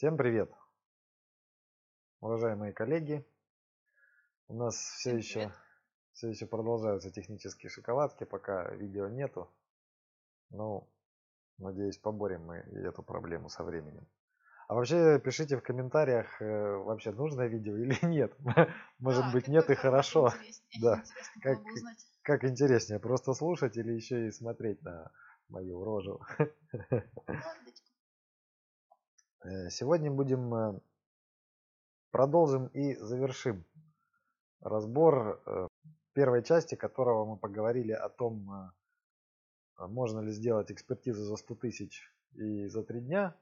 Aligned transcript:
Всем 0.00 0.16
привет, 0.16 0.50
уважаемые 2.22 2.72
коллеги. 2.72 3.22
У 4.48 4.54
нас 4.54 4.74
все 4.74 5.14
еще, 5.14 5.52
все 6.14 6.30
еще 6.30 6.46
продолжаются 6.46 7.10
технические 7.10 7.68
шоколадки, 7.68 8.24
пока 8.24 8.70
видео 8.76 9.08
нету. 9.08 9.50
Ну, 10.48 10.88
надеюсь, 11.58 11.98
поборем 11.98 12.46
мы 12.46 12.56
эту 12.56 13.02
проблему 13.02 13.50
со 13.50 13.62
временем. 13.62 14.08
А 14.68 14.74
вообще 14.74 15.20
пишите 15.20 15.58
в 15.58 15.62
комментариях, 15.62 16.40
э, 16.40 16.76
вообще 16.78 17.12
нужно 17.12 17.42
видео 17.42 17.76
или 17.76 17.98
нет. 18.06 18.34
Может 19.00 19.26
Да, 19.26 19.32
быть 19.34 19.48
нет 19.48 19.68
и 19.68 19.74
хорошо. 19.74 20.28
интереснее? 20.28 20.80
Да. 20.80 21.02
Интересно 21.04 21.42
Как-. 21.42 21.58
Как 22.22 22.44
интереснее, 22.44 23.00
просто 23.00 23.34
слушать 23.34 23.76
или 23.76 23.92
еще 23.92 24.28
и 24.28 24.30
смотреть 24.30 24.80
на 24.82 25.12
мою 25.50 25.84
рожу. 25.84 26.22
Мордочку. 26.78 27.79
Э, 29.42 29.70
Сегодня 29.70 30.10
будем 30.10 30.54
э, 30.54 30.80
продолжим 32.10 32.66
и 32.68 32.94
завершим 32.96 33.64
разбор 34.60 35.42
э, 35.46 35.68
первой 36.12 36.42
части, 36.42 36.74
которого 36.74 37.24
мы 37.24 37.36
поговорили 37.38 37.92
о 37.92 38.08
том, 38.08 38.72
можно 39.78 40.20
ли 40.20 40.32
сделать 40.32 40.70
экспертизу 40.70 41.24
за 41.24 41.36
100 41.36 41.54
тысяч 41.54 42.12
и 42.32 42.66
за 42.66 42.82
3 42.82 43.00
дня. 43.00 43.36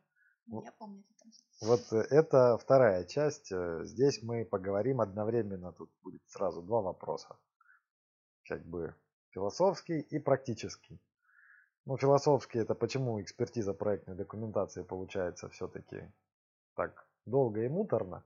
Я 0.46 0.72
помню 0.78 1.02
это. 1.10 1.66
Вот 1.66 1.92
это 1.92 2.58
вторая 2.58 3.04
часть. 3.04 3.52
Здесь 3.82 4.22
мы 4.22 4.44
поговорим 4.44 5.00
одновременно. 5.00 5.72
Тут 5.72 5.90
будет 6.02 6.22
сразу 6.28 6.62
два 6.62 6.82
вопроса. 6.82 7.36
Как 8.44 8.64
бы 8.64 8.94
философский 9.30 9.98
и 9.98 10.18
практический. 10.20 11.00
Ну, 11.88 11.96
философский 11.96 12.58
это 12.58 12.74
почему 12.74 13.18
экспертиза 13.22 13.72
проектной 13.72 14.14
документации 14.14 14.82
получается 14.82 15.48
все-таки 15.48 16.12
так 16.74 17.08
долго 17.24 17.64
и 17.64 17.68
муторно. 17.68 18.22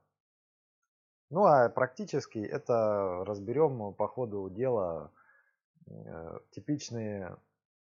Ну, 1.30 1.45
а 1.45 1.69
практический 1.69 2.42
это 2.42 3.22
разберем 3.25 3.95
по 3.95 4.09
ходу 4.09 4.50
дела 4.50 5.12
э, 5.87 6.41
типичные 6.50 7.37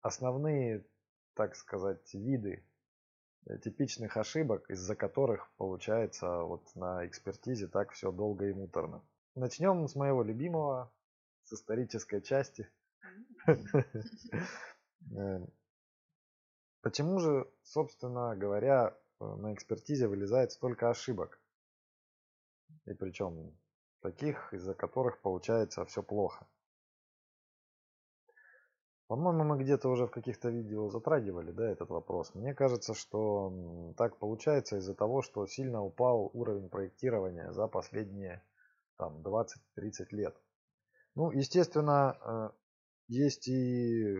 основные, 0.00 0.86
так 1.34 1.54
сказать, 1.54 2.14
виды 2.14 2.64
э, 3.44 3.58
типичных 3.58 4.16
ошибок, 4.16 4.70
из-за 4.70 4.96
которых 4.96 5.52
получается 5.58 6.44
вот 6.44 6.64
на 6.76 7.06
экспертизе 7.06 7.68
так 7.68 7.90
все 7.92 8.10
долго 8.10 8.46
и 8.46 8.54
муторно. 8.54 9.02
Начнем 9.34 9.86
с 9.86 9.94
моего 9.94 10.22
любимого, 10.22 10.90
с 11.44 11.52
исторической 11.52 12.22
части. 12.22 12.70
Э, 15.16 15.46
Почему 16.80 17.18
же, 17.18 17.50
собственно 17.64 18.36
говоря, 18.36 18.96
э, 19.20 19.24
на 19.24 19.52
экспертизе 19.52 20.06
вылезает 20.06 20.52
столько 20.52 20.90
ошибок? 20.90 21.40
И 22.86 22.94
причем 22.94 23.52
таких, 24.00 24.54
из-за 24.54 24.74
которых 24.74 25.20
получается 25.20 25.84
все 25.84 26.02
плохо. 26.02 26.46
По-моему, 29.08 29.44
мы 29.44 29.62
где-то 29.62 29.88
уже 29.88 30.06
в 30.06 30.10
каких-то 30.10 30.50
видео 30.50 30.88
затрагивали 30.90 31.50
да, 31.50 31.68
этот 31.68 31.88
вопрос. 31.88 32.34
Мне 32.34 32.54
кажется, 32.54 32.94
что 32.94 33.94
так 33.96 34.18
получается 34.18 34.76
из-за 34.76 34.94
того, 34.94 35.22
что 35.22 35.46
сильно 35.46 35.82
упал 35.82 36.30
уровень 36.32 36.68
проектирования 36.68 37.52
за 37.52 37.66
последние 37.66 38.44
там, 38.96 39.22
20-30 39.22 40.06
лет. 40.10 40.36
Ну, 41.14 41.30
естественно, 41.32 42.18
э, 42.22 42.50
есть 43.08 43.48
и 43.48 44.14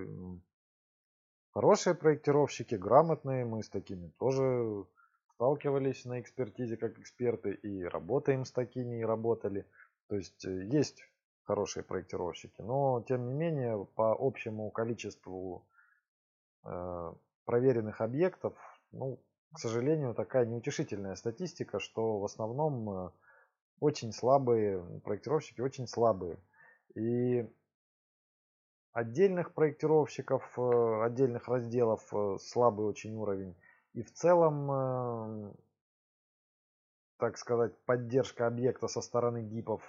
хорошие 1.53 1.95
проектировщики, 1.95 2.75
грамотные, 2.75 3.45
мы 3.45 3.63
с 3.63 3.69
такими 3.69 4.09
тоже 4.19 4.87
сталкивались 5.35 6.05
на 6.05 6.21
экспертизе 6.21 6.77
как 6.77 6.99
эксперты 6.99 7.53
и 7.53 7.85
работаем 7.85 8.45
с 8.45 8.51
такими 8.51 9.01
и 9.01 9.05
работали. 9.05 9.67
То 10.09 10.17
есть 10.17 10.45
э, 10.45 10.65
есть 10.67 11.05
хорошие 11.45 11.85
проектировщики, 11.85 12.61
но 12.61 13.05
тем 13.09 13.27
не 13.27 13.35
менее 13.35 13.87
по 13.95 14.17
общему 14.19 14.71
количеству 14.71 15.65
э, 16.65 17.13
проверенных 17.45 18.01
объектов, 18.01 18.55
ну, 18.93 19.19
к 19.55 19.59
сожалению, 19.59 20.15
такая 20.15 20.45
неутешительная 20.45 21.15
статистика, 21.15 21.79
что 21.79 22.19
в 22.19 22.25
основном 22.25 22.91
э, 22.91 23.11
очень 23.81 24.13
слабые 24.13 24.83
проектировщики, 25.05 25.61
очень 25.61 25.87
слабые. 25.87 26.39
И 26.95 27.49
отдельных 28.99 29.55
проектировщиков, 29.55 30.43
э, 30.59 31.03
отдельных 31.05 31.47
разделов 31.47 32.03
э, 32.13 32.37
слабый 32.41 32.87
очень 32.87 33.15
уровень. 33.15 33.55
И 33.95 34.03
в 34.03 34.13
целом, 34.13 34.71
э, 34.71 35.53
так 37.19 37.39
сказать, 37.39 37.79
поддержка 37.85 38.49
объекта 38.49 38.89
со 38.89 39.01
стороны 39.01 39.43
гипов 39.43 39.83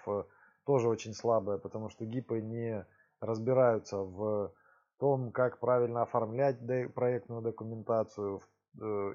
тоже 0.65 0.87
очень 0.87 1.13
слабая, 1.13 1.57
потому 1.57 1.89
что 1.89 2.05
гипы 2.05 2.41
не 2.41 2.85
разбираются 3.19 3.97
в 3.97 4.53
том, 4.99 5.31
как 5.31 5.59
правильно 5.59 6.03
оформлять 6.03 6.59
проектную 6.93 7.41
документацию 7.41 8.41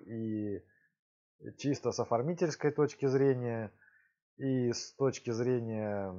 и 0.06 0.62
чисто 1.59 1.93
с 1.93 2.00
оформительской 2.00 2.71
точки 2.71 3.06
зрения 3.06 3.72
и 4.37 4.72
с 4.72 4.93
точки 4.94 5.31
зрения 5.31 6.12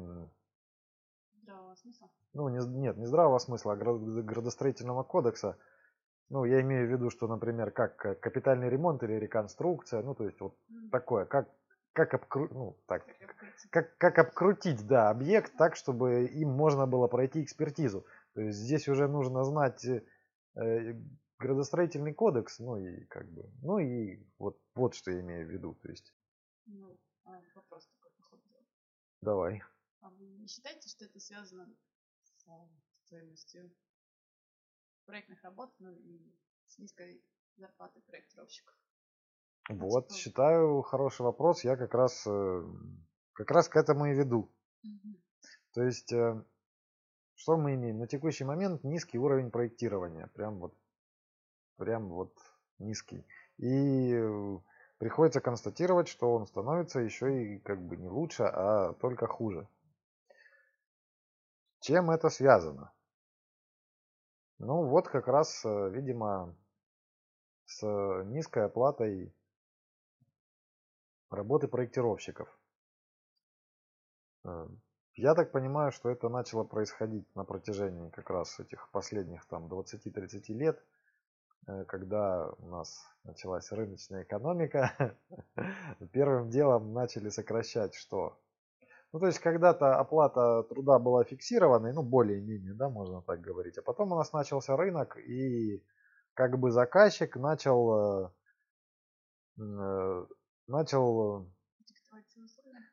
Здравого 1.75 1.81
смысла. 1.81 2.09
ну, 2.33 2.49
не, 2.49 2.81
нет, 2.81 2.97
не 2.97 3.05
здравого 3.05 3.39
смысла, 3.39 3.73
а 3.73 3.75
гра- 3.75 3.93
градостроительного 4.23 5.03
кодекса. 5.03 5.57
Ну, 6.29 6.45
я 6.45 6.61
имею 6.61 6.87
в 6.87 6.91
виду, 6.91 7.09
что, 7.09 7.27
например, 7.27 7.71
как 7.71 7.97
капитальный 8.19 8.69
ремонт 8.69 9.03
или 9.03 9.13
реконструкция, 9.13 10.01
ну, 10.01 10.15
то 10.15 10.25
есть 10.25 10.39
вот 10.41 10.57
М, 10.69 10.89
такое, 10.89 11.25
как, 11.25 11.49
как, 11.93 12.13
обкру- 12.15 12.49
ну, 12.51 12.77
так, 12.87 13.05
как 13.05 13.29
обкрутить. 13.29 13.69
как, 13.71 13.97
как 13.97 14.19
обкрутить, 14.19 14.87
да, 14.87 15.09
объект 15.09 15.55
так, 15.57 15.75
чтобы 15.75 16.25
им 16.25 16.49
можно 16.49 16.87
было 16.87 17.07
пройти 17.07 17.43
экспертизу. 17.43 18.05
То 18.33 18.41
есть 18.41 18.57
здесь 18.57 18.87
уже 18.87 19.07
нужно 19.07 19.43
знать 19.43 19.85
э, 19.85 20.03
э, 20.55 20.93
градостроительный 21.37 22.13
кодекс, 22.13 22.59
ну 22.59 22.77
и 22.77 23.05
как 23.05 23.29
бы, 23.29 23.49
ну 23.61 23.77
и 23.79 24.19
вот, 24.39 24.57
вот 24.73 24.95
что 24.95 25.11
я 25.11 25.19
имею 25.21 25.45
в 25.47 25.51
виду, 25.51 25.75
то 25.75 25.89
есть, 25.89 26.13
Ну, 26.65 26.97
а, 27.25 27.39
вопрос 27.53 27.87
такой 27.87 28.11
по 28.17 28.23
ходу 28.23 28.41
дела. 28.49 28.63
давай. 29.21 29.61
Не 30.37 30.47
считаете, 30.47 30.89
что 30.89 31.05
это 31.05 31.19
связано 31.19 31.67
с 32.23 32.47
а, 32.47 32.69
стоимостью 33.05 33.71
проектных 35.05 35.43
работ, 35.43 35.73
ну 35.79 35.91
и 35.91 36.33
с 36.67 36.77
низкой 36.77 37.23
зарплатой 37.55 38.01
проектировщиков? 38.03 38.75
Вот, 39.69 40.07
Типа- 40.07 40.19
считаю, 40.19 40.81
хороший 40.81 41.23
вопрос, 41.23 41.63
я 41.63 41.75
как 41.75 41.93
раз, 41.93 42.25
э, 42.27 42.63
как 43.33 43.51
раз 43.51 43.67
к 43.67 43.75
этому 43.75 44.05
и 44.05 44.13
веду. 44.13 44.51
Мгм. 44.83 45.17
То 45.73 45.83
есть, 45.83 46.11
э, 46.13 46.43
что 47.35 47.57
мы 47.57 47.73
имеем? 47.75 47.99
На 47.99 48.07
текущий 48.07 48.43
момент 48.43 48.83
низкий 48.83 49.17
уровень 49.17 49.51
проектирования. 49.51 50.27
Прям 50.27 50.59
вот, 50.59 50.77
прям 51.77 52.09
вот 52.09 52.37
низкий. 52.79 53.25
И 53.57 54.13
э, 54.13 54.59
приходится 54.99 55.41
констатировать, 55.41 56.07
что 56.07 56.33
он 56.33 56.45
становится 56.45 56.99
еще 56.99 57.55
и 57.55 57.59
как 57.59 57.81
бы 57.81 57.97
не 57.97 58.09
лучше, 58.09 58.43
а 58.43 58.93
только 58.93 59.27
хуже. 59.27 59.67
Чем 61.85 62.09
это 62.09 62.29
связано? 62.31 62.91
Ну 64.57 64.87
вот 64.87 65.07
как 65.07 65.27
раз, 65.27 65.63
э, 65.63 65.89
видимо, 65.91 66.55
с 67.65 67.85
низкой 68.25 68.65
оплатой 68.65 69.31
работы 71.29 71.67
проектировщиков. 71.67 72.49
Э, 74.45 74.67
Я 75.13 75.35
так 75.35 75.51
понимаю, 75.51 75.91
что 75.91 76.09
это 76.09 76.27
начало 76.27 76.63
происходить 76.63 77.27
на 77.35 77.43
протяжении 77.43 78.09
как 78.09 78.31
раз 78.31 78.59
этих 78.59 78.89
последних 78.89 79.45
там 79.45 79.67
20-30 79.67 80.53
лет, 80.53 80.83
э, 81.67 81.85
когда 81.85 82.49
у 82.57 82.67
нас 82.67 82.99
началась 83.23 83.71
рыночная 83.71 84.23
экономика. 84.23 85.15
Первым 86.13 86.49
делом 86.49 86.93
начали 86.93 87.29
сокращать 87.29 87.93
что? 87.93 88.39
Ну, 89.15 89.19
то 89.19 89.27
есть 89.27 89.39
когда-то 89.39 89.95
оплата 89.97 90.63
труда 90.63 90.99
была 90.99 91.23
фиксированной, 91.23 91.93
ну, 91.93 92.03
более-менее, 92.03 92.73
да, 92.73 92.89
можно 92.89 93.21
так 93.21 93.39
говорить. 93.39 93.77
А 93.77 93.81
потом 93.81 94.11
у 94.11 94.15
нас 94.17 94.33
начался 94.33 94.75
рынок, 94.75 95.17
и 95.17 95.81
как 96.33 96.59
бы 96.59 96.69
заказчик 96.69 97.37
начал, 97.37 98.25
э, 98.25 98.29
э, 99.61 100.25
начал 100.67 101.47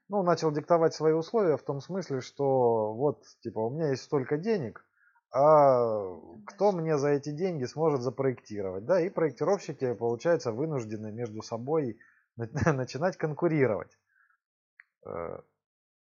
ну, 0.09 0.23
начал 0.23 0.53
диктовать 0.53 0.95
свои 0.95 1.13
условия 1.13 1.57
в 1.57 1.65
том 1.65 1.81
смысле, 1.81 2.21
что 2.21 2.95
вот, 2.95 3.25
типа, 3.41 3.59
у 3.59 3.71
меня 3.71 3.89
есть 3.89 4.05
столько 4.05 4.37
денег, 4.37 4.87
а 5.33 6.05
кто 6.47 6.71
Дальше. 6.71 6.77
мне 6.77 6.99
за 6.99 7.09
эти 7.09 7.33
деньги 7.33 7.65
сможет 7.65 8.01
запроектировать, 8.01 8.85
да, 8.85 9.01
и 9.01 9.11
проектировщики, 9.11 9.93
получается, 9.95 10.53
вынуждены 10.53 11.11
между 11.11 11.43
собой 11.43 11.99
на- 12.37 12.49
начинать 12.73 13.17
конкурировать. 13.17 13.99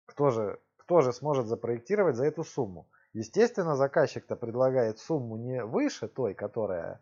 Э, 0.06 0.12
Кто 0.12 0.30
же, 0.30 0.58
кто 0.76 1.00
же 1.00 1.12
сможет 1.12 1.46
запроектировать 1.46 2.16
за 2.16 2.24
эту 2.26 2.44
сумму? 2.44 2.86
Естественно, 3.12 3.76
заказчик-то 3.76 4.36
предлагает 4.36 4.98
сумму 4.98 5.36
не 5.36 5.64
выше 5.64 6.08
той, 6.08 6.34
которая 6.34 7.00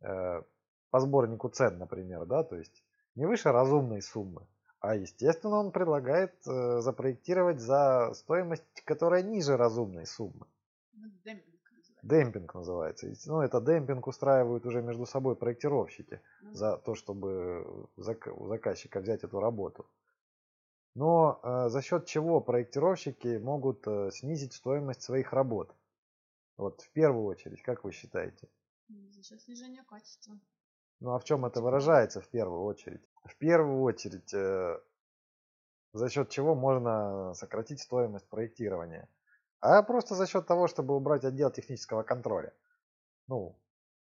э, 0.00 0.42
по 0.90 1.00
сборнику 1.00 1.48
цен, 1.48 1.78
например, 1.78 2.26
да, 2.26 2.44
то 2.44 2.56
есть 2.56 2.84
не 3.14 3.26
выше 3.26 3.52
разумной 3.52 4.02
суммы. 4.02 4.46
А 4.80 4.94
естественно 4.94 5.56
он 5.56 5.72
предлагает 5.72 6.34
э, 6.46 6.80
запроектировать 6.80 7.58
за 7.60 8.12
стоимость, 8.14 8.64
которая 8.84 9.22
ниже 9.22 9.56
разумной 9.56 10.06
суммы. 10.06 10.46
Ну, 10.92 11.08
демпинг 11.24 11.56
называется. 11.72 11.94
Демпинг 12.02 12.54
называется. 12.54 13.06
Ну, 13.26 13.40
это 13.40 13.60
демпинг 13.60 14.06
устраивают 14.06 14.66
уже 14.66 14.82
между 14.82 15.06
собой 15.06 15.34
проектировщики 15.36 16.20
Ну, 16.42 16.52
за 16.52 16.76
то, 16.76 16.94
чтобы 16.94 17.88
зак- 17.96 18.30
у 18.30 18.46
заказчика 18.48 19.00
взять 19.00 19.24
эту 19.24 19.40
работу. 19.40 19.86
Но 20.96 21.40
э, 21.42 21.68
за 21.68 21.82
счет 21.82 22.06
чего 22.06 22.40
проектировщики 22.40 23.36
могут 23.36 23.86
э, 23.86 24.10
снизить 24.12 24.54
стоимость 24.54 25.02
своих 25.02 25.34
работ? 25.34 25.76
Вот 26.56 26.80
в 26.80 26.90
первую 26.92 27.26
очередь, 27.26 27.60
как 27.60 27.84
вы 27.84 27.92
считаете? 27.92 28.48
За 29.10 29.22
счет 29.22 29.42
снижения 29.42 29.84
качества. 29.86 30.38
Ну 31.00 31.10
а 31.10 31.18
в 31.18 31.24
чем 31.24 31.44
это 31.44 31.60
выражается 31.60 32.22
в 32.22 32.28
первую 32.28 32.62
очередь? 32.62 33.02
В 33.24 33.36
первую 33.36 33.82
очередь, 33.82 34.32
э, 34.32 34.80
за 35.92 36.08
счет 36.08 36.30
чего 36.30 36.54
можно 36.54 37.34
сократить 37.34 37.82
стоимость 37.82 38.30
проектирования? 38.30 39.06
А 39.60 39.82
просто 39.82 40.14
за 40.14 40.26
счет 40.26 40.46
того, 40.46 40.66
чтобы 40.66 40.96
убрать 40.96 41.24
отдел 41.24 41.50
технического 41.50 42.04
контроля. 42.04 42.54
Ну, 43.28 43.54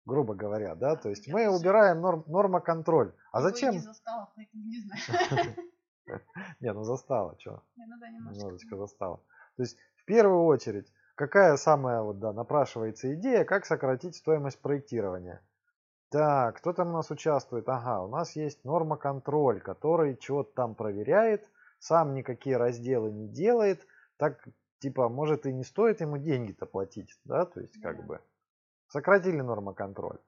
грубо 0.05 0.35
говоря, 0.35 0.75
да, 0.75 0.95
то 0.95 1.09
есть 1.09 1.25
Я 1.25 1.33
мы 1.33 1.49
убираем 1.49 2.01
норм, 2.01 2.23
нормоконтроль. 2.27 3.15
А 3.31 3.39
Его 3.39 3.49
и 3.49 3.51
зачем? 3.51 3.71
не 3.73 3.79
застала, 3.79 4.31
поэтому 4.35 4.63
не 4.65 4.79
знаю. 4.79 5.55
Не, 6.59 6.73
ну 6.73 6.83
застава, 6.83 7.35
что? 7.39 7.63
Немножко. 7.75 8.07
Немножечко 8.31 8.77
застава. 8.77 9.17
То 9.55 9.63
есть 9.63 9.77
в 9.95 10.05
первую 10.05 10.43
очередь, 10.43 10.91
какая 11.15 11.55
самая 11.57 12.01
вот, 12.01 12.19
да, 12.19 12.33
напрашивается 12.33 13.13
идея, 13.15 13.45
как 13.45 13.65
сократить 13.65 14.15
стоимость 14.15 14.61
проектирования? 14.61 15.41
Так, 16.09 16.57
кто 16.57 16.73
там 16.73 16.89
у 16.89 16.93
нас 16.93 17.09
участвует? 17.09 17.67
Ага, 17.67 18.03
у 18.03 18.07
нас 18.07 18.35
есть 18.35 18.63
норма 18.63 18.97
контроль, 18.97 19.59
который 19.61 20.15
чего-то 20.17 20.53
там 20.53 20.75
проверяет, 20.75 21.49
сам 21.79 22.13
никакие 22.13 22.57
разделы 22.57 23.11
не 23.11 23.27
делает, 23.27 23.85
так 24.17 24.47
типа 24.79 25.09
может 25.09 25.45
и 25.45 25.53
не 25.53 25.63
стоит 25.63 26.01
ему 26.01 26.17
деньги-то 26.17 26.65
платить, 26.65 27.19
да, 27.25 27.45
то 27.45 27.61
есть 27.61 27.81
как 27.81 28.05
бы 28.05 28.21
сократили 28.89 29.41
норма 29.41 29.73
контроль. 29.73 30.19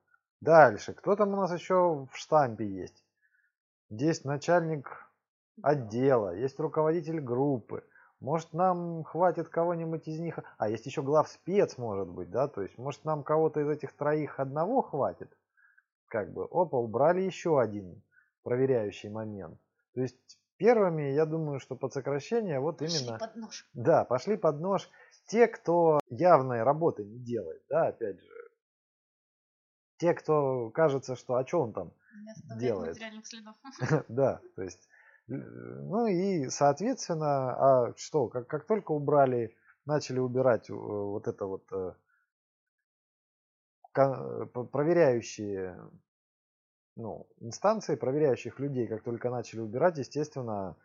Дальше, 0.42 0.94
кто 0.94 1.16
там 1.16 1.34
у 1.34 1.38
нас 1.38 1.54
еще 1.54 2.08
в 2.12 2.18
штампе 2.18 2.66
есть? 2.66 3.04
Здесь 3.90 4.24
начальник 4.24 5.05
отдела, 5.62 6.36
есть 6.36 6.60
руководитель 6.60 7.20
группы. 7.20 7.84
Может, 8.20 8.54
нам 8.54 9.04
хватит 9.04 9.50
кого-нибудь 9.50 10.08
из 10.08 10.20
них... 10.20 10.40
А, 10.58 10.70
есть 10.70 10.86
еще 10.86 11.02
главспец, 11.02 11.78
может 11.78 12.08
быть, 12.08 12.30
да? 12.32 12.48
То 12.48 12.62
есть, 12.62 12.78
может, 12.78 13.04
нам 13.04 13.24
кого-то 13.24 13.60
из 13.60 13.70
этих 13.70 13.96
троих 13.96 14.40
одного 14.40 14.82
хватит? 14.82 15.38
Как 16.08 16.32
бы, 16.34 16.46
опа, 16.46 16.78
убрали 16.78 17.22
еще 17.22 17.60
один 17.60 18.02
проверяющий 18.44 19.10
момент. 19.10 19.60
То 19.94 20.02
есть, 20.02 20.40
первыми, 20.58 21.12
я 21.12 21.26
думаю, 21.26 21.60
что 21.60 21.76
под 21.76 21.94
сокращение 21.94 22.60
вот 22.60 22.80
Пошли 22.80 23.00
именно... 23.00 23.20
под 23.20 23.36
нож. 23.36 23.70
Да, 23.74 24.06
пошли 24.06 24.38
под 24.38 24.60
нож 24.60 24.90
те, 25.28 25.48
кто 25.48 26.00
явной 26.10 26.64
работы 26.64 27.04
не 27.04 27.20
делает, 27.20 27.64
да, 27.70 27.88
опять 27.88 28.20
же. 28.20 28.32
Те, 29.98 30.14
кто 30.14 30.70
кажется, 30.72 31.16
что, 31.16 31.36
а 31.36 31.46
что 31.46 31.62
он 31.62 31.74
там 31.74 31.94
делает. 32.58 32.98
Да, 34.08 34.42
то 34.56 34.62
есть, 34.62 34.88
ну 35.28 36.08
и, 36.08 36.50
соответственно, 36.50 37.88
а 37.88 37.94
что, 37.98 38.28
как, 38.28 38.48
как 38.48 38.66
только 38.66 38.92
убрали, 38.92 39.56
начали 39.86 40.20
убирать 40.20 40.70
э, 40.70 40.74
вот 40.74 41.28
это 41.28 41.46
вот 41.46 41.64
э, 41.72 41.94
проверяющие, 44.72 45.80
ну, 46.96 47.28
инстанции, 47.40 47.96
проверяющих 47.96 48.60
людей, 48.60 48.88
как 48.88 49.04
только 49.04 49.30
начали 49.30 49.62
убирать, 49.62 49.98
естественно, 49.98 50.76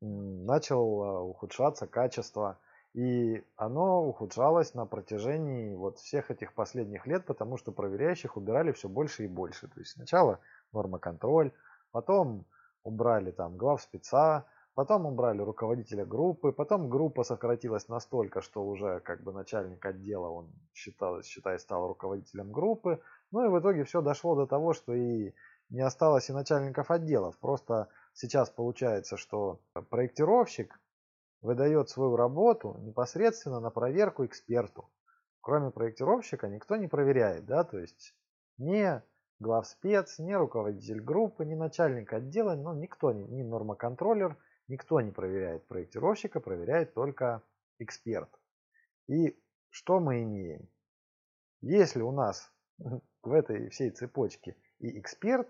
начало 0.00 1.20
ухудшаться 1.20 1.86
качество. 1.86 2.58
И 2.92 3.42
оно 3.56 4.06
ухудшалось 4.06 4.74
на 4.74 4.86
протяжении 4.86 5.74
вот 5.74 5.98
всех 5.98 6.30
этих 6.30 6.52
последних 6.54 7.06
лет, 7.08 7.26
потому 7.26 7.56
что 7.56 7.72
проверяющих 7.72 8.36
убирали 8.36 8.70
все 8.70 8.88
больше 8.88 9.24
и 9.24 9.28
больше. 9.28 9.66
То 9.66 9.80
есть 9.80 9.92
сначала 9.92 10.38
норма 10.72 11.00
контроль, 11.00 11.50
потом 11.90 12.46
убрали 12.84 13.32
там 13.32 13.56
глав 13.56 13.82
спеца, 13.82 14.46
потом 14.74 15.06
убрали 15.06 15.40
руководителя 15.40 16.04
группы, 16.04 16.52
потом 16.52 16.88
группа 16.88 17.24
сократилась 17.24 17.88
настолько, 17.88 18.40
что 18.42 18.64
уже 18.64 19.00
как 19.00 19.22
бы 19.22 19.32
начальник 19.32 19.84
отдела, 19.84 20.28
он 20.28 20.52
считал, 20.74 21.22
считай, 21.22 21.58
стал 21.58 21.88
руководителем 21.88 22.52
группы. 22.52 23.00
Ну 23.32 23.44
и 23.44 23.48
в 23.48 23.58
итоге 23.58 23.84
все 23.84 24.02
дошло 24.02 24.36
до 24.36 24.46
того, 24.46 24.74
что 24.74 24.94
и 24.94 25.34
не 25.70 25.80
осталось 25.80 26.28
и 26.28 26.32
начальников 26.32 26.90
отделов. 26.90 27.38
Просто 27.38 27.88
сейчас 28.12 28.50
получается, 28.50 29.16
что 29.16 29.60
проектировщик 29.90 30.78
выдает 31.40 31.88
свою 31.90 32.16
работу 32.16 32.76
непосредственно 32.80 33.60
на 33.60 33.70
проверку 33.70 34.24
эксперту. 34.24 34.90
Кроме 35.40 35.70
проектировщика 35.70 36.48
никто 36.48 36.76
не 36.76 36.88
проверяет, 36.88 37.44
да, 37.44 37.64
то 37.64 37.78
есть 37.78 38.14
не 38.56 39.02
главспец, 39.40 40.18
не 40.18 40.36
руководитель 40.36 41.00
группы, 41.00 41.44
не 41.44 41.54
начальник 41.54 42.12
отдела, 42.12 42.54
ну, 42.54 42.74
никто, 42.74 43.12
ни 43.12 43.42
нормоконтроллер, 43.42 44.36
никто 44.68 45.00
не 45.00 45.10
проверяет 45.10 45.66
проектировщика, 45.66 46.40
проверяет 46.40 46.94
только 46.94 47.42
эксперт. 47.78 48.30
И 49.06 49.38
что 49.70 50.00
мы 50.00 50.22
имеем? 50.22 50.68
Если 51.60 52.02
у 52.02 52.12
нас 52.12 52.52
в 53.22 53.32
этой 53.32 53.68
всей 53.70 53.90
цепочке 53.90 54.56
и 54.78 54.98
эксперт 54.98 55.48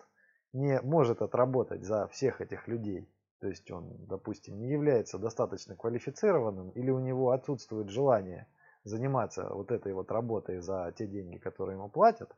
не 0.52 0.80
может 0.80 1.22
отработать 1.22 1.84
за 1.84 2.06
всех 2.08 2.40
этих 2.40 2.68
людей, 2.68 3.08
то 3.40 3.48
есть 3.48 3.70
он, 3.70 4.06
допустим, 4.06 4.58
не 4.58 4.70
является 4.70 5.18
достаточно 5.18 5.76
квалифицированным 5.76 6.70
или 6.70 6.90
у 6.90 7.00
него 7.00 7.32
отсутствует 7.32 7.90
желание 7.90 8.46
заниматься 8.84 9.48
вот 9.50 9.70
этой 9.70 9.92
вот 9.92 10.10
работой 10.10 10.60
за 10.60 10.92
те 10.96 11.06
деньги, 11.06 11.38
которые 11.38 11.76
ему 11.76 11.88
платят, 11.88 12.34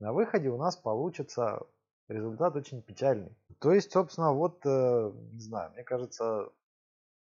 на 0.00 0.12
выходе 0.12 0.48
у 0.48 0.56
нас 0.56 0.76
получится 0.76 1.66
результат 2.08 2.56
очень 2.56 2.82
печальный. 2.82 3.36
То 3.60 3.72
есть, 3.72 3.92
собственно, 3.92 4.32
вот, 4.32 4.60
э, 4.64 5.12
не 5.32 5.40
знаю, 5.40 5.72
мне 5.72 5.84
кажется, 5.84 6.52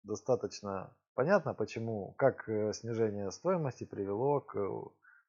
достаточно 0.02 0.94
понятно, 1.14 1.55
почему, 1.55 2.14
как 2.16 2.49
э, 2.49 2.72
снижение 2.72 3.31
стоимости 3.31 3.84
привело 3.84 4.40
к 4.40 4.56
э, 4.56 4.82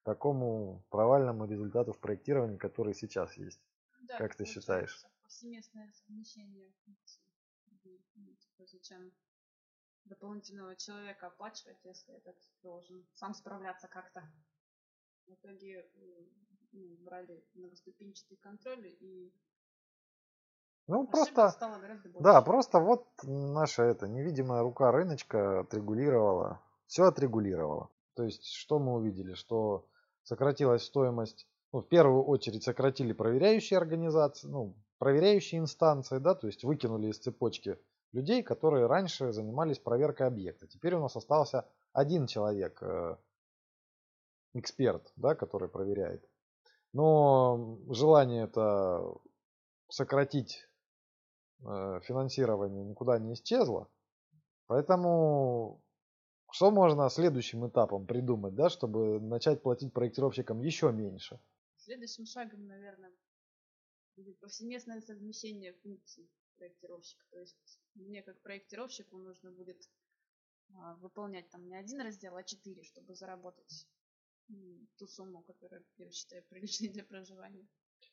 такому 0.03 0.83
провальному 0.89 1.45
результату 1.45 1.93
в 1.93 1.99
проектировании, 1.99 2.57
который 2.57 2.93
сейчас 2.93 3.33
есть. 3.37 3.59
Да, 4.01 4.17
Как 4.17 4.35
ты 4.35 4.45
считаешь? 4.45 5.03
Повсеместное 5.23 5.91
совмещение 5.93 6.71
функций. 6.85 7.23
Ну, 8.15 8.35
типа, 8.35 8.65
зачем 8.65 9.11
дополнительного 10.05 10.75
человека 10.75 11.27
оплачивать, 11.27 11.77
если 11.83 12.15
этот 12.15 12.35
должен 12.61 13.05
сам 13.13 13.33
справляться 13.33 13.87
как-то. 13.87 14.23
В 15.27 15.33
итоге 15.33 15.87
ну, 16.71 16.97
брали 17.03 17.43
многоступенчатый 17.53 18.37
контроль 18.37 18.87
и 18.99 19.33
Ну, 20.87 21.07
просто. 21.07 21.53
Да, 22.19 22.41
просто 22.41 22.79
вот 22.79 23.07
наша 23.23 23.83
эта 23.83 24.07
невидимая 24.07 24.61
рука 24.61 24.91
рыночка 24.91 25.61
отрегулировала, 25.61 26.61
все 26.87 27.05
отрегулировала. 27.05 27.89
То 28.15 28.23
есть, 28.23 28.45
что 28.45 28.79
мы 28.79 28.93
увидели? 28.93 29.33
Что 29.33 29.87
сократилась 30.23 30.83
стоимость, 30.83 31.47
ну, 31.71 31.81
в 31.81 31.87
первую 31.87 32.23
очередь 32.23 32.63
сократили 32.63 33.13
проверяющие 33.13 33.77
организации, 33.77 34.47
ну, 34.47 34.75
проверяющие 34.97 35.59
инстанции, 35.59 36.17
да, 36.17 36.35
то 36.35 36.47
есть 36.47 36.63
выкинули 36.63 37.07
из 37.07 37.17
цепочки 37.19 37.77
людей, 38.11 38.43
которые 38.43 38.87
раньше 38.87 39.31
занимались 39.31 39.79
проверкой 39.79 40.27
объекта. 40.27 40.67
Теперь 40.67 40.95
у 40.95 40.99
нас 40.99 41.15
остался 41.15 41.67
один 41.93 42.27
человек, 42.27 42.81
э, 42.81 43.15
эксперт, 44.53 45.11
да, 45.15 45.35
который 45.35 45.69
проверяет. 45.69 46.28
Но 46.93 47.79
желание 47.89 48.45
это 48.45 49.13
сократить 49.89 50.67
э, 51.61 51.99
финансирование 52.03 52.83
никуда 52.83 53.19
не 53.19 53.33
исчезло. 53.33 53.89
Поэтому 54.67 55.81
что 56.51 56.71
можно 56.71 57.09
следующим 57.09 57.67
этапом 57.67 58.07
придумать, 58.07 58.55
да, 58.55 58.69
чтобы 58.69 59.19
начать 59.19 59.61
платить 59.61 59.93
проектировщикам 59.93 60.61
еще 60.61 60.91
меньше? 60.91 61.39
Следующим 61.77 62.25
шагом, 62.25 62.65
наверное, 62.65 63.11
будет 64.15 64.39
повсеместное 64.39 65.01
совмещение 65.01 65.73
функций 65.73 66.29
проектировщика. 66.57 67.23
То 67.31 67.39
есть 67.39 67.79
мне 67.93 68.23
как 68.23 68.41
проектировщику 68.41 69.17
нужно 69.17 69.51
будет 69.51 69.81
а, 70.75 70.95
выполнять 70.95 71.49
там 71.49 71.67
не 71.67 71.75
один 71.75 72.01
раздел, 72.01 72.35
а 72.35 72.43
четыре, 72.43 72.83
чтобы 72.83 73.15
заработать 73.15 73.87
ту 74.97 75.07
сумму, 75.07 75.43
которую 75.43 75.83
я 75.97 76.11
считаю 76.11 76.43
приличной 76.49 76.89
для 76.89 77.03
проживания. 77.03 77.67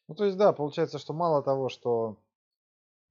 Ну, 0.09 0.15
то 0.15 0.25
есть, 0.25 0.37
да, 0.37 0.53
получается, 0.53 0.99
что 0.99 1.13
мало 1.13 1.43
того, 1.43 1.69
что 1.69 2.23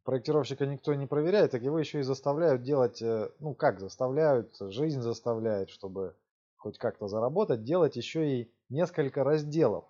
проектировщика 0.03 0.65
никто 0.65 0.93
не 0.93 1.07
проверяет, 1.07 1.51
так 1.51 1.63
его 1.63 1.79
еще 1.79 1.99
и 1.99 2.03
заставляют 2.03 2.61
делать, 2.61 3.01
э, 3.01 3.31
ну, 3.39 3.53
как 3.53 3.79
заставляют, 3.79 4.55
жизнь 4.59 5.01
заставляет, 5.01 5.69
чтобы 5.69 6.15
хоть 6.55 6.77
как-то 6.77 7.07
заработать, 7.07 7.63
делать 7.63 7.95
еще 7.95 8.41
и 8.41 8.53
несколько 8.69 9.23
разделов 9.23 9.85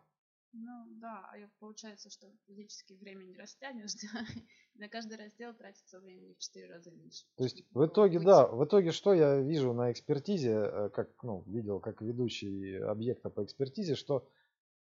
да, 1.06 1.20
а 1.32 1.50
получается, 1.60 2.10
что 2.10 2.28
физически 2.48 2.94
время 2.94 3.24
не 3.24 3.38
растянешь, 3.38 3.94
да, 4.14 4.26
на 4.74 4.90
каждый 4.90 5.18
раздел 5.18 5.54
тратится 5.54 6.00
времени 6.00 6.34
в 6.34 6.40
4 6.40 6.68
раза 6.68 6.92
меньше. 6.92 7.26
То 7.38 7.44
есть 7.44 7.64
в 7.72 7.86
итоге, 7.86 8.20
да, 8.20 8.48
в 8.48 8.66
итоге 8.66 8.92
что 8.92 9.14
я 9.14 9.40
вижу 9.40 9.74
на 9.74 9.92
экспертизе, 9.92 10.54
э, 10.54 10.90
как, 10.90 11.10
ну, 11.24 11.44
видел 11.46 11.80
как 11.80 12.02
ведущий 12.02 12.78
объекта 12.78 13.30
по 13.30 13.44
экспертизе, 13.44 13.94
что 13.94 14.28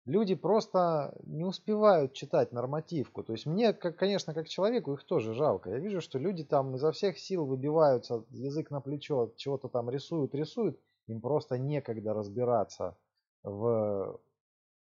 люди 0.05 0.35
просто 0.35 1.13
не 1.23 1.43
успевают 1.43 2.13
читать 2.13 2.53
нормативку. 2.53 3.23
То 3.23 3.33
есть 3.33 3.45
мне, 3.45 3.73
как, 3.73 3.97
конечно, 3.97 4.33
как 4.33 4.47
человеку 4.47 4.93
их 4.93 5.03
тоже 5.03 5.33
жалко. 5.33 5.69
Я 5.71 5.79
вижу, 5.79 5.99
что 5.99 6.19
люди 6.19 6.45
там 6.45 6.75
изо 6.75 6.93
всех 6.93 7.19
сил 7.19 7.45
выбиваются, 7.45 8.23
язык 8.29 8.71
на 8.71 8.79
плечо, 8.79 9.33
чего-то 9.35 9.67
там 9.67 9.89
рисуют, 9.89 10.33
рисуют. 10.33 10.79
Им 11.07 11.19
просто 11.19 11.57
некогда 11.57 12.13
разбираться 12.13 12.97
в 13.43 14.19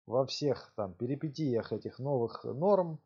во 0.05 0.25
всех 0.25 0.73
там 0.75 0.93
перипетиях 0.93 1.71
этих 1.71 1.99
новых 1.99 2.43
норм, 2.43 2.99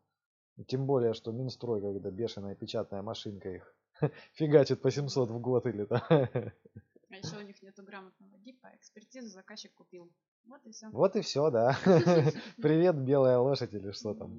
тем 0.66 0.86
более, 0.86 1.14
что 1.14 1.32
Минстрой, 1.32 1.80
когда 1.80 2.10
бешеная 2.10 2.54
печатная 2.54 3.02
машинка 3.02 3.48
их 3.50 3.74
фигачит 4.32 4.82
по 4.82 4.90
700 4.90 5.30
в 5.30 5.38
год 5.40 5.66
или 5.66 5.84
там. 5.84 6.02
А 6.10 7.16
еще 7.16 7.38
у 7.38 7.42
них 7.42 7.62
нету 7.62 7.82
грамотного 7.82 8.36
ГИПа, 8.38 8.70
экспертизу 8.74 9.28
заказчик 9.28 9.72
купил. 9.74 10.12
Вот 10.44 10.64
и 10.66 10.72
все. 10.72 10.88
Вот 10.90 11.16
и 11.16 11.20
все, 11.20 11.50
да. 11.50 11.76
Привет, 12.56 12.96
белая 12.96 13.38
лошадь 13.38 13.72
или 13.72 13.90
что 13.92 14.14
там. 14.14 14.36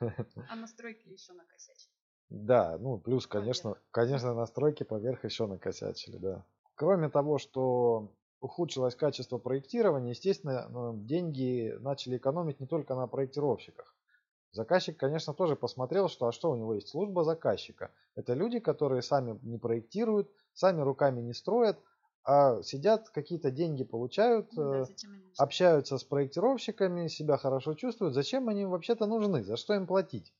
Ну 0.00 0.10
а 0.48 0.56
настройки 0.56 1.08
еще 1.08 1.32
накосячили. 1.32 1.92
Да, 2.28 2.76
ну 2.78 2.98
плюс, 2.98 3.26
конечно, 3.26 3.76
конечно, 3.90 4.34
настройки 4.34 4.82
поверх 4.82 5.24
еще 5.24 5.46
накосячили, 5.46 6.16
да. 6.18 6.44
Кроме 6.74 7.08
того, 7.08 7.38
что 7.38 8.12
ухудшилось 8.46 8.94
качество 8.94 9.38
проектирования, 9.38 10.10
естественно, 10.10 10.92
деньги 10.94 11.76
начали 11.80 12.16
экономить 12.16 12.60
не 12.60 12.66
только 12.66 12.94
на 12.94 13.06
проектировщиках. 13.06 13.94
Заказчик, 14.52 14.96
конечно, 14.96 15.34
тоже 15.34 15.56
посмотрел, 15.56 16.08
что 16.08 16.26
а 16.28 16.32
что 16.32 16.50
у 16.50 16.56
него 16.56 16.74
есть 16.74 16.88
служба 16.88 17.24
заказчика. 17.24 17.90
Это 18.14 18.32
люди, 18.32 18.58
которые 18.58 19.02
сами 19.02 19.38
не 19.42 19.58
проектируют, 19.58 20.30
сами 20.54 20.80
руками 20.80 21.20
не 21.20 21.34
строят, 21.34 21.78
а 22.24 22.62
сидят, 22.62 23.10
какие-то 23.10 23.50
деньги 23.50 23.84
получают, 23.84 24.52
ну, 24.52 24.70
да, 24.70 24.82
э, 24.82 24.86
общаются 25.36 25.98
с 25.98 26.04
проектировщиками, 26.04 27.08
себя 27.08 27.36
хорошо 27.36 27.74
чувствуют. 27.74 28.14
Зачем 28.14 28.48
они 28.48 28.64
вообще-то 28.64 29.06
нужны? 29.06 29.42
За 29.44 29.56
что 29.56 29.74
им 29.74 29.86
платить? 29.86 30.32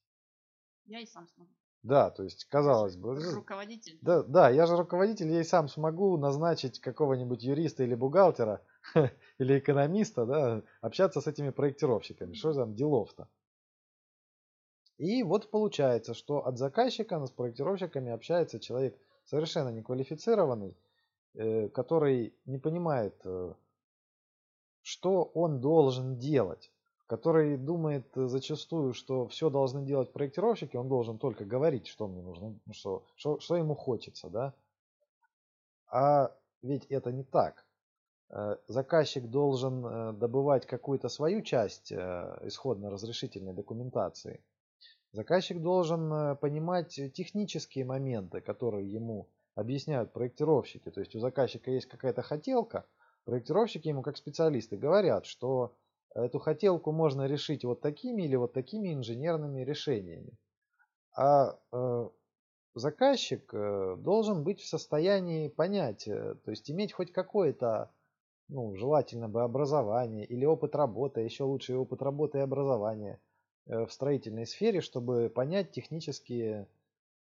Я 0.87 1.01
и 1.01 1.07
сам 1.07 1.29
смогу. 1.29 1.51
Да, 1.87 2.11
то 2.11 2.25
есть, 2.25 2.47
казалось 2.47 2.97
бы. 2.97 3.15
Руководитель. 3.33 3.97
Да, 4.03 4.25
да, 4.25 4.51
я 4.51 4.67
же 4.67 4.77
руководитель, 4.77 5.31
я 5.31 5.41
и 5.41 5.45
сам 5.45 5.69
смогу 5.69 6.17
назначить 6.17 6.81
какого-нибудь 6.81 7.45
юриста 7.45 7.85
или 7.85 7.95
бухгалтера, 7.95 8.61
или 9.39 9.59
экономиста, 9.61 10.27
да, 10.27 10.63
общаться 10.81 11.21
с 11.21 11.29
этими 11.29 11.51
проектировщиками. 11.51 12.35
Что 12.35 12.53
там 12.55 12.75
делов-то? 12.75 13.29
И 14.99 15.23
вот 15.23 15.49
получается, 15.53 16.15
что 16.15 16.45
от 16.45 16.59
заказчика 16.59 17.25
с 17.25 17.31
проектировщиками 17.31 18.11
общается 18.11 18.59
человек 18.59 18.99
совершенно 19.25 19.69
неквалифицированный, 19.69 20.77
э, 21.35 21.69
который 21.69 22.35
не 22.47 22.59
понимает, 22.59 23.15
э, 23.25 23.55
что 24.83 25.23
он 25.23 25.61
должен 25.61 26.19
делать 26.19 26.73
который 27.07 27.57
думает 27.57 28.17
э, 28.17 28.27
зачастую, 28.27 28.93
что 28.93 29.29
все 29.29 29.49
должны 29.49 29.85
делать 29.85 30.13
проектировщики, 30.13 30.77
он 30.77 30.89
должен 30.89 31.19
только 31.19 31.45
говорить, 31.45 31.87
что 31.87 32.09
мне 32.09 32.21
нужно, 32.21 32.59
ну, 32.67 32.73
что, 32.73 33.05
что, 33.15 33.39
что 33.39 33.57
ему 33.57 33.75
хочется, 33.75 34.29
да. 34.29 34.55
А 35.89 36.37
ведь 36.63 36.87
это 36.87 37.13
не 37.13 37.23
так. 37.23 37.65
Э, 38.31 38.57
заказчик 38.67 39.29
должен 39.31 39.87
э, 39.87 40.13
добывать 40.15 40.67
какую-то 40.67 41.09
свою 41.09 41.43
часть 41.43 41.93
исходно-разрешительной 41.93 43.53
документации. 43.53 44.43
Заказчик 45.13 45.63
должен 45.63 46.37
понимать 46.39 47.01
технические 47.15 47.87
моменты, 47.87 48.41
которые 48.43 48.91
ему 48.91 49.29
объясняют 49.55 50.13
проектировщики. 50.13 50.91
То 50.91 51.01
есть 51.01 51.15
у 51.15 51.21
заказчика 51.21 51.71
есть 51.71 51.87
какая-то 51.87 52.21
хотелка, 52.21 52.85
проектировщики 53.25 53.89
ему 53.89 54.03
как 54.03 54.19
специалисты 54.19 54.77
говорят, 54.77 55.25
что 55.25 55.75
Эту 56.17 56.39
хотелку 56.39 56.93
можно 56.93 57.27
решить 57.27 57.65
вот 57.65 57.83
такими 57.83 58.23
или 58.23 58.37
вот 58.37 58.55
такими 58.55 58.95
инженерными 58.95 59.61
решениями. 59.63 60.39
А 61.17 61.59
э, 61.73 62.09
заказчик 62.75 63.51
э, 63.55 63.97
должен 63.99 64.45
быть 64.45 64.61
в 64.61 64.69
состоянии 64.69 65.49
понять, 65.49 66.09
э, 66.09 66.37
то 66.37 66.51
есть 66.51 66.71
иметь 66.71 66.93
хоть 66.93 67.13
какое-то, 67.13 67.93
ну, 68.49 68.77
желательно 68.77 69.29
бы 69.29 69.43
образование 69.43 70.27
или 70.27 70.45
опыт 70.47 70.75
работы, 70.77 71.21
еще 71.23 71.45
лучше 71.45 71.77
опыт 71.77 72.03
работы 72.03 72.39
и 72.39 72.43
образования 72.43 73.21
в 73.67 73.89
строительной 73.91 74.47
сфере, 74.47 74.81
чтобы 74.81 75.31
понять 75.31 75.73
технические, 75.73 76.69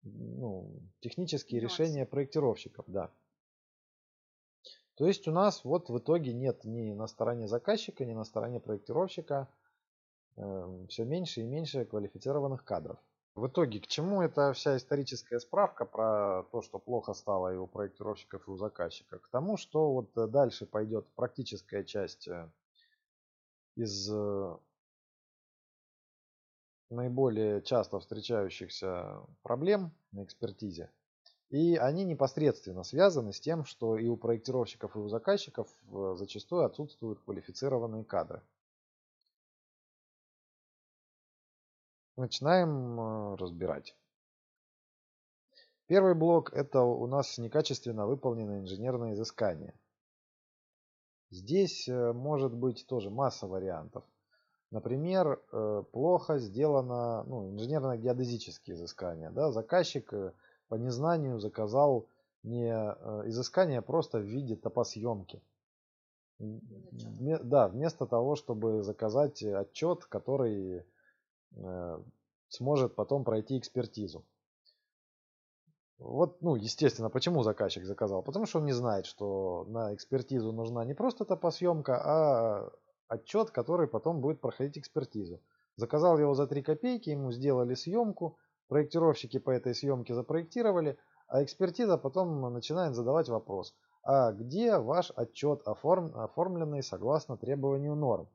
ну, 0.02 0.82
технические 1.00 1.60
решения 1.60 2.06
проектировщиков. 2.06 2.86
Да. 2.88 3.12
То 5.00 5.06
есть 5.06 5.26
у 5.26 5.32
нас 5.32 5.64
вот 5.64 5.88
в 5.88 5.96
итоге 5.96 6.34
нет 6.34 6.62
ни 6.64 6.92
на 6.92 7.06
стороне 7.06 7.48
заказчика, 7.48 8.04
ни 8.04 8.12
на 8.12 8.22
стороне 8.24 8.60
проектировщика 8.60 9.48
э, 10.36 10.86
все 10.90 11.06
меньше 11.06 11.40
и 11.40 11.46
меньше 11.46 11.86
квалифицированных 11.86 12.66
кадров. 12.66 12.98
В 13.34 13.46
итоге 13.46 13.80
к 13.80 13.86
чему 13.86 14.20
эта 14.20 14.52
вся 14.52 14.76
историческая 14.76 15.40
справка 15.40 15.86
про 15.86 16.42
то, 16.52 16.60
что 16.60 16.78
плохо 16.78 17.14
стало 17.14 17.54
и 17.54 17.56
у 17.56 17.66
проектировщиков, 17.66 18.46
и 18.46 18.50
у 18.50 18.58
заказчика? 18.58 19.18
К 19.18 19.28
тому, 19.28 19.56
что 19.56 19.90
вот 19.90 20.30
дальше 20.30 20.66
пойдет 20.66 21.06
практическая 21.14 21.82
часть 21.82 22.28
э, 22.28 22.50
из 23.76 24.06
э, 24.12 24.56
наиболее 26.90 27.62
часто 27.62 28.00
встречающихся 28.00 29.22
проблем 29.42 29.92
на 30.12 30.24
экспертизе. 30.24 30.90
И 31.50 31.76
они 31.76 32.04
непосредственно 32.04 32.84
связаны 32.84 33.32
с 33.32 33.40
тем, 33.40 33.64
что 33.64 33.98
и 33.98 34.06
у 34.06 34.16
проектировщиков, 34.16 34.94
и 34.94 35.00
у 35.00 35.08
заказчиков 35.08 35.68
э, 35.90 36.14
зачастую 36.16 36.64
отсутствуют 36.64 37.18
квалифицированные 37.24 38.04
кадры. 38.04 38.40
Начинаем 42.16 43.00
э, 43.00 43.34
разбирать. 43.34 43.96
Первый 45.88 46.14
блок 46.14 46.52
это 46.52 46.82
у 46.82 47.08
нас 47.08 47.36
некачественно 47.36 48.06
выполненное 48.06 48.60
инженерное 48.60 49.14
изыскание. 49.14 49.74
Здесь 51.30 51.88
э, 51.88 52.12
может 52.12 52.54
быть 52.54 52.86
тоже 52.86 53.10
масса 53.10 53.48
вариантов. 53.48 54.04
Например, 54.70 55.42
плохо 55.90 56.38
сделано 56.38 57.24
ну, 57.24 57.50
инженерно-геодезические 57.50 58.76
изыскания. 58.76 59.30
Да? 59.30 59.50
Заказчик 59.50 60.14
по 60.70 60.76
незнанию 60.76 61.40
заказал 61.40 62.06
не 62.44 62.72
э, 62.72 63.28
изыскание 63.28 63.82
просто 63.82 64.18
в 64.18 64.22
виде 64.22 64.56
топосъемки. 64.56 65.42
Да, 66.38 67.68
вместо 67.68 68.06
того, 68.06 68.36
чтобы 68.36 68.82
заказать 68.82 69.42
отчет, 69.42 70.06
который 70.06 70.86
э, 71.56 72.02
сможет 72.48 72.94
потом 72.94 73.24
пройти 73.24 73.58
экспертизу. 73.58 74.24
Вот, 75.98 76.40
ну, 76.40 76.54
естественно, 76.54 77.10
почему 77.10 77.42
заказчик 77.42 77.84
заказал? 77.84 78.22
Потому 78.22 78.46
что 78.46 78.60
он 78.60 78.64
не 78.64 78.72
знает, 78.72 79.04
что 79.04 79.66
на 79.68 79.92
экспертизу 79.94 80.52
нужна 80.52 80.84
не 80.84 80.94
просто 80.94 81.26
топосъемка, 81.26 82.00
а 82.02 82.72
отчет, 83.08 83.50
который 83.50 83.88
потом 83.88 84.20
будет 84.20 84.40
проходить 84.40 84.78
экспертизу. 84.78 85.42
Заказал 85.76 86.18
его 86.18 86.34
за 86.34 86.46
3 86.46 86.62
копейки, 86.62 87.10
ему 87.10 87.32
сделали 87.32 87.74
съемку, 87.74 88.38
Проектировщики 88.70 89.40
по 89.40 89.50
этой 89.50 89.74
съемке 89.74 90.14
запроектировали, 90.14 90.96
а 91.26 91.42
экспертиза 91.42 91.98
потом 91.98 92.40
начинает 92.54 92.94
задавать 92.94 93.28
вопрос, 93.28 93.74
а 94.04 94.30
где 94.30 94.78
ваш 94.78 95.10
отчет 95.16 95.60
оформ, 95.66 96.16
оформленный 96.16 96.80
согласно 96.84 97.36
требованию 97.36 97.96
норм? 97.96 98.28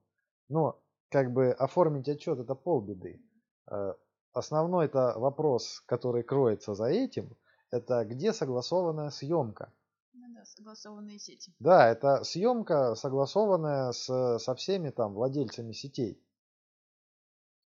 Но 0.50 0.78
как 1.08 1.32
бы 1.32 1.52
оформить 1.52 2.10
отчет 2.10 2.38
это 2.38 2.54
полбеды. 2.54 3.24
Э, 3.72 3.94
основной 4.34 4.88
это 4.88 5.14
вопрос, 5.16 5.82
который 5.86 6.24
кроется 6.24 6.74
за 6.74 6.88
этим, 6.88 7.38
это 7.72 8.04
где 8.04 8.34
согласованная 8.34 9.12
съемка. 9.12 9.72
Ну 10.12 10.26
да, 10.34 10.44
согласованные 10.44 11.18
сети. 11.18 11.54
Да, 11.60 11.88
это 11.88 12.26
съемка, 12.26 12.96
согласованная 12.96 13.94
с, 13.94 14.40
со 14.40 14.56
всеми 14.56 14.90
там 14.90 15.14
владельцами 15.14 15.72
сетей. 15.72 16.22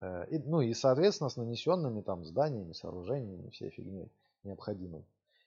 Э, 0.01 0.27
и, 0.31 0.39
ну 0.39 0.61
и, 0.61 0.73
соответственно, 0.75 1.31
с 1.31 1.37
нанесенными 1.37 2.01
там 2.01 2.25
зданиями, 2.25 2.73
сооружениями, 2.73 3.51
всей 3.51 3.71
фигней 3.71 4.11
необходимой. 4.43 5.07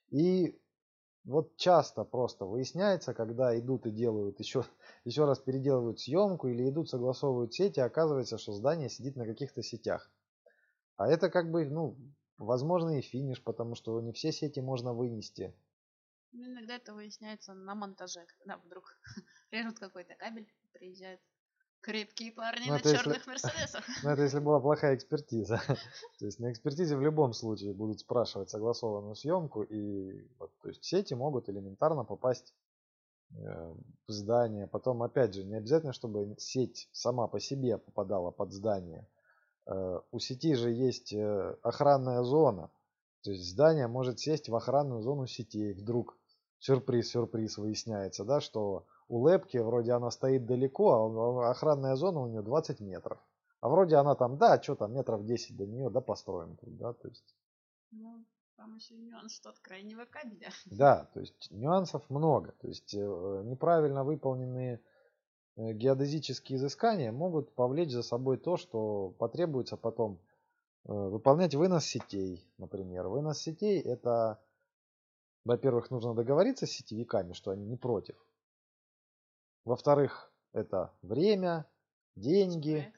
И 0.10 0.60
вот 1.26 1.56
часто 1.56 2.04
просто 2.04 2.46
выясняется, 2.46 3.14
когда 3.14 3.58
идут 3.58 3.86
и 3.86 3.92
делают 3.92 4.40
еще, 4.40 4.64
еще 5.06 5.26
раз 5.26 5.40
переделывают 5.40 6.00
съемку 6.00 6.48
или 6.48 6.70
идут 6.70 6.90
согласовывают 6.90 7.54
сети, 7.54 7.80
оказывается, 7.80 8.38
что 8.38 8.54
здание 8.54 8.90
сидит 8.90 9.16
на 9.16 9.26
каких-то 9.26 9.64
сетях. 9.64 10.12
А 10.98 11.08
это 11.08 11.30
как 11.30 11.50
бы, 11.50 11.66
ну, 11.66 11.98
возможно 12.38 12.98
и 12.98 13.02
финиш, 13.02 13.42
потому 13.44 13.76
что 13.76 14.00
не 14.02 14.12
все 14.12 14.32
сети 14.32 14.60
можно 14.60 14.94
вынести. 14.94 15.56
Ну, 16.32 16.46
иногда 16.46 16.76
это 16.76 16.94
выясняется 16.94 17.54
на 17.54 17.76
монтаже, 17.76 18.26
когда 18.38 18.58
вдруг 18.58 18.98
режут 19.52 19.80
какой-то 19.80 20.16
кабель, 20.16 20.52
приезжает 20.74 21.22
Крепкие 21.84 22.32
парни 22.32 22.66
Ну, 22.68 22.74
на 22.74 22.78
это 22.78 22.90
если- 22.90 23.04
черных 23.04 23.28
мерседесах. 23.28 23.84
Ну, 24.04 24.10
это 24.10 24.22
если 24.24 24.40
была 24.40 24.60
плохая 24.60 24.96
экспертиза. 24.96 25.62
То 26.20 26.26
есть 26.26 26.40
на 26.40 26.52
экспертизе 26.52 26.96
в 26.96 27.02
любом 27.02 27.34
случае 27.34 27.74
будут 27.74 28.00
спрашивать 28.00 28.50
согласованную 28.50 29.16
съемку, 29.16 29.64
и 29.64 30.28
вот, 30.40 30.52
то 30.62 30.70
есть 30.70 30.84
сети 30.84 31.14
могут 31.14 31.50
элементарно 31.50 32.06
попасть 32.06 32.54
э, 33.32 33.36
в 34.08 34.12
здание. 34.12 34.68
Потом, 34.68 35.04
опять 35.04 35.34
же, 35.36 35.44
не 35.44 35.56
обязательно, 35.56 35.92
чтобы 35.94 36.36
сеть 36.40 36.88
сама 36.94 37.28
по 37.28 37.40
себе 37.40 37.78
попадала 37.78 38.32
под 38.32 38.54
здание. 38.54 39.06
Э, 39.68 40.00
У 40.12 40.20
сети 40.20 40.56
же 40.56 40.72
есть 40.72 41.12
э, 41.14 41.58
охранная 41.64 42.24
зона. 42.24 42.70
То 43.24 43.32
есть 43.32 43.44
здание 43.50 43.88
может 43.88 44.20
сесть 44.20 44.48
в 44.50 44.56
охранную 44.56 45.02
зону 45.02 45.28
сетей. 45.28 45.74
Вдруг 45.74 46.18
сюрприз-сюрприз 46.60 47.58
выясняется, 47.58 48.24
да, 48.24 48.40
что 48.40 48.86
у 49.08 49.28
лепки 49.28 49.58
вроде 49.58 49.92
она 49.94 50.12
стоит 50.12 50.46
далеко, 50.46 50.92
а 50.94 51.52
охранная 51.52 51.96
зона 51.96 52.22
у 52.22 52.28
нее 52.28 52.42
20 52.42 52.80
метров. 52.80 53.20
А 53.62 53.70
вроде 53.70 53.96
она 53.96 54.16
там, 54.16 54.38
да, 54.38 54.62
что 54.62 54.76
там, 54.76 54.94
метров 54.94 55.26
10 55.26 55.56
до 55.56 55.66
нее, 55.66 55.90
да, 55.90 56.02
построим 56.02 56.58
тут, 56.58 56.78
да, 56.78 56.94
то 56.94 57.08
есть, 57.08 57.36
Ну, 57.92 58.26
там 58.58 58.76
еще 58.76 58.96
нюанс, 58.96 59.34
что 59.34 59.50
от 59.50 59.60
крайнего 59.60 60.06
кабеля. 60.06 60.50
да, 60.66 61.10
то 61.14 61.20
есть 61.20 61.50
нюансов 61.52 62.10
много. 62.10 62.52
То 62.62 62.68
есть 62.68 62.94
э, 62.94 62.98
неправильно 63.46 64.04
выполненные 64.04 64.82
э, 65.56 65.74
геодезические 65.74 66.58
изыскания 66.58 67.12
могут 67.12 67.54
повлечь 67.56 67.92
за 67.92 68.04
собой 68.04 68.38
то, 68.38 68.58
что 68.58 69.16
потребуется 69.18 69.76
потом 69.78 70.20
э, 70.86 70.94
выполнять 70.94 71.56
вынос 71.56 71.86
сетей, 71.86 72.46
например. 72.58 73.08
Вынос 73.08 73.40
сетей 73.40 73.80
это, 73.82 74.40
во-первых, 75.46 75.90
нужно 75.90 76.14
договориться 76.14 76.66
с 76.68 76.72
сетевиками, 76.72 77.34
что 77.34 77.52
они 77.52 77.66
не 77.66 77.78
против. 77.78 78.16
Во-вторых, 79.66 80.32
это 80.54 80.94
время, 81.02 81.66
деньги, 82.16 82.92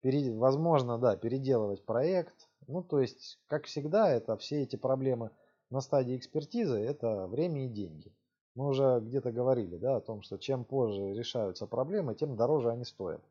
пере- 0.00 0.32
возможно, 0.34 0.98
да, 0.98 1.16
переделывать 1.16 1.84
проект. 1.84 2.48
Ну, 2.66 2.82
то 2.82 3.00
есть, 3.00 3.40
как 3.46 3.66
всегда, 3.66 4.10
это 4.10 4.36
все 4.36 4.62
эти 4.62 4.76
проблемы 4.76 5.30
на 5.70 5.80
стадии 5.80 6.16
экспертизы, 6.16 6.78
это 6.78 7.26
время 7.26 7.64
и 7.66 7.68
деньги. 7.68 8.14
Мы 8.54 8.68
уже 8.68 9.00
где-то 9.00 9.32
говорили, 9.32 9.76
да, 9.78 9.96
о 9.96 10.00
том, 10.00 10.22
что 10.22 10.36
чем 10.38 10.64
позже 10.64 11.14
решаются 11.14 11.66
проблемы, 11.66 12.14
тем 12.14 12.36
дороже 12.36 12.70
они 12.70 12.84
стоят. 12.84 13.22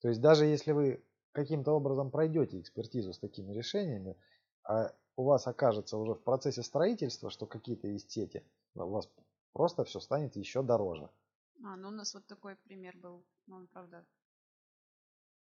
То 0.00 0.08
есть, 0.08 0.20
даже 0.20 0.46
если 0.46 0.72
вы 0.72 1.04
каким-то 1.32 1.72
образом 1.72 2.10
пройдете 2.10 2.58
экспертизу 2.60 3.12
с 3.12 3.18
такими 3.18 3.52
решениями, 3.52 4.16
а 4.64 4.92
у 5.16 5.24
вас 5.24 5.46
окажется 5.46 5.96
уже 5.96 6.14
в 6.14 6.22
процессе 6.22 6.62
строительства, 6.62 7.30
что 7.30 7.46
какие-то 7.46 7.86
есть 7.86 8.10
сети, 8.10 8.44
у 8.74 8.88
вас 8.88 9.08
просто 9.52 9.84
все 9.84 10.00
станет 10.00 10.36
еще 10.36 10.62
дороже. 10.62 11.08
А, 11.62 11.76
ну 11.76 11.88
у 11.88 11.92
нас 11.92 12.14
вот 12.14 12.26
такой 12.26 12.56
пример 12.56 12.96
был. 12.96 13.24
Но 13.46 13.56
он, 13.56 13.66
правда, 13.68 14.06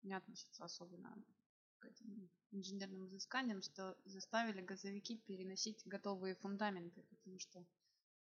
не 0.04 0.14
относится 0.14 0.66
особенно 0.66 1.16
к 1.80 1.86
этим 1.86 2.30
инженерным 2.52 3.08
изысканиям, 3.08 3.62
что 3.62 3.98
заставили 4.06 4.62
газовики 4.62 5.18
переносить 5.18 5.82
готовые 5.86 6.36
фундаменты, 6.36 7.04
потому 7.04 7.40
что 7.40 7.66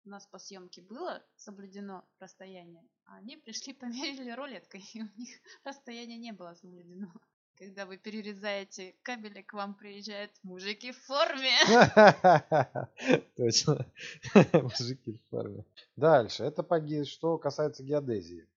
у 0.05 0.09
нас 0.09 0.25
по 0.27 0.39
съемке 0.39 0.81
было 0.81 1.25
соблюдено 1.35 2.07
расстояние, 2.19 2.87
а 3.05 3.17
они 3.17 3.37
пришли, 3.37 3.73
померили 3.73 4.31
рулеткой, 4.31 4.83
и 4.93 5.01
у 5.01 5.09
них 5.17 5.39
расстояние 5.63 6.17
не 6.17 6.31
было 6.31 6.53
соблюдено. 6.55 7.11
Когда 7.59 7.85
вы 7.85 7.97
перерезаете 7.97 8.95
кабели, 9.03 9.41
к 9.41 9.51
вам 9.51 9.73
приезжают 9.75 10.31
мужики 10.43 10.93
в 10.93 10.97
форме. 10.99 11.51
Точно. 13.35 13.85
Мужики 14.63 15.11
в 15.11 15.29
форме. 15.29 15.65
Дальше. 15.97 16.45
Это 16.45 16.63
что 17.03 17.37
касается 17.37 17.83
геодезии. 17.83 18.47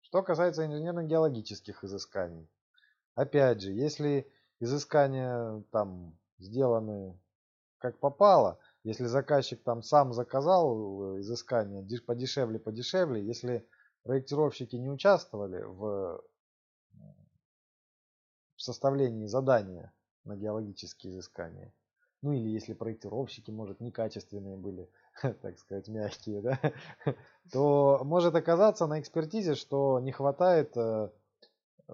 Что 0.00 0.22
касается 0.22 0.64
инженерно-геологических 0.64 1.84
изысканий. 1.84 2.48
Опять 3.16 3.60
же, 3.60 3.72
если 3.72 4.32
изыскания 4.60 5.62
там 5.70 6.16
сделаны 6.38 7.20
как 7.76 7.98
попало, 7.98 8.58
если 8.82 9.04
заказчик 9.04 9.62
там 9.62 9.82
сам 9.82 10.14
заказал 10.14 11.16
э, 11.16 11.20
изыскание 11.20 11.82
деш- 11.82 12.02
подешевле, 12.02 12.58
подешевле, 12.58 13.22
если 13.22 13.68
проектировщики 14.04 14.76
не 14.76 14.88
участвовали 14.88 15.62
в 15.64 16.22
в 18.64 18.66
составлении 18.66 19.26
задания 19.26 19.92
на 20.24 20.36
геологические 20.36 21.12
изыскания. 21.12 21.70
Ну 22.22 22.32
или 22.32 22.48
если 22.48 22.72
проектировщики, 22.72 23.50
может, 23.50 23.80
некачественные 23.80 24.56
были, 24.56 24.88
так 25.42 25.58
сказать, 25.58 25.86
мягкие, 25.88 26.40
да, 26.40 26.58
то 27.52 28.00
может 28.04 28.34
оказаться 28.34 28.86
на 28.86 29.00
экспертизе, 29.00 29.54
что 29.54 30.00
не 30.00 30.12
хватает 30.12 30.72
э, 30.78 31.10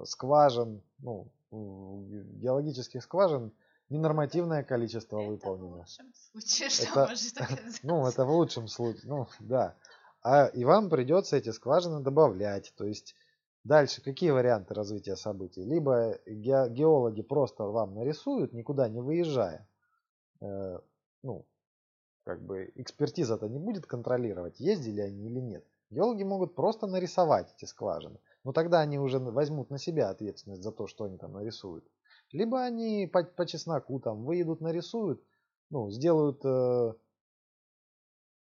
скважин, 0.04 0.80
ну, 1.00 1.26
геологических 1.50 3.02
скважин, 3.02 3.50
ненормативное 3.88 4.62
количество 4.62 5.18
Это 5.18 5.26
в 5.26 5.30
выполнено. 5.32 5.78
лучшем 5.78 6.12
случае, 6.14 6.68
что 6.70 6.84
Это- 6.84 7.06
может 7.08 7.36
оказаться. 7.40 7.80
Ну, 7.82 8.06
это 8.06 8.24
в 8.24 8.30
лучшем 8.30 8.68
случае, 8.68 9.02
ну, 9.06 9.26
да. 9.40 9.74
А 10.22 10.46
и 10.46 10.64
вам 10.64 10.88
придется 10.88 11.36
эти 11.36 11.48
скважины 11.50 11.98
добавлять. 12.00 12.72
То 12.76 12.84
есть 12.84 13.16
дальше 13.64 14.02
какие 14.02 14.30
варианты 14.30 14.74
развития 14.74 15.16
событий? 15.16 15.64
Либо 15.64 16.18
ге- 16.26 16.68
геологи 16.70 17.22
просто 17.22 17.64
вам 17.64 17.94
нарисуют, 17.94 18.52
никуда 18.52 18.88
не 18.88 19.00
выезжая. 19.00 19.68
Э, 20.40 20.78
ну, 21.22 21.46
как 22.24 22.42
бы 22.42 22.72
экспертиза-то 22.74 23.48
не 23.48 23.58
будет 23.58 23.86
контролировать, 23.86 24.60
ездили 24.60 25.00
они 25.00 25.26
или 25.26 25.40
нет. 25.40 25.64
Геологи 25.90 26.22
могут 26.22 26.54
просто 26.54 26.86
нарисовать 26.86 27.52
эти 27.56 27.64
скважины. 27.64 28.18
Но 28.44 28.52
тогда 28.52 28.80
они 28.80 28.98
уже 28.98 29.18
возьмут 29.18 29.70
на 29.70 29.78
себя 29.78 30.08
ответственность 30.08 30.62
за 30.62 30.72
то, 30.72 30.86
что 30.86 31.04
они 31.04 31.18
там 31.18 31.32
нарисуют. 31.32 31.84
Либо 32.32 32.62
они 32.62 33.08
по, 33.12 33.24
по 33.24 33.44
чесноку 33.44 33.98
там 34.00 34.24
выедут, 34.24 34.60
нарисуют, 34.60 35.22
ну, 35.68 35.90
сделают 35.90 36.40
э, 36.44 36.94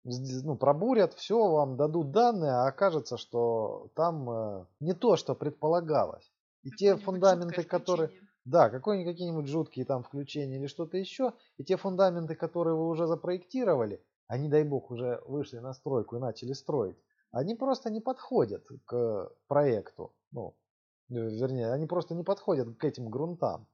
ну, 0.07 0.55
пробурят, 0.55 1.13
все, 1.15 1.37
вам 1.37 1.75
дадут 1.75 2.11
данные, 2.11 2.51
а 2.51 2.67
окажется, 2.67 3.17
что 3.17 3.89
там 3.95 4.29
э, 4.29 4.65
не 4.79 4.93
то, 4.93 5.17
что 5.17 5.35
предполагалось. 5.35 6.31
И 6.63 6.71
те 6.71 6.95
фундаменты, 6.95 7.63
которые... 7.63 8.11
Да, 8.45 8.69
какие-нибудь 8.69 9.47
жуткие 9.47 9.85
там 9.85 10.03
включения 10.03 10.55
или 10.55 10.67
что-то 10.67 10.97
еще. 10.97 11.33
И 11.57 11.65
те 11.65 11.75
фундаменты, 11.75 12.35
которые 12.35 12.75
вы 12.75 12.87
уже 12.87 13.05
запроектировали, 13.05 14.01
они, 14.27 14.47
дай 14.47 14.63
бог, 14.63 14.89
уже 14.89 15.21
вышли 15.27 15.59
на 15.59 15.73
стройку 15.73 16.15
и 16.15 16.19
начали 16.19 16.53
строить, 16.53 16.97
они 17.31 17.55
просто 17.55 17.89
не 17.89 17.99
подходят 17.99 18.65
к 18.85 19.29
проекту. 19.47 20.13
Ну, 20.31 20.55
э, 21.09 21.15
вернее, 21.15 21.73
они 21.73 21.87
просто 21.87 22.15
не 22.15 22.23
подходят 22.23 22.77
к 22.77 22.85
этим 22.85 23.09
грунтам. 23.09 23.67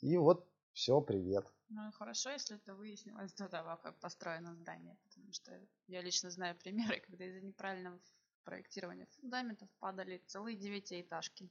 И 0.00 0.16
вот 0.16 0.44
все, 0.72 1.00
привет. 1.00 1.46
Ну 1.74 1.90
хорошо, 1.92 2.30
если 2.30 2.56
это 2.56 2.74
выяснилось 2.74 3.32
до 3.32 3.48
того, 3.48 3.78
как 3.82 3.98
построено 3.98 4.54
здание, 4.54 4.94
потому 5.04 5.32
что 5.32 5.58
я 5.86 6.02
лично 6.02 6.30
знаю 6.30 6.54
примеры, 6.58 7.00
когда 7.06 7.24
из-за 7.24 7.40
неправильного 7.40 7.98
проектирования 8.44 9.06
фундаментов 9.06 9.70
падали 9.78 10.22
целые 10.26 10.56
девятиэтажки. 10.58 11.48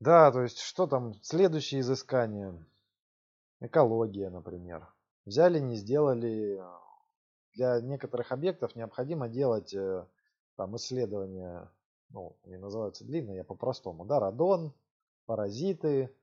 Да, 0.00 0.32
то 0.32 0.40
есть 0.42 0.60
что 0.60 0.86
там, 0.86 1.14
следующее 1.22 1.82
изыскание. 1.82 2.64
Экология, 3.60 4.30
например. 4.30 4.88
Взяли, 5.26 5.58
не 5.58 5.76
сделали. 5.76 6.62
Для 7.54 7.82
некоторых 7.82 8.32
объектов 8.32 8.74
необходимо 8.74 9.28
делать 9.28 9.74
э, 9.74 10.06
там 10.56 10.74
исследования, 10.76 11.70
ну, 12.08 12.34
они 12.44 12.56
называются 12.56 13.04
длинные, 13.04 13.36
я 13.36 13.44
по-простому, 13.44 14.06
да, 14.06 14.18
радон, 14.18 14.72
паразиты, 15.26 16.04
э, 16.04 16.21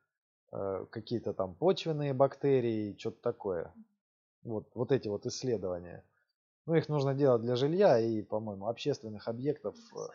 какие-то 0.51 1.33
там 1.33 1.53
почвенные 1.55 2.13
бактерии, 2.13 2.95
что-то 2.97 3.21
такое. 3.21 3.73
Вот, 4.43 4.67
вот 4.73 4.91
эти 4.91 5.07
вот 5.07 5.25
исследования. 5.25 6.03
Ну, 6.65 6.75
их 6.75 6.87
нужно 6.87 7.13
делать 7.15 7.41
для 7.41 7.55
жилья 7.55 7.99
и, 7.99 8.21
по-моему, 8.21 8.67
общественных 8.67 9.27
объектов, 9.27 9.75
э, 9.95 10.07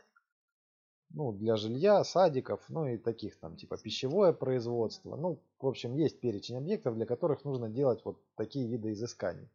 ну, 1.10 1.32
для 1.32 1.56
жилья, 1.56 2.04
садиков, 2.04 2.64
ну 2.68 2.86
и 2.86 2.96
таких 2.96 3.36
там, 3.38 3.56
типа 3.56 3.76
пищевое 3.76 4.32
производство. 4.32 5.16
Ну, 5.16 5.40
в 5.58 5.66
общем, 5.66 5.94
есть 5.96 6.20
перечень 6.20 6.56
объектов, 6.56 6.94
для 6.94 7.06
которых 7.06 7.44
нужно 7.44 7.68
делать 7.68 8.04
вот 8.04 8.20
такие 8.36 8.68
виды 8.68 8.92
изысканий. 8.92 9.48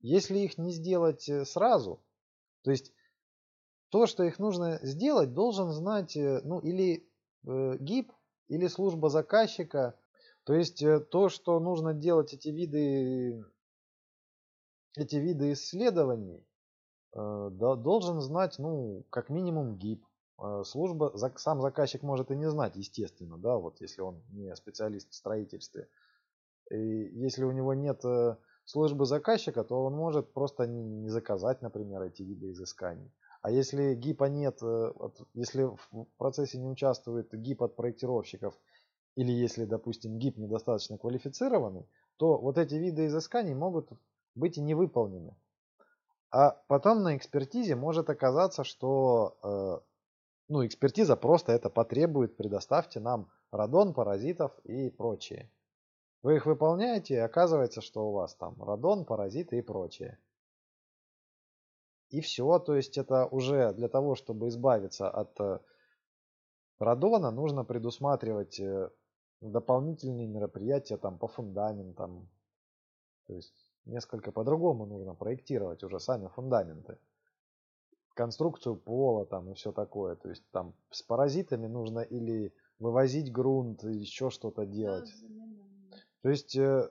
Если 0.00 0.38
их 0.38 0.58
не 0.58 0.70
сделать 0.70 1.28
э, 1.28 1.44
сразу, 1.44 2.00
то 2.62 2.70
есть 2.70 2.92
то, 3.90 4.06
что 4.06 4.22
их 4.22 4.38
нужно 4.38 4.78
сделать, 4.82 5.34
должен 5.34 5.72
знать, 5.72 6.16
э, 6.16 6.40
ну, 6.44 6.60
или 6.60 7.04
э, 7.46 7.76
ГИП, 7.80 8.12
или 8.46 8.66
служба 8.68 9.08
заказчика. 9.08 9.98
То 10.48 10.54
есть 10.54 10.82
э, 10.82 10.98
то, 10.98 11.28
что 11.28 11.60
нужно 11.60 11.92
делать 11.92 12.32
эти 12.32 12.48
виды, 12.48 13.44
эти 14.96 15.16
виды 15.16 15.52
исследований, 15.52 16.42
э, 17.12 17.50
до- 17.52 17.76
должен 17.76 18.22
знать, 18.22 18.58
ну, 18.58 19.04
как 19.10 19.28
минимум 19.28 19.76
ГИП. 19.76 20.06
Э, 20.42 20.62
Служба, 20.64 21.12
сам 21.36 21.60
заказчик 21.60 22.02
может 22.02 22.30
и 22.30 22.34
не 22.34 22.48
знать, 22.48 22.76
естественно, 22.76 23.36
да, 23.36 23.58
вот 23.58 23.82
если 23.82 24.00
он 24.00 24.22
не 24.30 24.56
специалист 24.56 25.10
в 25.10 25.14
строительстве. 25.14 25.86
И 26.70 26.78
если 26.78 27.44
у 27.44 27.52
него 27.52 27.74
нет 27.74 28.02
службы 28.64 29.04
заказчика, 29.04 29.64
то 29.64 29.84
он 29.84 29.92
может 29.92 30.32
просто 30.32 30.66
не 30.66 31.10
заказать, 31.10 31.60
например, 31.60 32.00
эти 32.00 32.22
виды 32.22 32.52
изысканий. 32.52 33.12
А 33.42 33.50
если 33.50 33.94
ГИПа 33.94 34.24
нет, 34.30 34.62
если 35.34 35.64
в 35.64 36.06
процессе 36.16 36.56
не 36.56 36.68
участвует 36.68 37.34
ГИП 37.34 37.64
от 37.64 37.76
проектировщиков, 37.76 38.58
или 39.16 39.32
если, 39.32 39.64
допустим, 39.64 40.18
ГИП 40.18 40.38
недостаточно 40.38 40.98
квалифицированный, 40.98 41.88
то 42.16 42.38
вот 42.38 42.58
эти 42.58 42.74
виды 42.74 43.06
изысканий 43.06 43.54
могут 43.54 43.90
быть 44.34 44.58
и 44.58 44.60
не 44.60 44.74
выполнены. 44.74 45.36
А 46.30 46.50
потом 46.68 47.02
на 47.02 47.16
экспертизе 47.16 47.74
может 47.74 48.10
оказаться, 48.10 48.64
что 48.64 49.38
э, 49.42 49.88
ну, 50.48 50.66
экспертиза 50.66 51.16
просто 51.16 51.52
это 51.52 51.70
потребует, 51.70 52.36
предоставьте 52.36 53.00
нам 53.00 53.30
радон, 53.50 53.94
паразитов 53.94 54.58
и 54.64 54.90
прочее. 54.90 55.50
Вы 56.22 56.36
их 56.36 56.46
выполняете, 56.46 57.14
и 57.14 57.18
оказывается, 57.18 57.80
что 57.80 58.08
у 58.08 58.12
вас 58.12 58.34
там 58.34 58.62
радон, 58.62 59.04
паразиты 59.04 59.58
и 59.58 59.62
прочее. 59.62 60.18
И 62.10 62.20
все, 62.20 62.58
то 62.58 62.74
есть 62.74 62.98
это 62.98 63.26
уже 63.26 63.72
для 63.74 63.88
того, 63.88 64.14
чтобы 64.14 64.48
избавиться 64.48 65.10
от 65.10 65.38
э, 65.40 65.60
радона, 66.78 67.30
нужно 67.30 67.64
предусматривать 67.64 68.58
э, 68.58 68.90
дополнительные 69.40 70.26
мероприятия 70.26 70.96
там 70.96 71.18
по 71.18 71.28
фундаментам. 71.28 72.28
То 73.26 73.34
есть 73.34 73.54
несколько 73.84 74.32
по-другому 74.32 74.86
нужно 74.86 75.14
проектировать 75.14 75.82
уже 75.84 76.00
сами 76.00 76.28
фундаменты. 76.28 76.98
Конструкцию 78.14 78.76
пола 78.76 79.26
там 79.26 79.50
и 79.50 79.54
все 79.54 79.72
такое. 79.72 80.16
То 80.16 80.28
есть 80.28 80.44
там 80.50 80.74
с 80.90 81.02
паразитами 81.02 81.66
нужно 81.66 82.00
или 82.00 82.52
вывозить 82.78 83.32
грунт, 83.32 83.84
еще 83.84 84.30
что-то 84.30 84.66
делать. 84.66 85.12
То 86.22 86.30
есть 86.30 86.56
э, 86.56 86.90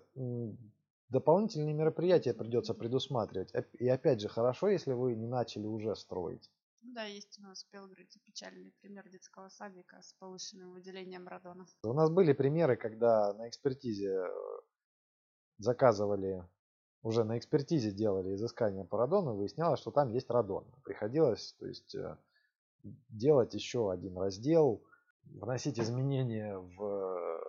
дополнительные 1.09 1.73
мероприятия 1.73 2.33
придется 2.33 2.73
предусматривать. 2.73 3.51
И 3.73 3.87
опять 3.87 4.21
же, 4.21 4.29
хорошо, 4.29 4.69
если 4.69 4.93
вы 4.93 5.15
не 5.15 5.27
начали 5.27 5.65
уже 5.65 5.95
строить. 5.95 6.49
Ну 6.81 6.93
да, 6.93 7.05
есть 7.05 7.39
у 7.39 7.43
нас 7.43 7.63
в 7.63 7.71
Белгороде 7.71 8.19
печальный 8.25 8.73
пример 8.81 9.09
детского 9.09 9.49
садика 9.49 10.01
с 10.01 10.13
повышенным 10.13 10.73
выделением 10.73 11.27
радона. 11.27 11.65
У 11.83 11.93
нас 11.93 12.09
были 12.09 12.33
примеры, 12.33 12.75
когда 12.77 13.33
на 13.33 13.49
экспертизе 13.49 14.13
э, 14.13 14.27
заказывали, 15.57 16.47
уже 17.01 17.23
на 17.23 17.37
экспертизе 17.37 17.91
делали 17.91 18.35
изыскание 18.35 18.85
по 18.85 18.97
радону, 18.97 19.35
выяснялось, 19.35 19.79
что 19.79 19.91
там 19.91 20.11
есть 20.11 20.29
радон. 20.29 20.65
Приходилось, 20.83 21.53
то 21.59 21.65
есть, 21.65 21.95
э, 21.95 22.17
делать 23.09 23.53
еще 23.53 23.91
один 23.91 24.17
раздел, 24.17 24.83
вносить 25.23 25.79
изменения 25.79 26.57
в 26.57 27.41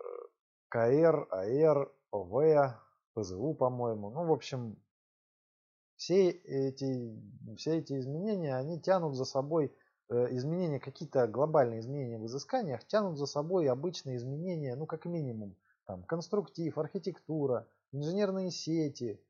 КР, 0.68 1.28
АР, 1.30 1.92
ОВ, 2.10 2.74
ПЗУ, 3.14 3.54
по-моему. 3.54 4.10
Ну, 4.10 4.24
в 4.26 4.32
общем, 4.32 4.76
все 5.98 6.30
эти, 6.30 7.20
все 7.56 7.78
эти 7.78 7.98
изменения, 7.98 8.56
они 8.56 8.80
тянут 8.80 9.16
за 9.16 9.24
собой 9.24 9.76
э, 10.08 10.36
изменения, 10.36 10.78
какие-то 10.78 11.26
глобальные 11.26 11.80
изменения 11.80 12.18
в 12.18 12.26
изысканиях, 12.26 12.86
тянут 12.86 13.18
за 13.18 13.26
собой 13.26 13.68
обычные 13.68 14.16
изменения, 14.16 14.76
ну, 14.76 14.86
как 14.86 15.04
минимум, 15.06 15.56
там, 15.86 16.04
конструктив, 16.04 16.78
архитектура, 16.78 17.68
инженерные 17.92 18.52
сети. 18.52 19.20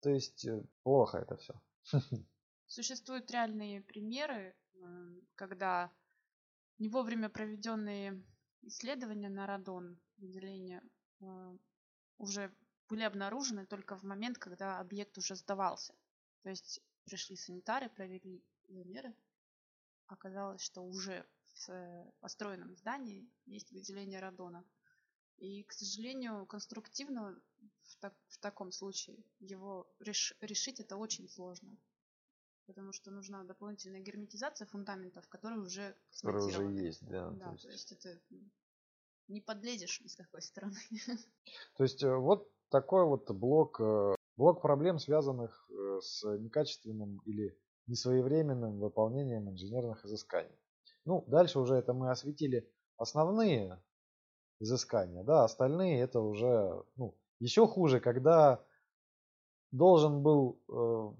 То 0.00 0.08
есть, 0.08 0.46
э, 0.46 0.64
плохо 0.82 1.18
это 1.18 1.36
все. 1.36 1.54
Существуют 2.66 3.30
реальные 3.30 3.82
примеры, 3.82 4.56
когда 5.34 5.92
не 6.78 6.88
вовремя 6.88 7.28
проведенные 7.28 8.24
исследования 8.62 9.28
на 9.28 9.46
радон, 9.46 10.00
выделение, 10.16 10.82
э, 11.20 11.56
уже 12.16 12.50
были 12.88 13.02
обнаружены 13.02 13.66
только 13.66 13.96
в 13.96 14.02
момент, 14.02 14.38
когда 14.38 14.78
объект 14.78 15.18
уже 15.18 15.36
сдавался. 15.36 15.94
То 16.46 16.50
есть 16.50 16.80
пришли 17.06 17.34
санитары, 17.34 17.88
провели 17.88 18.40
замеры. 18.68 19.12
Оказалось, 20.06 20.60
что 20.60 20.80
уже 20.80 21.26
в 21.42 21.70
э, 21.70 22.12
построенном 22.20 22.76
здании 22.76 23.28
есть 23.46 23.72
выделение 23.72 24.20
радона. 24.20 24.64
И, 25.38 25.64
к 25.64 25.72
сожалению, 25.72 26.46
конструктивно 26.46 27.36
в, 27.82 27.96
так, 27.96 28.14
в 28.28 28.38
таком 28.38 28.70
случае 28.70 29.24
его 29.40 29.92
реш, 29.98 30.36
решить 30.40 30.78
это 30.78 30.96
очень 30.96 31.28
сложно. 31.28 31.76
Потому 32.66 32.92
что 32.92 33.10
нужна 33.10 33.42
дополнительная 33.42 34.00
герметизация 34.00 34.66
фундаментов, 34.66 35.28
которые 35.28 35.62
уже 35.62 35.96
Которые 36.20 36.46
уже 36.46 36.62
есть, 36.62 37.04
да. 37.08 37.28
Да, 37.30 37.46
то 37.46 37.50
есть, 37.54 37.62
то 37.64 37.70
есть 37.70 37.92
это 37.92 38.20
не 39.26 39.40
подлезешь 39.40 40.00
ни 40.00 40.06
с 40.06 40.14
какой 40.14 40.42
стороны. 40.42 40.78
То 41.76 41.82
есть 41.82 42.04
э, 42.04 42.14
вот 42.14 42.48
такой 42.68 43.04
вот 43.04 43.28
блок, 43.32 43.80
э, 43.80 44.14
блок 44.36 44.62
проблем, 44.62 45.00
связанных 45.00 45.68
с 46.00 46.24
некачественным 46.38 47.20
или 47.24 47.56
несвоевременным 47.86 48.78
выполнением 48.80 49.50
инженерных 49.50 50.04
изысканий. 50.04 50.58
Ну, 51.04 51.24
дальше 51.28 51.60
уже 51.60 51.76
это 51.76 51.92
мы 51.92 52.10
осветили 52.10 52.68
основные 52.96 53.80
изыскания, 54.58 55.22
да, 55.22 55.44
остальные 55.44 56.00
это 56.00 56.20
уже, 56.20 56.82
ну, 56.96 57.14
еще 57.38 57.66
хуже, 57.66 58.00
когда 58.00 58.64
должен 59.70 60.22
был, 60.22 60.58
э, 60.68 61.12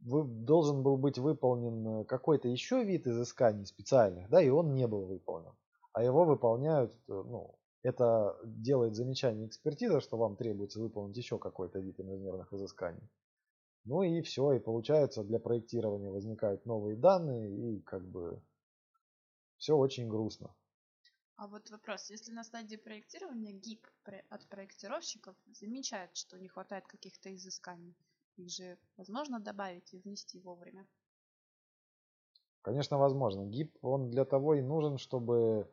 должен 0.00 0.82
был 0.82 0.96
быть 0.96 1.18
выполнен 1.18 2.04
какой-то 2.04 2.48
еще 2.48 2.84
вид 2.84 3.06
изысканий 3.06 3.64
специальных, 3.66 4.28
да, 4.28 4.42
и 4.42 4.48
он 4.48 4.74
не 4.74 4.86
был 4.86 5.06
выполнен, 5.06 5.52
а 5.92 6.02
его 6.02 6.24
выполняют, 6.24 6.92
ну, 7.06 7.58
это 7.82 8.38
делает 8.44 8.94
замечание 8.94 9.46
экспертиза, 9.46 10.00
что 10.00 10.16
вам 10.16 10.36
требуется 10.36 10.80
выполнить 10.80 11.16
еще 11.16 11.38
какой-то 11.38 11.80
вид 11.80 12.00
инженерных 12.00 12.52
изысканий. 12.52 13.08
Ну 13.84 14.02
и 14.02 14.22
все, 14.22 14.52
и 14.52 14.60
получается 14.60 15.24
для 15.24 15.40
проектирования 15.40 16.10
возникают 16.10 16.66
новые 16.66 16.96
данные, 16.96 17.76
и 17.78 17.82
как 17.82 18.06
бы 18.08 18.42
все 19.56 19.76
очень 19.76 20.08
грустно. 20.08 20.54
А 21.36 21.46
вот 21.46 21.70
вопрос, 21.70 22.10
если 22.10 22.32
на 22.32 22.44
стадии 22.44 22.76
проектирования 22.76 23.52
ГИП 23.52 23.86
от 24.28 24.46
проектировщиков 24.46 25.34
замечает, 25.46 26.14
что 26.14 26.38
не 26.38 26.48
хватает 26.48 26.86
каких-то 26.86 27.34
изысканий, 27.34 27.96
их 28.36 28.50
же 28.50 28.78
возможно 28.98 29.40
добавить 29.40 29.94
и 29.94 29.98
внести 30.00 30.38
вовремя? 30.38 30.86
Конечно, 32.62 32.98
возможно. 32.98 33.46
ГИП, 33.46 33.78
он 33.82 34.10
для 34.10 34.24
того 34.24 34.54
и 34.54 34.62
нужен, 34.62 34.98
чтобы 34.98 35.72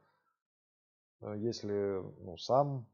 если 1.21 2.03
ну, 2.23 2.37
сам, 2.37 2.85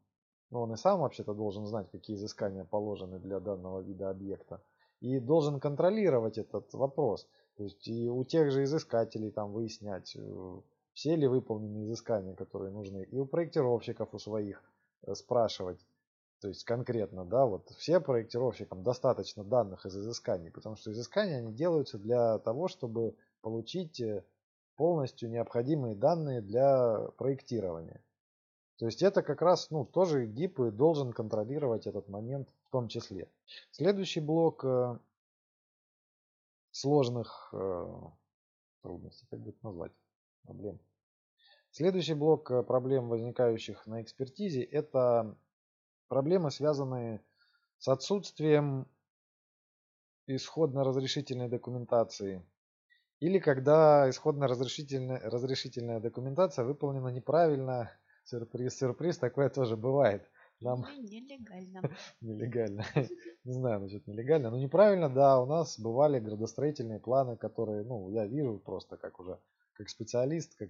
ну 0.50 0.62
он 0.62 0.74
и 0.74 0.78
сам 0.78 1.00
вообще-то 1.02 1.34
должен 1.34 1.66
знать, 1.66 1.90
какие 1.92 2.16
изыскания 2.16 2.64
положены 2.64 3.20
для 3.20 3.40
данного 3.40 3.82
вида 3.82 4.10
объекта, 4.10 4.62
и 5.00 5.20
должен 5.20 5.60
контролировать 5.60 6.38
этот 6.38 6.74
вопрос. 6.74 7.28
То 7.58 7.64
есть 7.64 7.88
и 7.88 8.10
у 8.10 8.24
тех 8.24 8.52
же 8.52 8.64
изыскателей 8.64 9.32
там 9.32 9.52
выяснять, 9.52 10.16
э, 10.16 10.62
все 10.94 11.16
ли 11.16 11.28
выполнены 11.28 11.84
изыскания, 11.86 12.36
которые 12.36 12.72
нужны, 12.72 13.04
и 13.04 13.18
у 13.18 13.26
проектировщиков 13.26 14.14
у 14.14 14.20
своих 14.20 14.64
э, 15.04 15.14
спрашивать, 15.16 15.80
то 16.40 16.48
есть 16.48 16.64
конкретно, 16.64 17.26
да, 17.26 17.46
вот 17.46 17.70
все 17.78 18.00
проектировщикам 18.00 18.84
достаточно 18.84 19.44
данных 19.44 19.86
из 19.86 19.96
изысканий, 19.96 20.52
потому 20.52 20.76
что 20.76 20.92
изыскания 20.92 21.40
они 21.40 21.54
делаются 21.54 21.98
для 21.98 22.40
того, 22.40 22.68
чтобы 22.68 23.16
получить 23.42 24.02
полностью 24.76 25.30
необходимые 25.30 25.96
данные 25.96 26.42
для 26.42 27.10
проектирования. 27.18 28.02
То 28.82 28.88
есть 28.88 29.04
это 29.04 29.22
как 29.22 29.44
раз, 29.44 29.70
ну, 29.70 29.86
тоже 29.86 30.26
ГИП 30.26 30.72
должен 30.72 31.14
контролировать 31.14 31.86
этот 31.86 32.10
момент 32.10 32.50
в 32.64 32.72
том 32.72 32.88
числе. 32.88 33.32
Следующий 33.70 34.22
блок 34.22 34.66
э, 34.66 34.98
сложных 36.72 37.50
э, 37.54 37.96
трудностей, 38.82 39.28
как 39.30 39.40
бы 39.40 39.52
это 39.52 39.60
назвать, 39.62 39.92
проблем. 40.42 40.80
Следующий 41.70 42.16
блок 42.16 42.50
э, 42.50 42.64
проблем, 42.64 43.08
возникающих 43.08 43.86
на 43.86 44.02
экспертизе, 44.02 44.64
это 44.64 45.38
проблемы, 46.08 46.50
связанные 46.50 47.22
с 47.78 47.88
отсутствием 47.88 48.88
исходно-разрешительной 50.26 51.50
документации 51.50 52.44
или 53.20 53.38
когда 53.38 54.10
исходно-разрешительная 54.10 55.20
разрешительная 55.20 56.00
документация 56.00 56.66
выполнена 56.66 57.10
неправильно 57.10 57.92
Сюрприз, 58.24 58.78
сюрприз, 58.78 59.18
такое 59.18 59.50
тоже 59.50 59.76
бывает. 59.76 60.24
Нам... 60.62 60.86
нелегально. 61.00 61.82
нелегально. 62.22 62.86
Не 63.44 63.54
знаю 63.54 63.82
насчет 63.82 64.06
нелегально. 64.08 64.52
Но 64.52 64.58
неправильно, 64.58 65.10
да, 65.10 65.42
у 65.42 65.46
нас 65.46 65.80
бывали 65.80 66.20
градостроительные 66.20 67.00
планы, 67.00 67.36
которые, 67.36 67.84
ну, 67.84 68.10
я 68.12 68.28
вижу 68.28 68.60
просто 68.60 68.98
как 68.98 69.20
уже, 69.20 69.40
как 69.74 69.90
специалист, 69.90 70.56
как, 70.56 70.70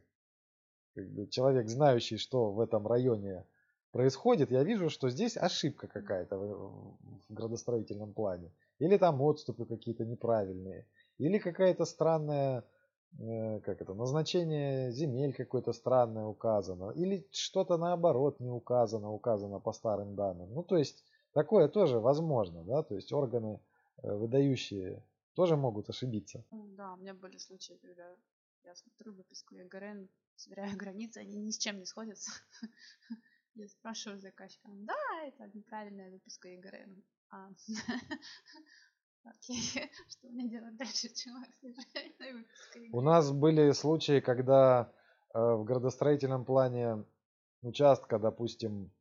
как 0.96 1.10
бы 1.10 1.28
человек, 1.28 1.68
знающий, 1.68 2.18
что 2.18 2.52
в 2.52 2.62
этом 2.62 2.88
районе 2.88 3.46
происходит, 3.92 4.50
я 4.52 4.64
вижу, 4.64 4.90
что 4.90 5.10
здесь 5.10 5.36
ошибка 5.36 5.88
какая-то 5.88 6.38
в, 6.38 6.98
в 7.28 7.34
градостроительном 7.34 8.14
плане. 8.14 8.50
Или 8.80 8.98
там 8.98 9.22
отступы 9.22 9.66
какие-то 9.66 10.06
неправильные. 10.06 10.88
Или 11.18 11.38
какая-то 11.38 11.86
странная 11.86 12.64
как 13.18 13.82
это, 13.82 13.94
назначение 13.94 14.92
земель 14.92 15.34
какое-то 15.34 15.74
странное 15.74 16.26
указано, 16.26 16.92
или 16.92 17.28
что-то 17.32 17.78
наоборот 17.78 18.40
не 18.40 18.50
указано, 18.50 19.12
указано 19.12 19.60
по 19.60 19.74
старым 19.74 20.16
данным. 20.16 20.54
Ну, 20.54 20.64
то 20.64 20.78
есть, 20.78 21.04
такое 21.34 21.68
тоже 21.68 22.00
возможно, 22.00 22.64
да, 22.64 22.84
то 22.84 22.96
есть 22.96 23.12
органы, 23.12 23.60
э, 24.04 24.14
выдающие 24.14 25.04
тоже 25.36 25.56
могут 25.56 25.90
ошибиться. 25.90 26.44
Да, 26.52 26.94
у 26.94 26.98
меня 26.98 27.14
были 27.14 27.38
случаи, 27.38 27.78
когда 27.82 28.16
я 28.64 28.76
смотрю 28.76 29.14
выписку 29.14 29.56
ЕГРН, 29.56 30.10
сверяю 30.36 30.78
границы, 30.78 31.18
они 31.18 31.38
ни 31.42 31.52
с 31.52 31.58
чем 31.58 31.80
не 31.80 31.86
сходятся. 31.86 32.32
Я 33.56 33.68
спрашиваю 33.68 34.20
заказчика, 34.20 34.70
да, 34.72 35.26
это 35.26 35.50
неправильная 35.54 36.10
выписка 36.10 36.48
ЕГРН. 36.48 37.04
Что 40.08 40.28
мне 40.30 40.50
делать 40.50 40.76
дальше, 40.78 41.10
чувак, 41.14 41.50
У 42.92 43.02
нас 43.02 43.32
были 43.32 43.72
случаи, 43.72 44.20
когда 44.20 44.92
э, 45.34 45.40
в 45.40 45.64
градостроительном 45.64 46.46
плане 46.46 47.06
участка, 47.62 48.20
допустим, 48.20 48.92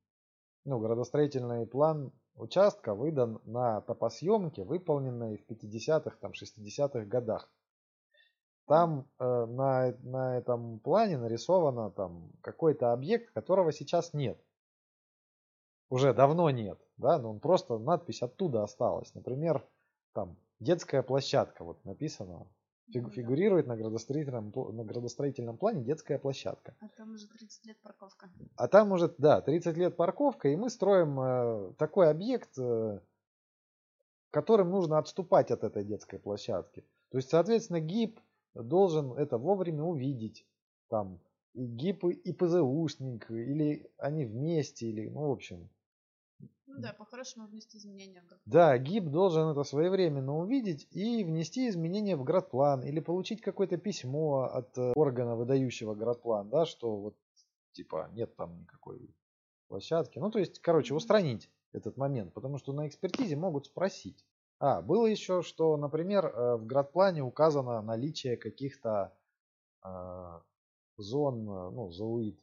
ну, 0.65 0.79
градостроительный 0.79 1.67
план 1.67 2.13
участка 2.35 2.95
выдан 2.95 3.41
на 3.45 3.81
топосъемке, 3.83 4.65
выполненной 4.65 5.39
в 5.39 5.51
50-х, 5.51 6.17
там, 6.21 6.33
60-х 6.33 7.05
годах. 7.07 7.51
Там 8.67 9.09
э, 9.19 9.25
на, 9.25 9.93
на 10.03 10.39
этом 10.39 10.79
плане 10.81 11.19
нарисовано 11.19 11.91
там 11.91 12.31
какой-то 12.41 12.93
объект, 12.93 13.33
которого 13.33 13.73
сейчас 13.73 14.15
нет. 14.15 14.41
Уже 15.89 16.15
давно 16.15 16.51
нет, 16.51 16.79
да, 16.97 17.19
но 17.19 17.31
он 17.31 17.41
просто 17.41 17.79
надпись 17.79 18.23
оттуда 18.23 18.63
осталась. 18.63 19.13
Например, 19.15 19.67
там 20.13 20.37
детская 20.61 21.03
площадка, 21.03 21.65
вот 21.65 21.85
написано, 21.85 22.47
фигурирует 22.91 23.67
на 23.67 23.77
градостроительном, 23.77 24.53
на 24.55 24.85
градостроительном 24.85 25.57
плане 25.57 25.83
детская 25.85 26.19
площадка. 26.19 26.75
А 26.81 26.89
там 26.89 27.13
уже 27.13 27.29
30 27.29 27.67
лет 27.67 27.81
парковка. 27.81 28.31
А 28.57 28.69
там 28.69 28.93
уже, 28.93 29.15
да, 29.19 29.41
30 29.41 29.77
лет 29.77 29.97
парковка, 29.97 30.49
и 30.49 30.57
мы 30.57 30.71
строим 30.71 31.21
э, 31.21 31.73
такой 31.79 32.11
объект, 32.11 32.59
э, 32.59 33.01
которым 34.31 34.71
нужно 34.71 34.99
отступать 34.99 35.51
от 35.51 35.65
этой 35.65 35.85
детской 35.85 36.19
площадки. 36.19 36.85
То 37.11 37.19
есть, 37.19 37.31
соответственно, 37.31 37.81
ГИП 37.81 38.21
должен 38.55 39.13
это 39.13 39.39
вовремя 39.39 39.85
увидеть. 39.85 40.47
Там 40.89 41.21
и 41.55 41.67
ГИП, 41.67 42.05
и 42.05 42.33
ПЗУшник, 42.33 43.31
или 43.31 43.91
они 43.99 44.25
вместе, 44.25 44.87
или, 44.87 45.09
ну, 45.09 45.29
в 45.29 45.33
общем, 45.33 45.59
ну 45.59 45.69
да, 46.81 46.93
по-хорошему 46.93 47.47
внести 47.47 47.79
изменения 47.79 48.21
в 48.21 48.27
градплан. 48.27 48.41
Да, 48.47 48.79
ГИБ 48.79 49.11
должен 49.11 49.49
это 49.49 49.65
своевременно 49.65 50.37
увидеть 50.37 50.87
и 50.91 51.25
внести 51.25 51.69
изменения 51.69 52.17
в 52.17 52.25
градплан 52.25 52.83
или 52.83 53.01
получить 53.01 53.41
какое-то 53.41 53.77
письмо 53.77 54.51
от 54.53 54.77
э, 54.79 54.93
органа, 54.95 55.37
выдающего 55.37 55.95
градплан, 55.95 56.49
да, 56.49 56.67
что 56.67 56.97
вот 56.97 57.17
типа 57.73 58.11
нет 58.13 58.35
там 58.37 58.61
никакой 58.61 59.15
площадки. 59.69 60.19
Ну, 60.19 60.31
то 60.31 60.39
есть, 60.39 60.59
короче, 60.59 60.95
устранить 60.95 61.51
этот 61.73 61.97
момент, 61.97 62.35
потому 62.35 62.59
что 62.59 62.73
на 62.73 62.87
экспертизе 62.89 63.37
могут 63.37 63.67
спросить. 63.67 64.25
А, 64.59 64.83
было 64.83 65.07
еще, 65.07 65.43
что, 65.43 65.77
например, 65.77 66.27
э, 66.27 66.57
в 66.57 66.67
градплане 66.67 67.23
указано 67.23 67.81
наличие 67.81 68.37
каких-то 68.37 69.17
э, 69.83 70.41
зон, 70.99 71.49
э, 71.49 71.71
ну, 71.71 71.91
зауид. 71.91 72.39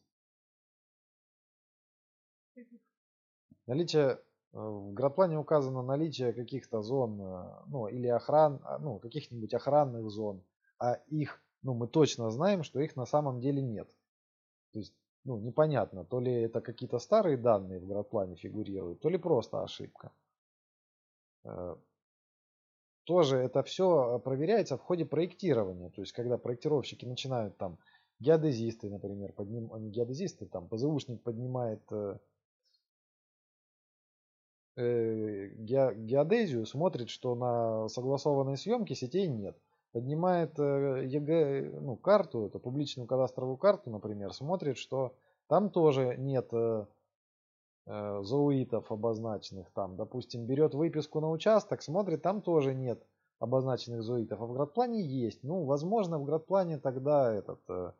Наличие 3.68 4.20
в 4.52 4.94
градплане 4.94 5.38
указано 5.38 5.82
наличие 5.82 6.34
каких-то 6.34 6.82
зон, 6.82 7.22
э, 7.22 7.64
ну 7.68 7.88
или 7.88 8.08
охран, 8.08 8.60
а, 8.64 8.80
ну 8.80 9.00
каких-нибудь 9.00 9.54
охранных 9.54 10.10
зон, 10.10 10.44
а 10.80 10.94
их, 11.08 11.42
ну 11.62 11.74
мы 11.74 11.88
точно 11.88 12.30
знаем, 12.32 12.64
что 12.64 12.80
их 12.80 12.96
на 12.96 13.06
самом 13.06 13.40
деле 13.40 13.62
нет. 13.62 13.88
То 14.74 14.80
есть, 14.80 14.94
ну 15.26 15.38
непонятно, 15.38 16.06
то 16.06 16.20
ли 16.20 16.32
это 16.34 16.62
какие-то 16.62 17.00
старые 17.00 17.38
данные 17.38 17.80
в 17.80 17.88
градплане 17.88 18.36
фигурируют, 18.36 19.02
то 19.02 19.10
ли 19.10 19.18
просто 19.18 19.64
ошибка. 19.64 20.12
Э, 21.44 21.76
тоже 23.04 23.38
это 23.38 23.64
все 23.64 24.20
проверяется 24.20 24.78
в 24.78 24.82
ходе 24.82 25.06
проектирования. 25.06 25.90
То 25.90 26.02
есть, 26.02 26.12
когда 26.12 26.38
проектировщики 26.38 27.06
начинают 27.06 27.58
там 27.58 27.78
геодезисты, 28.20 28.90
например, 28.90 29.34
подним, 29.34 29.70
геодезисты, 29.92 30.46
там 30.46 30.68
ПЗУшник 30.68 31.22
поднимает 31.24 31.82
э, 31.92 32.18
геодезию, 34.78 36.66
смотрит, 36.66 37.10
что 37.10 37.36
на 37.36 37.88
согласованной 37.88 38.58
съемке 38.58 38.96
сетей 38.96 39.28
нет. 39.28 39.58
Поднимает 39.92 40.60
э, 40.60 41.06
ЕГЭ, 41.08 41.80
ну, 41.82 41.96
карту, 41.96 42.46
это 42.46 42.60
публичную 42.60 43.08
кадастровую 43.08 43.58
карту, 43.58 43.90
например, 43.90 44.34
смотрит, 44.34 44.78
что 44.78 45.16
там 45.48 45.70
тоже 45.70 46.16
нет 46.18 46.50
э, 46.52 46.86
э, 47.86 48.20
зоуитов 48.24 48.92
обозначенных. 48.92 49.72
Там, 49.72 49.96
допустим, 49.96 50.46
берет 50.46 50.76
выписку 50.76 51.22
на 51.22 51.32
участок, 51.32 51.82
смотрит, 51.82 52.22
там 52.22 52.42
тоже 52.42 52.76
нет 52.76 53.02
обозначенных 53.40 54.04
зоуитов, 54.04 54.42
а 54.42 54.46
в 54.46 54.54
градплане 54.54 55.02
есть. 55.02 55.44
Ну, 55.44 55.64
возможно, 55.64 56.20
в 56.20 56.26
градплане 56.26 56.78
тогда 56.78 57.34
этот 57.34 57.62
э, 57.70 57.92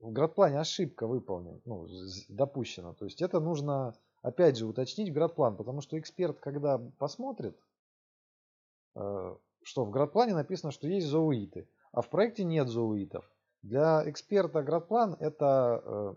в 0.00 0.12
градплане 0.12 0.60
ошибка 0.60 1.06
выполнена, 1.06 1.60
ну, 1.64 1.86
допущена. 2.28 2.94
То 2.94 3.04
есть 3.04 3.22
это 3.22 3.40
нужно 3.40 3.94
опять 4.26 4.56
же 4.56 4.66
уточнить 4.66 5.12
градплан, 5.12 5.56
потому 5.56 5.80
что 5.80 5.96
эксперт, 5.98 6.40
когда 6.40 6.78
посмотрит, 6.98 7.56
э, 8.96 9.36
что 9.62 9.84
в 9.84 9.90
градплане 9.90 10.34
написано, 10.34 10.72
что 10.72 10.88
есть 10.88 11.06
зоуиты, 11.06 11.68
а 11.92 12.02
в 12.02 12.10
проекте 12.10 12.42
нет 12.42 12.66
зоуитов. 12.66 13.24
Для 13.62 14.02
эксперта 14.10 14.64
градплан 14.64 15.14
это, 15.20 15.80
э, 15.84 16.14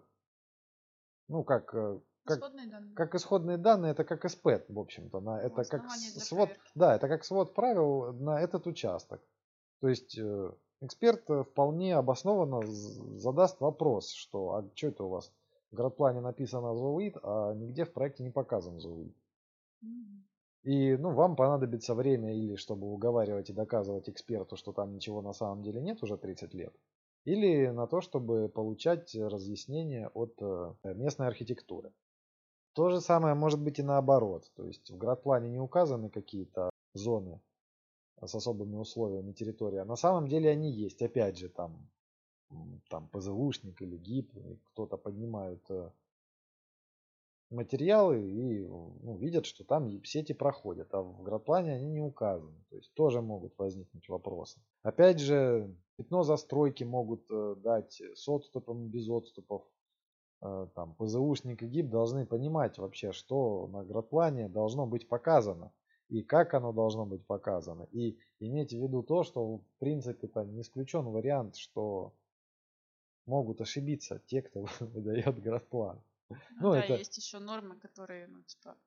ну 1.28 1.44
как, 1.44 1.76
э, 1.76 2.00
как, 2.26 2.40
исходные 2.40 2.68
данные. 2.68 2.96
как 2.96 3.16
исходные 3.16 3.58
данные, 3.58 3.92
это 3.92 4.04
как 4.04 4.28
СП, 4.28 4.48
в 4.68 4.80
общем-то, 4.80 5.20
на, 5.20 5.42
это 5.42 5.64
как 5.64 5.92
свод, 5.92 6.50
да, 6.74 6.96
это 6.96 7.08
как 7.08 7.24
свод 7.24 7.54
правил 7.54 8.12
на 8.14 8.42
этот 8.42 8.66
участок. 8.66 9.22
То 9.82 9.88
есть 9.88 10.20
эксперт 10.82 11.30
вполне 11.48 11.96
обоснованно 11.96 12.66
задаст 12.66 13.62
вопрос, 13.62 14.12
что 14.12 14.56
а 14.56 14.70
что 14.76 14.88
это 14.88 15.04
у 15.04 15.10
вас 15.10 15.32
в 15.72 15.76
градплане 15.76 16.22
написано 16.22 16.76
зоуид, 16.76 17.18
а 17.24 17.54
нигде 17.54 17.86
в 17.86 17.94
проекте 17.94 18.24
не 18.24 18.32
показан 18.32 18.80
зоуид. 18.80 19.16
И 20.64 20.98
ну, 20.98 21.14
вам 21.14 21.36
понадобится 21.36 21.96
время 21.96 22.36
или 22.36 22.56
чтобы 22.56 22.88
уговаривать 22.88 23.50
и 23.50 23.54
доказывать 23.54 24.10
эксперту, 24.10 24.58
что 24.58 24.74
там 24.74 24.94
ничего 24.94 25.22
на 25.22 25.34
самом 25.34 25.64
деле 25.64 25.80
нет 25.80 26.04
уже 26.04 26.18
30 26.18 26.54
лет, 26.54 26.74
или 27.24 27.68
на 27.68 27.88
то, 27.88 28.02
чтобы 28.02 28.50
получать 28.50 29.16
разъяснения 29.16 30.10
от 30.14 30.34
э, 30.42 30.74
местной 30.84 31.28
архитектуры. 31.28 31.94
То 32.74 32.90
же 32.90 33.00
самое 33.00 33.36
может 33.36 33.62
быть 33.62 33.80
и 33.80 33.84
наоборот. 33.84 34.52
То 34.56 34.66
есть 34.66 34.92
в 34.92 34.98
градплане 34.98 35.50
не 35.50 35.60
указаны 35.60 36.10
какие-то 36.10 36.70
зоны 36.94 37.42
с 38.22 38.36
особыми 38.36 38.76
условиями 38.76 39.32
территории, 39.32 39.80
а 39.80 39.86
на 39.86 39.96
самом 39.96 40.28
деле 40.28 40.50
они 40.50 40.72
есть. 40.72 41.02
Опять 41.02 41.38
же, 41.38 41.50
там 41.50 41.90
там 42.90 43.08
ПЗУшник 43.10 43.82
или 43.82 43.98
ГИП, 43.98 44.32
кто-то 44.72 44.98
поднимают 44.98 45.64
э, 45.70 45.92
материалы 47.50 48.22
и 48.22 48.66
ну, 48.68 49.18
видят, 49.18 49.46
что 49.46 49.64
там 49.64 50.04
сети 50.04 50.34
проходят, 50.34 50.94
а 50.94 51.02
в 51.02 51.24
градплане 51.24 51.74
они 51.74 51.90
не 51.90 52.02
указаны. 52.02 52.64
То 52.70 52.78
есть 52.78 52.94
тоже 52.94 53.22
могут 53.22 53.58
возникнуть 53.58 54.08
вопросы. 54.10 54.60
Опять 54.84 55.20
же, 55.20 55.76
пятно 55.98 56.24
застройки 56.24 56.84
могут 56.84 57.30
э, 57.32 57.56
дать 57.58 58.02
с 58.16 58.28
отступом, 58.28 58.88
без 58.90 59.10
отступов. 59.10 59.64
Э, 60.42 60.68
там 60.76 60.96
ПЗУшник 60.96 61.64
и 61.64 61.68
ГИП 61.68 61.90
должны 61.90 62.26
понимать 62.26 62.78
вообще, 62.78 63.12
что 63.12 63.68
на 63.68 63.84
градплане 63.84 64.48
должно 64.48 64.86
быть 64.86 65.08
показано 65.08 65.72
и 66.10 66.24
как 66.24 66.54
оно 66.54 66.74
должно 66.74 67.06
быть 67.06 67.26
показано. 67.26 67.88
И 67.92 68.18
иметь 68.40 68.72
в 68.72 68.78
виду 68.78 69.04
то, 69.04 69.24
что 69.24 69.58
в 69.58 69.64
принципе 69.80 70.28
это 70.28 70.44
не 70.44 70.62
исключен 70.62 71.06
вариант, 71.06 71.56
что 71.56 72.14
могут 73.30 73.62
ошибиться 73.62 74.22
те, 74.26 74.42
кто 74.42 74.66
выдает 74.80 75.42
градплан. 75.42 76.02
Ну, 76.30 76.38
ну 76.60 76.72
да, 76.72 76.84
это... 76.84 76.96
есть 76.96 77.18
еще 77.18 77.40
нормы, 77.40 77.80
которые, 77.80 78.28
ну, 78.28 78.44
типа, 78.44 78.78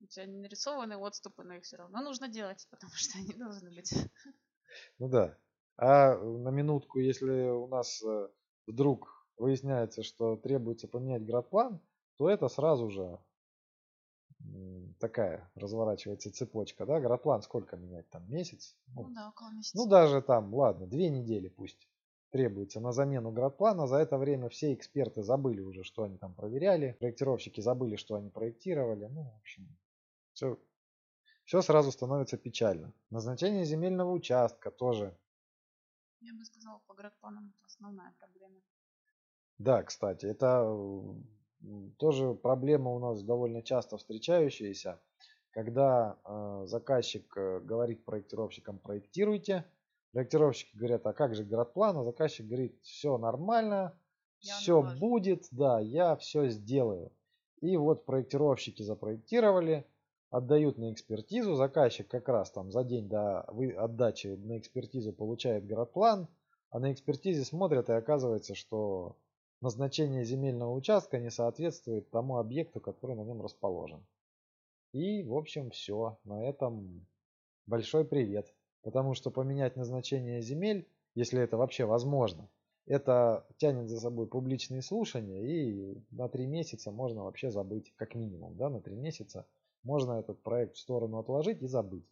у 0.00 0.06
тебя 0.06 0.26
не 0.26 0.38
нарисованы 0.38 0.96
отступы, 0.96 1.42
но 1.42 1.54
их 1.54 1.64
все 1.64 1.76
равно 1.76 2.00
нужно 2.02 2.28
делать, 2.28 2.66
потому 2.70 2.92
что 2.94 3.18
они 3.18 3.32
должны 3.32 3.70
быть. 3.70 3.92
Ну 4.98 5.08
да. 5.08 5.36
А 5.76 6.16
на 6.16 6.50
минутку, 6.50 6.98
если 6.98 7.48
у 7.50 7.66
нас 7.68 8.02
э, 8.02 8.28
вдруг 8.66 9.26
выясняется, 9.36 10.02
что 10.02 10.36
требуется 10.36 10.88
поменять 10.88 11.24
градплан, 11.24 11.80
то 12.16 12.28
это 12.28 12.48
сразу 12.48 12.90
же 12.90 13.18
такая 14.98 15.50
разворачивается 15.54 16.32
цепочка, 16.32 16.86
да, 16.86 17.00
градплан 17.00 17.42
сколько 17.42 17.76
менять 17.76 18.08
там, 18.10 18.28
месяц? 18.30 18.76
Ну, 18.94 19.04
ну 19.08 19.14
да, 19.14 19.28
около 19.28 19.50
месяца. 19.50 19.76
Ну 19.76 19.86
даже 19.86 20.22
там, 20.22 20.54
ладно, 20.54 20.86
две 20.86 21.08
недели 21.08 21.48
пусть 21.48 21.88
требуется 22.30 22.80
на 22.80 22.92
замену 22.92 23.30
градплана. 23.30 23.86
За 23.86 23.96
это 23.96 24.18
время 24.18 24.48
все 24.48 24.74
эксперты 24.74 25.22
забыли 25.22 25.60
уже, 25.60 25.84
что 25.84 26.02
они 26.04 26.18
там 26.18 26.34
проверяли. 26.34 26.96
Проектировщики 26.98 27.60
забыли, 27.60 27.96
что 27.96 28.14
они 28.14 28.30
проектировали. 28.30 29.06
Ну, 29.06 29.22
в 29.24 29.36
общем, 29.40 29.68
все, 30.32 30.58
все 31.44 31.62
сразу 31.62 31.92
становится 31.92 32.36
печально. 32.36 32.92
Назначение 33.10 33.64
земельного 33.64 34.12
участка 34.12 34.70
тоже. 34.70 35.16
Я 36.20 36.34
бы 36.34 36.44
сказал, 36.44 36.82
по 36.86 36.94
градпланам 36.94 37.52
это 37.56 37.66
основная 37.66 38.12
проблема. 38.18 38.60
Да, 39.58 39.82
кстати, 39.82 40.26
это 40.26 40.74
тоже 41.96 42.34
проблема 42.34 42.90
у 42.90 42.98
нас 42.98 43.22
довольно 43.22 43.62
часто 43.62 43.96
встречающаяся, 43.96 45.00
когда 45.50 46.18
э, 46.24 46.64
заказчик 46.66 47.36
э, 47.36 47.60
говорит 47.60 48.04
проектировщикам 48.04 48.78
проектируйте, 48.78 49.64
проектировщики 50.12 50.76
говорят, 50.76 51.06
а 51.06 51.12
как 51.12 51.34
же 51.34 51.44
градплан, 51.44 51.96
а 51.98 52.04
заказчик 52.04 52.46
говорит, 52.46 52.78
все 52.82 53.18
нормально, 53.18 53.98
я 54.40 54.54
все 54.54 54.82
будет, 54.98 55.48
да, 55.50 55.80
я 55.80 56.16
все 56.16 56.48
сделаю. 56.48 57.12
И 57.60 57.76
вот 57.76 58.04
проектировщики 58.04 58.82
запроектировали, 58.82 59.84
отдают 60.30 60.78
на 60.78 60.92
экспертизу, 60.92 61.54
заказчик 61.54 62.08
как 62.08 62.28
раз 62.28 62.50
там 62.50 62.70
за 62.70 62.84
день 62.84 63.08
до 63.08 63.40
отдачи 63.40 64.28
на 64.28 64.58
экспертизу 64.58 65.12
получает 65.12 65.66
градплан, 65.66 66.28
а 66.70 66.78
на 66.78 66.92
экспертизе 66.92 67.44
смотрят 67.44 67.88
и 67.88 67.94
оказывается, 67.94 68.54
что 68.54 69.16
назначение 69.60 70.24
земельного 70.24 70.72
участка 70.72 71.18
не 71.18 71.30
соответствует 71.30 72.10
тому 72.10 72.36
объекту, 72.36 72.80
который 72.80 73.16
на 73.16 73.22
нем 73.22 73.42
расположен. 73.42 74.06
И, 74.92 75.22
в 75.22 75.34
общем, 75.34 75.70
все. 75.70 76.18
На 76.24 76.48
этом 76.48 77.06
большой 77.66 78.04
привет. 78.04 78.54
Потому 78.82 79.14
что 79.14 79.30
поменять 79.30 79.76
назначение 79.76 80.40
земель, 80.40 80.88
если 81.14 81.40
это 81.40 81.56
вообще 81.56 81.84
возможно, 81.84 82.48
это 82.86 83.46
тянет 83.58 83.88
за 83.88 84.00
собой 84.00 84.26
публичные 84.26 84.82
слушания, 84.82 85.42
и 85.42 86.02
на 86.10 86.28
три 86.28 86.46
месяца 86.46 86.90
можно 86.90 87.24
вообще 87.24 87.50
забыть, 87.50 87.92
как 87.96 88.14
минимум, 88.14 88.56
да, 88.56 88.70
на 88.70 88.80
три 88.80 88.96
месяца 88.96 89.46
можно 89.82 90.12
этот 90.12 90.42
проект 90.42 90.76
в 90.76 90.78
сторону 90.78 91.18
отложить 91.18 91.62
и 91.62 91.66
забыть, 91.66 92.06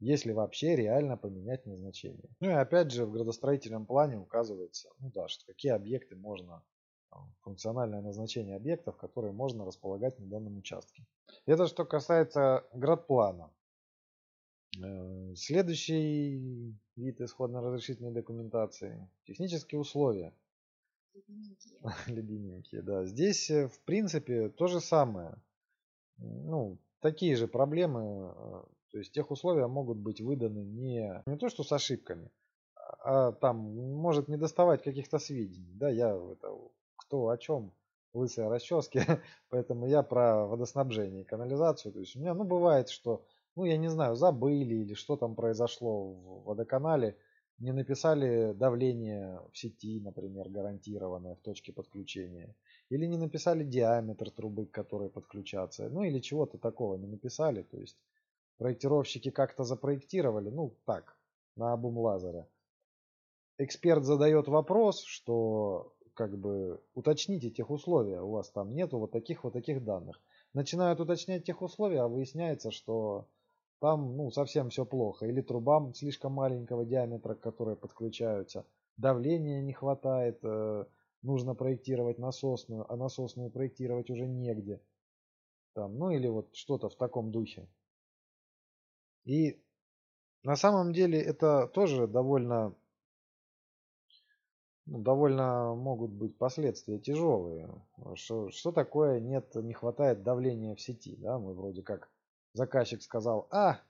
если 0.00 0.32
вообще 0.32 0.74
реально 0.74 1.16
поменять 1.16 1.66
назначение. 1.66 2.30
Ну 2.40 2.50
и 2.50 2.54
опять 2.54 2.92
же 2.92 3.04
в 3.04 3.12
градостроительном 3.12 3.84
плане 3.86 4.18
указывается, 4.18 4.88
ну 5.00 5.10
да, 5.14 5.28
что 5.28 5.44
какие 5.46 5.72
объекты 5.72 6.16
можно, 6.16 6.62
функциональное 7.40 8.02
назначение 8.02 8.56
объектов, 8.56 8.96
которые 8.96 9.32
можно 9.32 9.64
располагать 9.64 10.18
на 10.18 10.26
данном 10.26 10.58
участке. 10.58 11.06
Это 11.46 11.66
что 11.66 11.84
касается 11.84 12.64
градплана. 12.72 13.50
Э, 14.82 15.34
следующий 15.36 16.74
вид 16.96 17.20
исходно-разрешительной 17.20 18.12
документации. 18.12 19.08
Технические 19.24 19.80
условия. 19.80 20.32
Ледененькие, 22.06 22.82
да. 22.82 23.04
Здесь, 23.06 23.50
э, 23.50 23.68
в 23.68 23.80
принципе, 23.80 24.48
то 24.50 24.66
же 24.66 24.80
самое. 24.80 25.36
Ну, 26.18 26.78
такие 27.00 27.36
же 27.36 27.48
проблемы. 27.48 28.32
Э, 28.34 28.62
то 28.90 28.98
есть 28.98 29.12
тех 29.12 29.30
условия 29.30 29.66
могут 29.66 29.98
быть 29.98 30.20
выданы 30.20 30.64
не, 30.64 31.22
не 31.26 31.36
то, 31.36 31.48
что 31.48 31.64
с 31.64 31.72
ошибками, 31.72 32.30
а 32.74 33.32
там 33.32 33.56
может 33.56 34.28
не 34.28 34.36
доставать 34.36 34.82
каких-то 34.82 35.18
сведений. 35.18 35.74
Да, 35.74 35.90
я 35.90 36.14
это, 36.14 36.56
кто 36.96 37.28
о 37.28 37.36
чем 37.36 37.72
лысые 38.14 38.48
расчески, 38.48 39.00
поэтому 39.50 39.86
я 39.86 40.02
про 40.02 40.46
водоснабжение 40.46 41.22
и 41.22 41.26
канализацию. 41.26 41.92
То 41.92 42.00
есть 42.00 42.16
у 42.16 42.20
меня, 42.20 42.34
ну, 42.34 42.44
бывает, 42.44 42.88
что 42.88 43.24
ну, 43.56 43.64
я 43.64 43.78
не 43.78 43.88
знаю, 43.88 44.16
забыли 44.16 44.74
или 44.74 44.94
что 44.94 45.16
там 45.16 45.34
произошло 45.34 46.12
в 46.12 46.44
водоканале, 46.44 47.16
не 47.58 47.72
написали 47.72 48.52
давление 48.52 49.40
в 49.50 49.56
сети, 49.56 49.98
например, 50.00 50.50
гарантированное 50.50 51.36
в 51.36 51.40
точке 51.40 51.72
подключения. 51.72 52.54
Или 52.90 53.06
не 53.06 53.16
написали 53.16 53.64
диаметр 53.64 54.30
трубы, 54.30 54.66
к 54.66 54.72
которой 54.72 55.08
подключаться. 55.08 55.88
Ну 55.88 56.02
или 56.02 56.20
чего-то 56.20 56.58
такого 56.58 56.96
не 56.96 57.06
написали. 57.06 57.62
То 57.62 57.78
есть 57.78 57.96
проектировщики 58.58 59.30
как-то 59.30 59.64
запроектировали, 59.64 60.50
ну 60.50 60.76
так, 60.84 61.18
на 61.56 61.72
обум 61.72 61.96
лазера. 61.98 62.46
Эксперт 63.56 64.04
задает 64.04 64.48
вопрос, 64.48 65.02
что 65.02 65.94
как 66.12 66.38
бы 66.38 66.82
уточните 66.94 67.50
тех 67.50 67.70
условия, 67.70 68.20
у 68.20 68.32
вас 68.32 68.50
там 68.50 68.74
нету 68.74 68.98
вот 68.98 69.12
таких 69.12 69.44
вот 69.44 69.54
таких 69.54 69.82
данных. 69.82 70.20
Начинают 70.52 71.00
уточнять 71.00 71.44
тех 71.44 71.62
условия, 71.62 72.02
а 72.02 72.08
выясняется, 72.08 72.70
что 72.70 73.28
там 73.80 74.16
ну, 74.16 74.30
совсем 74.30 74.70
все 74.70 74.84
плохо. 74.84 75.26
Или 75.26 75.40
трубам 75.40 75.94
слишком 75.94 76.32
маленького 76.32 76.84
диаметра, 76.84 77.34
которые 77.34 77.76
подключаются. 77.76 78.64
Давления 78.96 79.60
не 79.60 79.72
хватает, 79.72 80.38
э, 80.42 80.84
нужно 81.22 81.54
проектировать 81.54 82.18
насосную, 82.18 82.90
а 82.90 82.96
насосную 82.96 83.50
проектировать 83.50 84.10
уже 84.10 84.26
негде. 84.26 84.80
Там, 85.74 85.98
ну 85.98 86.10
или 86.10 86.26
вот 86.28 86.54
что-то 86.54 86.88
в 86.88 86.94
таком 86.94 87.30
духе. 87.30 87.68
И 89.24 89.60
на 90.42 90.56
самом 90.56 90.92
деле 90.94 91.20
это 91.20 91.66
тоже 91.66 92.06
довольно, 92.06 92.74
ну, 94.86 95.00
довольно 95.00 95.74
могут 95.74 96.12
быть 96.12 96.38
последствия 96.38 96.98
тяжелые. 96.98 97.68
Что, 98.14 98.50
что 98.50 98.72
такое 98.72 99.20
нет, 99.20 99.54
не 99.56 99.74
хватает 99.74 100.22
давления 100.22 100.74
в 100.74 100.80
сети? 100.80 101.16
Да? 101.16 101.38
Мы 101.38 101.52
вроде 101.52 101.82
как 101.82 102.08
Заказчик 102.56 103.02
сказал, 103.02 103.48
а, 103.50 103.80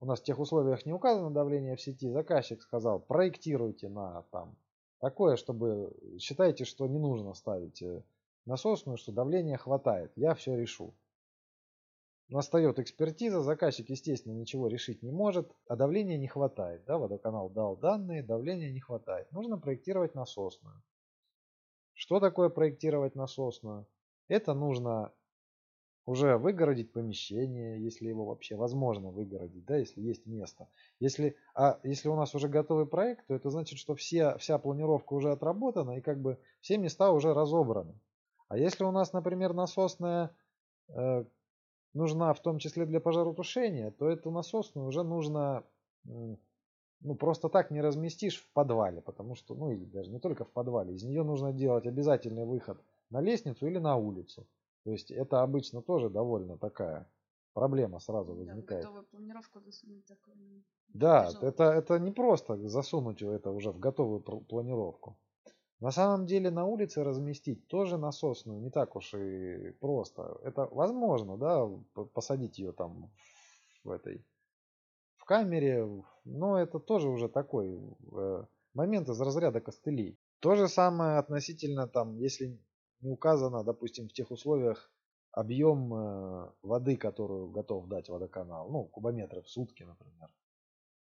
у 0.00 0.04
нас 0.04 0.20
в 0.20 0.24
тех 0.24 0.40
условиях 0.40 0.84
не 0.84 0.92
указано 0.92 1.30
давление 1.30 1.76
в 1.76 1.80
сети. 1.80 2.10
Заказчик 2.10 2.60
сказал, 2.60 2.98
проектируйте 2.98 3.88
на 3.88 4.22
там 4.32 4.56
такое, 4.98 5.36
чтобы 5.36 5.96
считайте, 6.18 6.64
что 6.64 6.88
не 6.88 6.98
нужно 6.98 7.34
ставить 7.34 7.80
э, 7.82 8.02
насосную, 8.46 8.98
что 8.98 9.12
давления 9.12 9.56
хватает. 9.56 10.10
Я 10.16 10.34
все 10.34 10.56
решу. 10.56 10.92
Настает 12.28 12.80
экспертиза, 12.80 13.42
заказчик, 13.42 13.88
естественно, 13.88 14.32
ничего 14.32 14.66
решить 14.66 15.04
не 15.04 15.12
может, 15.12 15.48
а 15.68 15.76
давления 15.76 16.18
не 16.18 16.26
хватает. 16.26 16.84
Да, 16.86 16.98
водоканал 16.98 17.48
дал 17.48 17.76
данные, 17.76 18.24
давления 18.24 18.72
не 18.72 18.80
хватает. 18.80 19.30
Нужно 19.30 19.56
проектировать 19.56 20.16
насосную. 20.16 20.82
Что 21.92 22.18
такое 22.18 22.48
проектировать 22.48 23.14
насосную? 23.14 23.86
Это 24.26 24.52
нужно 24.52 25.12
уже 26.10 26.36
выгородить 26.38 26.92
помещение, 26.92 27.80
если 27.80 28.08
его 28.08 28.24
вообще 28.24 28.56
возможно 28.56 29.10
выгородить, 29.10 29.64
да, 29.64 29.76
если 29.76 30.00
есть 30.00 30.26
место. 30.26 30.68
Если, 30.98 31.36
а 31.54 31.78
если 31.84 32.08
у 32.08 32.16
нас 32.16 32.34
уже 32.34 32.48
готовый 32.48 32.86
проект, 32.86 33.28
то 33.28 33.34
это 33.34 33.48
значит, 33.50 33.78
что 33.78 33.94
все, 33.94 34.36
вся 34.38 34.58
планировка 34.58 35.14
уже 35.14 35.30
отработана 35.30 35.92
и 35.92 36.00
как 36.00 36.20
бы 36.20 36.36
все 36.60 36.78
места 36.78 37.12
уже 37.12 37.32
разобраны. 37.32 37.94
А 38.48 38.58
если 38.58 38.82
у 38.82 38.90
нас, 38.90 39.12
например, 39.12 39.54
насосная 39.54 40.34
э, 40.88 41.24
нужна 41.94 42.34
в 42.34 42.40
том 42.40 42.58
числе 42.58 42.86
для 42.86 43.00
пожаротушения, 43.00 43.92
то 43.92 44.10
эту 44.10 44.32
насосную 44.32 44.88
уже 44.88 45.04
нужно 45.04 45.62
ну, 46.02 47.14
просто 47.14 47.48
так 47.48 47.70
не 47.70 47.80
разместишь 47.80 48.42
в 48.42 48.52
подвале, 48.52 49.00
потому 49.00 49.36
что, 49.36 49.54
ну 49.54 49.70
или 49.70 49.84
даже 49.84 50.10
не 50.10 50.18
только 50.18 50.44
в 50.44 50.50
подвале, 50.50 50.94
из 50.94 51.04
нее 51.04 51.22
нужно 51.22 51.52
делать 51.52 51.86
обязательный 51.86 52.44
выход 52.44 52.80
на 53.10 53.20
лестницу 53.20 53.68
или 53.68 53.78
на 53.78 53.94
улицу. 53.94 54.44
То 54.90 54.94
есть 54.94 55.12
это 55.12 55.42
обычно 55.42 55.82
тоже 55.82 56.10
довольно 56.10 56.58
такая 56.58 57.08
проблема 57.52 58.00
сразу 58.00 58.34
возникает. 58.34 58.82
Да, 58.82 59.02
планировку 59.08 59.60
засунуть 59.60 60.04
такую. 60.04 60.64
Да, 60.88 61.30
это, 61.42 61.62
это 61.62 62.00
не 62.00 62.10
просто 62.10 62.56
засунуть 62.68 63.22
это 63.22 63.52
уже 63.52 63.70
в 63.70 63.78
готовую 63.78 64.20
планировку. 64.20 65.16
На 65.78 65.92
самом 65.92 66.26
деле 66.26 66.50
на 66.50 66.66
улице 66.66 67.04
разместить 67.04 67.68
тоже 67.68 67.98
насосную 67.98 68.60
не 68.60 68.70
так 68.72 68.96
уж 68.96 69.14
и 69.14 69.70
просто. 69.78 70.40
Это 70.42 70.66
возможно, 70.72 71.36
да, 71.36 71.68
посадить 72.12 72.58
ее 72.58 72.72
там 72.72 73.12
в 73.84 73.90
этой 73.90 74.26
в 75.18 75.24
камере, 75.24 75.86
но 76.24 76.58
это 76.58 76.80
тоже 76.80 77.08
уже 77.08 77.28
такой 77.28 77.78
э, 78.12 78.44
момент 78.74 79.08
из 79.08 79.20
разряда 79.20 79.60
костылей. 79.60 80.18
То 80.40 80.56
же 80.56 80.66
самое 80.66 81.18
относительно 81.18 81.86
там, 81.86 82.16
если 82.16 82.58
не 83.00 83.10
указано, 83.10 83.64
допустим, 83.64 84.08
в 84.08 84.12
тех 84.12 84.30
условиях 84.30 84.90
объем 85.32 85.94
э, 85.94 86.50
воды, 86.62 86.96
которую 86.96 87.50
готов 87.50 87.86
дать 87.86 88.08
водоканал, 88.08 88.70
ну, 88.70 88.84
кубометров 88.84 89.46
в 89.46 89.50
сутки, 89.50 89.84
например. 89.84 90.28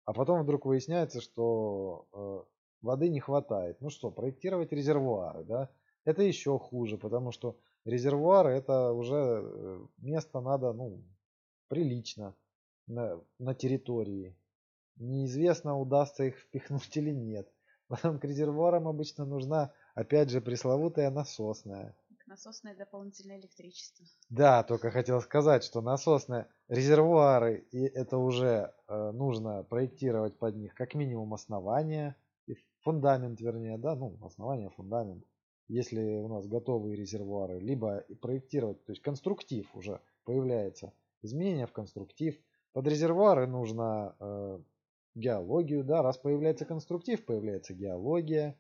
А 0.06 0.13
потом 0.13 0.43
вдруг 0.43 0.65
выясняется, 0.65 1.21
что 1.21 2.08
э, 2.13 2.43
воды 2.82 3.10
не 3.10 3.19
хватает. 3.19 3.82
Ну 3.82 3.89
что, 3.89 4.12
проектировать 4.12 4.71
резервуары, 4.71 5.43
да? 5.43 5.69
Это 6.06 6.23
еще 6.23 6.58
хуже, 6.58 6.97
потому 6.97 7.32
что 7.32 7.58
резервуары 7.86 8.52
это 8.52 8.91
уже 8.93 9.41
э, 9.43 9.80
место 9.97 10.39
надо, 10.41 10.73
ну, 10.73 11.04
прилично 11.67 12.36
на, 12.88 13.21
на 13.39 13.54
территории. 13.54 14.36
Неизвестно, 14.95 15.78
удастся 15.78 16.23
их 16.23 16.38
впихнуть 16.39 16.95
или 16.97 17.12
нет. 17.12 17.52
Потом 17.88 18.19
к 18.19 18.26
резервуарам 18.26 18.88
обычно 18.88 19.26
нужна 19.26 19.73
Опять 19.98 20.29
же, 20.29 20.41
пресловутая 20.41 21.10
насосная. 21.10 21.95
Насосное 22.27 22.75
дополнительное 22.75 23.39
электричество. 23.39 24.06
Да, 24.29 24.62
только 24.62 24.91
хотел 24.91 25.21
сказать, 25.21 25.63
что 25.63 25.81
насосные 25.81 26.45
резервуары, 26.67 27.65
и 27.71 27.79
это 27.79 28.19
уже 28.19 28.75
э, 28.87 29.12
нужно 29.12 29.63
проектировать 29.63 30.37
под 30.37 30.56
них 30.56 30.75
как 30.75 30.93
минимум 30.93 31.33
основание, 31.33 32.15
и 32.45 32.54
фундамент, 32.83 33.41
вернее, 33.41 33.79
да, 33.79 33.95
ну, 33.95 34.19
основание, 34.23 34.69
фундамент. 34.69 35.25
Если 35.67 36.19
у 36.19 36.27
нас 36.27 36.45
готовые 36.45 36.95
резервуары, 36.95 37.60
либо 37.60 38.06
проектировать, 38.21 38.85
то 38.85 38.91
есть 38.91 39.02
конструктив 39.02 39.75
уже 39.75 40.00
появляется, 40.25 40.93
изменения 41.23 41.65
в 41.65 41.73
конструктив. 41.73 42.39
Под 42.71 42.85
резервуары 42.85 43.48
нужно 43.48 44.15
э, 44.19 44.60
геологию, 45.15 45.83
да, 45.83 46.04
раз 46.04 46.19
появляется 46.19 46.65
конструктив, 46.65 47.25
появляется 47.25 47.73
геология, 47.73 48.60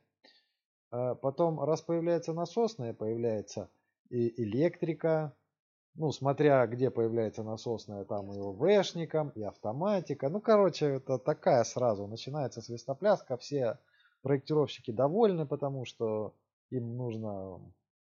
потом, 0.89 1.61
раз 1.61 1.81
появляется 1.81 2.33
насосная, 2.33 2.93
появляется 2.93 3.69
и 4.09 4.41
электрика, 4.41 5.35
ну, 5.95 6.11
смотря 6.11 6.65
где 6.67 6.91
появляется 6.91 7.43
насосная, 7.43 8.05
там 8.05 8.31
и 8.31 8.39
ОВшником, 8.39 9.29
и 9.29 9.41
автоматика. 9.41 10.29
Ну, 10.29 10.39
короче, 10.39 10.85
это 10.85 11.17
такая 11.17 11.63
сразу 11.63 12.07
начинается 12.07 12.61
свистопляска. 12.61 13.37
Все 13.37 13.79
проектировщики 14.21 14.91
довольны, 14.91 15.45
потому 15.45 15.85
что 15.85 16.35
им 16.69 16.95
нужно, 16.97 17.59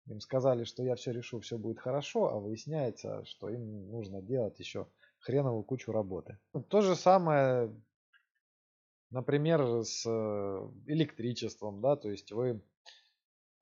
им 0.06 0.20
сказали, 0.20 0.64
что 0.64 0.82
я 0.82 0.96
все 0.96 1.12
решу, 1.12 1.40
все 1.40 1.56
будет 1.56 1.78
хорошо, 1.78 2.30
а 2.30 2.40
выясняется, 2.40 3.24
что 3.26 3.48
им 3.48 3.90
нужно 3.90 4.20
делать 4.20 4.58
еще 4.58 4.88
хреновую 5.20 5.62
кучу 5.62 5.92
работы. 5.92 6.38
То 6.68 6.80
же 6.80 6.96
самое, 6.96 7.72
например, 9.10 9.84
с 9.84 10.04
э, 10.06 10.68
электричеством, 10.86 11.80
да, 11.80 11.96
то 11.96 12.10
есть 12.10 12.32
вы 12.32 12.60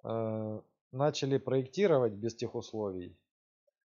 начали 0.02 1.38
проектировать 1.38 2.12
без 2.12 2.34
тех 2.34 2.54
условий, 2.54 3.16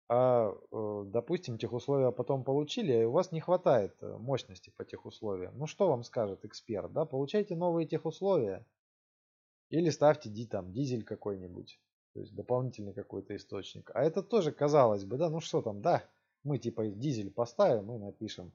а, 0.08 0.54
э, 0.70 1.04
допустим, 1.06 1.58
тех 1.58 1.72
условия 1.72 2.12
потом 2.12 2.44
получили, 2.44 2.92
и 2.92 3.04
у 3.04 3.10
вас 3.10 3.32
не 3.32 3.40
хватает 3.40 3.96
э, 4.00 4.16
мощности 4.18 4.70
по 4.76 4.84
тех 4.84 5.04
условиям. 5.04 5.58
Ну 5.58 5.66
что 5.66 5.88
вам 5.88 6.04
скажет 6.04 6.44
эксперт, 6.44 6.92
да? 6.92 7.04
Получайте 7.04 7.56
новые 7.56 7.88
тех 7.88 8.06
условия 8.06 8.64
или 9.68 9.90
ставьте 9.90 10.30
ди, 10.30 10.46
там, 10.46 10.72
дизель 10.72 11.02
какой-нибудь, 11.02 11.80
то 12.14 12.20
есть 12.20 12.36
дополнительный 12.36 12.94
какой-то 12.94 13.34
источник. 13.34 13.90
А 13.94 14.04
это 14.04 14.22
тоже, 14.22 14.52
казалось 14.52 15.04
бы, 15.04 15.16
да, 15.16 15.28
ну 15.28 15.40
что 15.40 15.60
там, 15.60 15.82
да, 15.82 16.08
мы 16.44 16.58
типа 16.58 16.86
дизель 16.86 17.32
поставим 17.32 17.92
и 17.92 17.98
напишем 17.98 18.52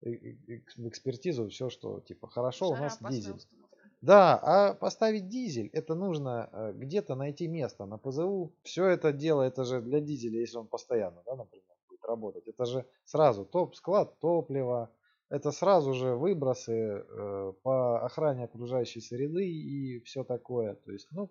в 0.00 0.88
экспертизу 0.88 1.48
все, 1.50 1.68
что 1.68 2.00
типа 2.00 2.28
хорошо 2.28 2.68
Жара 2.70 2.80
у 2.80 2.82
нас 2.82 2.98
дизель. 3.10 3.34
Установка. 3.34 3.63
Да, 4.04 4.38
а 4.42 4.74
поставить 4.74 5.28
дизель, 5.28 5.70
это 5.72 5.94
нужно 5.94 6.50
э, 6.52 6.72
где-то 6.74 7.14
найти 7.14 7.48
место 7.48 7.86
на 7.86 7.96
ПЗУ. 7.96 8.54
Все 8.62 8.84
это 8.84 9.12
дело, 9.12 9.40
это 9.40 9.64
же 9.64 9.80
для 9.80 10.00
дизеля, 10.00 10.40
если 10.40 10.58
он 10.58 10.66
постоянно, 10.66 11.22
да, 11.24 11.36
например, 11.36 11.74
будет 11.88 12.04
работать. 12.04 12.46
Это 12.46 12.66
же 12.66 12.86
сразу 13.06 13.46
топ, 13.46 13.74
склад 13.74 14.18
топлива, 14.18 14.90
это 15.30 15.52
сразу 15.52 15.94
же 15.94 16.16
выбросы 16.16 16.72
э, 16.72 17.52
по 17.62 18.04
охране 18.04 18.44
окружающей 18.44 19.00
среды 19.00 19.48
и 19.48 20.00
все 20.00 20.22
такое. 20.22 20.74
То 20.74 20.92
есть, 20.92 21.08
ну, 21.10 21.30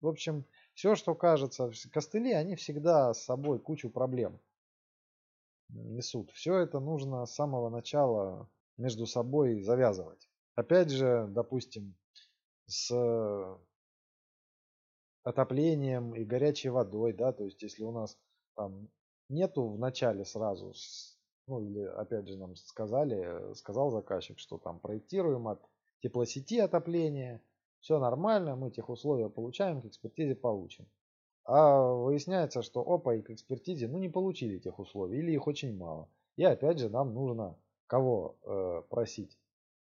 в 0.00 0.06
общем, 0.06 0.44
все, 0.74 0.94
что 0.94 1.16
кажется, 1.16 1.72
костыли, 1.92 2.30
они 2.30 2.54
всегда 2.54 3.14
с 3.14 3.24
собой 3.24 3.58
кучу 3.58 3.90
проблем 3.90 4.38
несут. 5.70 6.30
Все 6.30 6.54
это 6.58 6.78
нужно 6.78 7.26
с 7.26 7.34
самого 7.34 7.68
начала 7.68 8.48
между 8.76 9.06
собой 9.06 9.60
завязывать. 9.60 10.28
Опять 10.56 10.90
же, 10.90 11.26
допустим, 11.28 11.94
с 12.66 12.90
отоплением 15.22 16.14
и 16.14 16.24
горячей 16.24 16.70
водой, 16.70 17.12
да, 17.12 17.32
то 17.32 17.44
есть 17.44 17.62
если 17.62 17.82
у 17.82 17.92
нас 17.92 18.18
там 18.54 18.88
нету 19.28 19.68
в 19.68 19.78
начале 19.78 20.24
сразу, 20.24 20.72
ну 21.46 21.60
или 21.60 21.84
опять 21.84 22.26
же 22.26 22.38
нам 22.38 22.56
сказали, 22.56 23.54
сказал 23.54 23.90
заказчик, 23.90 24.38
что 24.38 24.56
там 24.56 24.80
проектируем 24.80 25.46
от 25.46 25.60
теплосети 26.00 26.58
отопления, 26.58 27.42
все 27.80 27.98
нормально, 27.98 28.56
мы 28.56 28.70
тех 28.70 28.88
условия 28.88 29.28
получаем, 29.28 29.82
к 29.82 29.86
экспертизе 29.86 30.34
получим. 30.34 30.86
А 31.44 31.82
выясняется, 31.92 32.62
что 32.62 32.80
опа 32.80 33.14
и 33.14 33.22
к 33.22 33.30
экспертизе 33.30 33.88
ну 33.88 33.98
не 33.98 34.08
получили 34.08 34.58
тех 34.58 34.78
условий 34.78 35.18
или 35.18 35.32
их 35.32 35.46
очень 35.46 35.76
мало. 35.76 36.08
И 36.36 36.44
опять 36.44 36.78
же 36.78 36.88
нам 36.88 37.12
нужно 37.12 37.58
кого 37.86 38.36
э, 38.42 38.82
просить? 38.88 39.38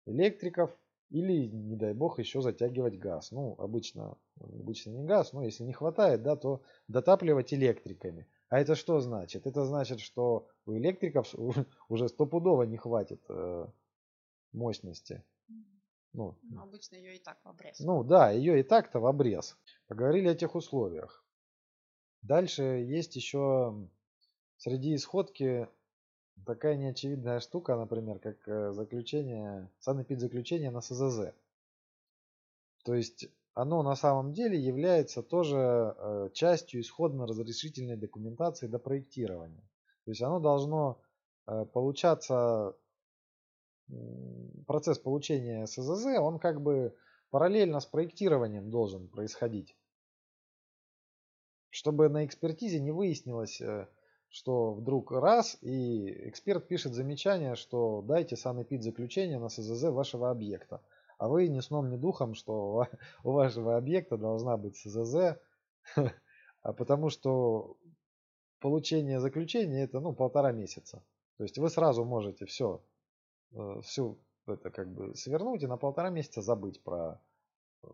Электриков 0.09 0.76
или, 1.11 1.46
не 1.46 1.76
дай 1.76 1.94
бог, 1.94 2.18
еще 2.18 2.42
затягивать 2.42 2.98
газ. 2.98 3.30
Ну, 3.30 3.54
обычно, 3.59 4.18
обычно 4.40 4.90
не 4.90 5.04
газ, 5.04 5.32
но 5.32 5.44
если 5.44 5.64
не 5.64 5.72
хватает, 5.72 6.22
да, 6.22 6.36
то 6.36 6.62
дотапливать 6.86 7.54
электриками. 7.54 8.26
А 8.48 8.61
это 8.61 8.74
что 8.74 9.00
значит? 9.00 9.46
Это 9.46 9.64
значит, 9.64 10.00
что 10.00 10.48
у 10.66 10.72
электриков 10.74 11.34
уже 11.88 12.09
стопудово 12.09 12.64
не 12.64 12.76
хватит 12.76 13.22
э, 13.28 13.66
мощности. 14.52 15.24
Ну, 16.14 16.36
ну, 16.42 16.62
обычно 16.62 16.96
ее 16.96 17.16
и 17.16 17.18
так 17.18 17.38
в 17.44 17.48
обрез. 17.48 17.80
Ну 17.80 18.02
да, 18.02 18.30
ее 18.30 18.61
и 18.61 18.62
так-то 18.62 18.98
в 18.98 19.06
обрез. 19.06 19.56
Поговорили 19.86 20.28
о 20.28 20.34
тех 20.34 20.54
условиях. 20.54 21.24
Дальше 22.22 22.62
есть 22.62 23.14
еще 23.14 23.88
среди 24.56 24.94
исходки 24.94 25.68
такая 26.47 26.76
неочевидная 26.76 27.41
штука, 27.41 27.76
например, 27.76 28.18
как 28.18 28.36
э, 28.47 28.72
заключение, 28.72 29.70
санэпидзаключение 29.80 30.70
на 30.70 30.80
СЗЗ. 30.80 31.34
То 32.84 32.95
есть 32.95 33.28
оно 33.55 33.82
на 33.82 33.97
самом 33.97 34.32
деле 34.32 34.59
является 34.59 35.22
тоже 35.22 35.57
э, 35.57 36.30
частью 36.32 36.80
исходно-разрешительной 36.80 37.97
документации 37.97 38.66
до 38.66 38.78
проектирования. 38.78 39.68
То 40.05 40.11
есть 40.11 40.22
оно 40.22 40.41
должно 40.41 41.01
э, 41.47 41.64
получаться, 41.66 42.76
процесс 44.66 44.99
получения 44.99 45.66
СЗЗ, 45.66 46.18
он 46.18 46.39
как 46.39 46.61
бы 46.61 46.95
параллельно 47.30 47.80
с 47.80 47.86
проектированием 47.86 48.70
должен 48.70 49.09
происходить. 49.09 49.76
Чтобы 51.70 52.09
на 52.11 52.26
экспертизе 52.26 52.80
не 52.80 52.91
выяснилось, 52.91 53.62
что 54.30 54.74
вдруг 54.74 55.10
раз, 55.10 55.56
и 55.62 56.28
эксперт 56.28 56.68
пишет 56.68 56.94
замечание, 56.94 57.54
что 57.54 58.02
дайте 58.02 58.36
санэпид 58.36 58.82
заключение 58.82 59.38
на 59.38 59.48
СЗЗ 59.48 59.84
вашего 59.84 60.30
объекта. 60.30 60.82
А 61.18 61.28
вы 61.28 61.48
ни 61.48 61.60
сном, 61.60 61.90
ни 61.90 61.96
духом, 61.96 62.34
что 62.34 62.86
у 63.24 63.32
вашего 63.32 63.76
объекта 63.76 64.16
должна 64.16 64.56
быть 64.56 64.76
СЗЗ, 64.76 65.38
а 66.62 66.72
потому 66.72 67.10
что 67.10 67.76
получение 68.60 69.20
заключения 69.20 69.84
это 69.84 70.00
ну, 70.00 70.12
полтора 70.12 70.52
месяца. 70.52 71.02
То 71.36 71.44
есть 71.44 71.58
вы 71.58 71.70
сразу 71.70 72.04
можете 72.04 72.46
все, 72.46 72.84
э, 73.52 73.80
всю 73.82 74.18
это 74.46 74.70
как 74.70 74.92
бы 74.92 75.14
свернуть 75.14 75.62
и 75.62 75.66
на 75.66 75.76
полтора 75.76 76.10
месяца 76.10 76.42
забыть 76.42 76.82
про 76.82 77.20
э, 77.82 77.88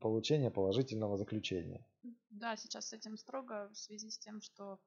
получение 0.00 0.50
положительного 0.50 1.16
заключения. 1.16 1.86
Да, 2.30 2.56
сейчас 2.56 2.88
с 2.88 2.92
этим 2.92 3.16
строго 3.16 3.70
в 3.72 3.78
связи 3.78 4.10
с 4.10 4.18
тем, 4.18 4.40
что 4.40 4.78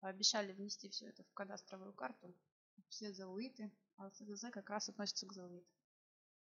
Обещали 0.00 0.52
внести 0.52 0.88
все 0.88 1.08
это 1.08 1.24
в 1.24 1.32
кадастровую 1.34 1.92
карту. 1.92 2.34
Все 2.88 3.12
ЗУИТы. 3.12 3.70
А 3.96 4.10
СЗЗ 4.10 4.46
как 4.52 4.70
раз 4.70 4.88
относится 4.88 5.26
к 5.26 5.32
ЗУИТу. 5.32 5.66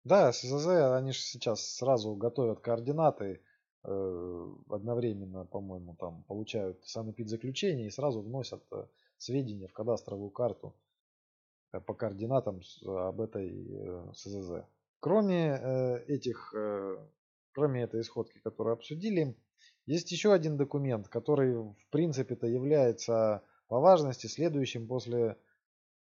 Да, 0.05 0.33
СЗЗ, 0.33 0.67
они 0.97 1.13
же 1.13 1.21
сейчас 1.21 1.77
сразу 1.77 2.15
готовят 2.17 2.61
координаты, 2.61 3.41
э, 3.85 4.55
одновременно, 4.69 5.45
по-моему, 5.45 5.95
там 5.95 6.25
получают 6.25 6.85
санэпидзаключение 6.85 7.87
и 7.87 7.91
сразу 7.91 8.21
вносят 8.21 8.65
э, 8.73 8.87
сведения 9.19 9.69
в 9.69 9.73
кадастровую 9.73 10.31
карту 10.31 10.75
э, 11.73 11.81
по 11.81 11.95
координатам 11.95 12.63
об 12.85 13.21
этой 13.21 14.13
СЗЗ. 14.15 14.65
Кроме 14.99 16.01
этих, 16.07 16.55
кроме 17.53 17.83
этой 17.83 18.01
исходки, 18.01 18.39
которую 18.39 18.75
обсудили, 18.75 19.37
есть 19.87 20.13
еще 20.13 20.33
один 20.33 20.57
документ, 20.57 21.09
который 21.09 21.55
в 21.55 21.87
принципе-то 21.91 22.47
является 22.47 23.43
по 23.69 23.81
важности 23.81 24.27
следующим 24.27 24.87
после 24.87 25.37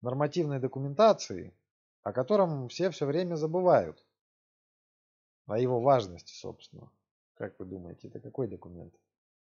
нормативной 0.03 0.61
документации, 0.61 1.55
о 2.03 2.13
котором 2.13 2.69
все 2.69 2.91
все 2.91 3.07
время 3.07 3.37
забывают. 3.37 4.05
О 5.47 5.59
его 5.59 5.81
важности, 5.81 6.33
собственно. 6.33 6.91
Как 7.35 7.59
вы 7.59 7.67
думаете, 7.67 8.09
это 8.09 8.21
какой 8.21 8.47
документ? 8.47 8.95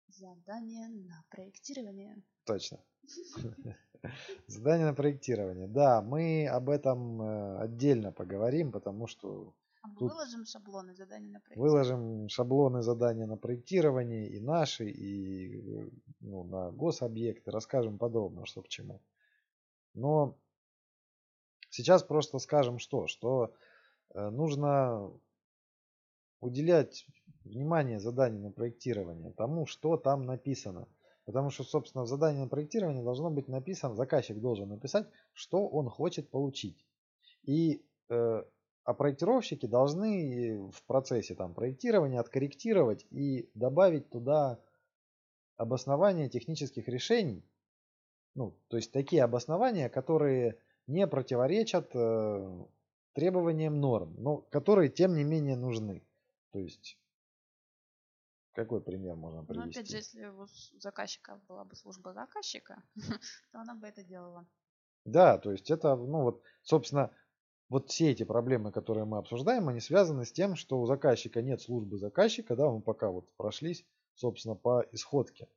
Задание 0.08 0.88
на 0.90 1.24
проектирование. 1.30 2.22
Точно. 2.46 2.80
Задание 4.48 4.88
на 4.88 4.94
проектирование. 4.94 5.68
Да, 5.68 6.02
мы 6.02 6.48
об 6.48 6.70
этом 6.70 7.22
э, 7.22 7.60
отдельно 7.60 8.12
поговорим, 8.12 8.72
потому 8.72 9.08
что 9.08 9.54
Тут 9.94 10.12
выложим 10.12 10.46
шаблоны 10.46 10.96
задания 10.96 11.32
на 11.32 11.40
проектирование. 11.40 11.72
Выложим 11.72 12.30
шаблоны 12.30 12.82
задания 12.82 13.28
на 13.28 13.38
проектирование 13.38 14.28
и 14.30 14.40
наши, 14.40 14.90
и 14.90 15.92
ну, 16.20 16.44
на 16.44 16.72
гособъекты. 16.72 17.52
Расскажем 17.52 17.98
подробно, 17.98 18.46
что 18.46 18.62
к 18.62 18.68
чему. 18.68 19.02
Но 19.94 20.38
сейчас 21.70 22.04
просто 22.04 22.40
скажем 22.40 22.80
что? 22.80 23.08
Что 23.08 23.54
э, 24.14 24.30
нужно 24.30 25.12
уделять 26.40 27.06
внимание 27.44 28.00
заданию 28.00 28.42
на 28.42 28.52
проектирование 28.52 29.32
тому, 29.32 29.66
что 29.66 29.98
там 29.98 30.26
написано. 30.26 30.88
Потому 31.26 31.50
что, 31.50 31.64
собственно, 31.64 32.04
в 32.04 32.08
задании 32.08 32.42
на 32.42 32.48
проектирование 32.48 33.04
должно 33.04 33.32
быть 33.32 33.48
написано, 33.48 33.96
заказчик 33.96 34.40
должен 34.40 34.70
написать, 34.70 35.08
что 35.34 35.68
он 35.68 35.90
хочет 35.90 36.30
получить. 36.30 36.86
И 37.44 37.84
э, 38.10 38.44
а 38.86 38.94
проектировщики 38.94 39.66
должны 39.66 40.70
в 40.72 40.84
процессе 40.86 41.36
там, 41.36 41.54
проектирования 41.56 42.20
откорректировать 42.20 43.06
и 43.12 43.50
добавить 43.56 44.10
туда 44.10 44.62
обоснования 45.58 46.30
технических 46.30 46.88
решений. 46.88 47.46
Ну, 48.36 48.60
то 48.70 48.78
есть 48.78 48.92
такие 48.92 49.24
обоснования, 49.24 49.90
которые 49.90 50.60
не 50.88 51.08
противоречат 51.08 51.92
э, 51.96 52.66
требованиям 53.14 53.80
норм, 53.82 54.16
но 54.18 54.38
которые 54.40 54.90
тем 54.90 55.16
не 55.16 55.24
менее 55.24 55.58
нужны. 55.58 56.08
То 56.52 56.60
есть 56.60 57.00
Какой 58.54 58.82
пример 58.82 59.16
можно 59.18 59.46
Ну, 59.48 59.62
привести? 59.62 59.72
опять 59.72 59.90
же, 59.90 59.98
если 59.98 60.26
у 60.28 60.46
заказчика 60.80 61.38
была 61.48 61.64
бы 61.66 61.76
служба 61.76 62.14
заказчика, 62.14 62.84
то 63.52 63.60
она 63.60 63.74
бы 63.74 63.88
это 63.88 64.04
делала. 64.04 64.48
Да, 65.06 65.38
то 65.38 65.52
есть 65.52 65.70
это, 65.72 65.96
ну 65.96 66.22
вот, 66.22 66.42
собственно, 66.64 67.12
вот 67.76 67.90
все 67.90 68.12
эти 68.12 68.24
проблемы, 68.24 68.72
которые 68.72 69.04
мы 69.04 69.18
обсуждаем, 69.18 69.68
они 69.68 69.82
связаны 69.82 70.24
с 70.24 70.32
тем, 70.32 70.56
что 70.56 70.80
у 70.80 70.86
заказчика 70.86 71.42
нет 71.42 71.62
службы 71.62 71.98
заказчика, 71.98 72.56
да, 72.56 72.72
мы 72.72 72.80
пока 72.80 73.12
вот 73.12 73.30
прошлись, 73.36 73.86
собственно, 74.14 74.56
по 74.56 74.86
исходке. 74.94 75.50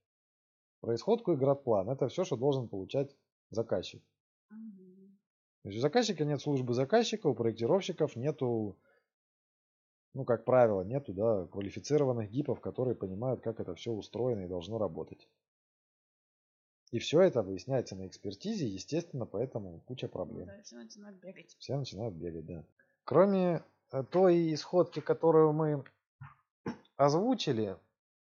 Про 0.80 0.96
исходку 0.96 1.32
и 1.32 1.36
градплан. 1.36 1.88
Это 1.88 2.08
все, 2.08 2.24
что 2.24 2.36
должен 2.36 2.66
получать 2.68 3.16
заказчик. 3.50 4.02
То 4.48 5.68
есть 5.68 5.78
у 5.78 5.80
заказчика 5.80 6.24
нет 6.24 6.40
службы 6.40 6.74
заказчика, 6.74 7.28
у 7.28 7.36
проектировщиков 7.36 8.16
нету, 8.16 8.76
ну, 10.12 10.24
как 10.24 10.44
правило, 10.44 10.82
нету, 10.82 11.12
да, 11.12 11.46
квалифицированных 11.46 12.30
гипов, 12.30 12.60
которые 12.60 12.96
понимают, 12.96 13.42
как 13.42 13.60
это 13.60 13.76
все 13.76 13.92
устроено 13.92 14.40
и 14.40 14.48
должно 14.48 14.78
работать. 14.78 15.28
И 16.91 16.99
все 16.99 17.20
это 17.20 17.43
выясняется 17.43 17.97
на 17.97 18.07
экспертизе, 18.07 18.66
естественно, 18.66 19.26
поэтому 19.26 19.80
куча 19.86 20.09
проблем. 20.09 20.47
да, 20.47 20.62
все 20.62 20.76
начинают 20.76 21.18
бегать. 21.18 21.55
Все 21.59 21.76
начинают 21.76 22.14
бегать, 22.14 22.47
да. 22.47 22.64
Кроме 23.05 23.62
э, 23.93 24.05
той 24.11 24.55
исходки, 24.55 25.01
которую 25.01 25.53
мы 25.53 25.84
озвучили, 26.97 27.76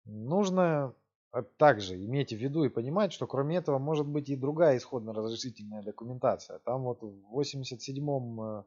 нужно 0.07 0.94
э, 1.32 1.42
также 1.59 2.03
иметь 2.03 2.32
в 2.32 2.36
виду 2.36 2.64
и 2.64 2.70
понимать, 2.70 3.12
что 3.12 3.26
кроме 3.26 3.57
этого 3.57 3.78
может 3.78 4.07
быть 4.07 4.30
и 4.30 4.36
другая 4.36 4.78
исходно-разрешительная 4.78 5.82
документация. 5.82 6.59
Там 6.61 6.84
вот 6.84 7.03
в 7.03 7.38
87-м 7.38 8.40
э, 8.40 8.64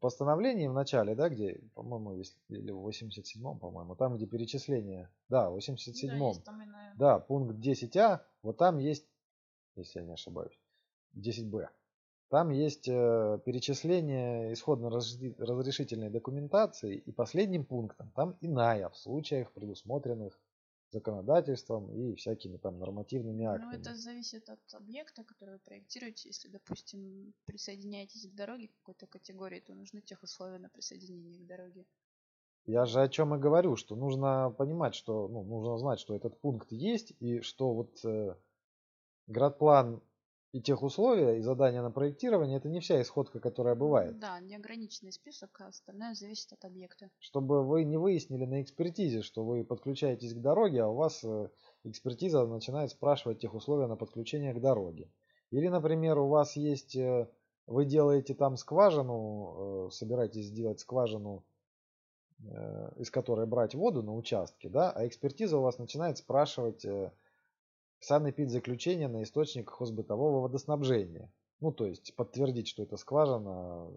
постановлении 0.00 0.66
в 0.66 0.72
начале, 0.72 1.14
да, 1.14 1.28
где, 1.28 1.60
по-моему, 1.74 2.14
если, 2.14 2.38
или 2.48 2.70
в 2.70 2.86
87-м, 2.86 3.58
по-моему, 3.58 3.96
там, 3.96 4.16
где 4.16 4.26
перечисление, 4.26 5.10
да, 5.28 5.50
в 5.50 5.54
Да, 5.54 5.58
87-м, 5.58 6.28
есть 6.28 6.44
там 6.44 6.64
иная. 6.64 6.94
да, 6.96 7.18
пункт 7.18 7.56
10а, 7.56 8.20
вот 8.42 8.56
там 8.58 8.78
есть, 8.78 9.06
если 9.76 10.00
я 10.00 10.04
не 10.06 10.12
ошибаюсь, 10.12 10.58
10б. 11.14 11.68
Там 12.28 12.50
есть 12.50 12.88
э, 12.88 13.38
перечисление 13.44 14.52
исходно-разрешительной 14.52 16.10
документации, 16.10 16.96
и 16.96 17.12
последним 17.12 17.64
пунктом 17.64 18.10
там 18.16 18.36
иная 18.40 18.88
в 18.88 18.96
случаях, 18.96 19.52
предусмотренных 19.52 20.36
законодательством 20.90 21.92
и 21.92 22.14
всякими 22.14 22.56
там 22.56 22.78
нормативными 22.78 23.44
Ну, 23.44 23.50
актами. 23.50 23.80
это 23.80 23.94
зависит 23.94 24.48
от 24.48 24.60
объекта, 24.74 25.24
который 25.24 25.54
вы 25.54 25.58
проектируете. 25.60 26.28
Если, 26.28 26.48
допустим, 26.48 27.34
присоединяетесь 27.44 28.28
к 28.28 28.34
дороге 28.34 28.68
какой-то 28.68 29.06
категории, 29.06 29.60
то 29.60 29.74
нужны 29.74 30.00
тех 30.00 30.22
условия 30.22 30.58
на 30.58 30.68
присоединение 30.68 31.38
к 31.40 31.46
дороге. 31.46 31.86
Я 32.66 32.84
же 32.84 33.00
о 33.00 33.08
чем 33.08 33.34
и 33.34 33.38
говорю, 33.38 33.76
что 33.76 33.94
нужно 33.94 34.50
понимать, 34.50 34.94
что 34.94 35.28
ну, 35.28 35.44
нужно 35.44 35.78
знать, 35.78 36.00
что 36.00 36.16
этот 36.16 36.40
пункт 36.40 36.72
есть, 36.72 37.12
и 37.20 37.40
что 37.40 37.72
вот 37.72 38.04
э, 38.04 38.34
градплан 39.28 40.02
и 40.56 40.60
тех 40.62 40.82
условия 40.82 41.36
и 41.36 41.42
задания 41.42 41.82
на 41.82 41.90
проектирование 41.90 42.56
это 42.56 42.70
не 42.70 42.80
вся 42.80 43.02
исходка, 43.02 43.40
которая 43.40 43.74
бывает. 43.74 44.18
Да, 44.18 44.40
неограниченный 44.40 45.12
список, 45.12 45.50
а 45.60 45.66
остальное 45.66 46.14
зависит 46.14 46.50
от 46.50 46.64
объекта. 46.64 47.10
Чтобы 47.18 47.62
вы 47.62 47.84
не 47.84 47.98
выяснили 47.98 48.46
на 48.46 48.62
экспертизе, 48.62 49.20
что 49.20 49.44
вы 49.44 49.64
подключаетесь 49.64 50.32
к 50.32 50.40
дороге, 50.40 50.84
а 50.84 50.88
у 50.88 50.94
вас 50.94 51.22
э, 51.24 51.50
экспертиза 51.84 52.46
начинает 52.46 52.90
спрашивать 52.90 53.40
тех 53.40 53.52
условия 53.52 53.86
на 53.86 53.96
подключение 53.96 54.54
к 54.54 54.60
дороге. 54.62 55.10
Или, 55.50 55.68
например, 55.68 56.18
у 56.18 56.28
вас 56.28 56.56
есть, 56.56 56.96
э, 56.96 57.28
вы 57.66 57.84
делаете 57.84 58.32
там 58.32 58.56
скважину, 58.56 59.88
э, 59.88 59.90
собираетесь 59.90 60.46
сделать 60.46 60.80
скважину, 60.80 61.44
из 62.98 63.10
которой 63.10 63.46
брать 63.46 63.74
воду 63.74 64.02
на 64.02 64.14
участке, 64.14 64.68
да, 64.68 64.90
а 64.90 65.06
экспертиза 65.06 65.56
у 65.56 65.62
вас 65.62 65.78
начинает 65.78 66.18
спрашивать 66.18 66.84
санэпидзаключение 68.00 69.08
на 69.08 69.22
источник 69.22 69.70
хозбытового 69.70 70.40
водоснабжения. 70.42 71.32
Ну, 71.60 71.72
то 71.72 71.86
есть 71.86 72.14
подтвердить, 72.16 72.68
что 72.68 72.82
эта 72.82 72.96
скважина 72.96 73.90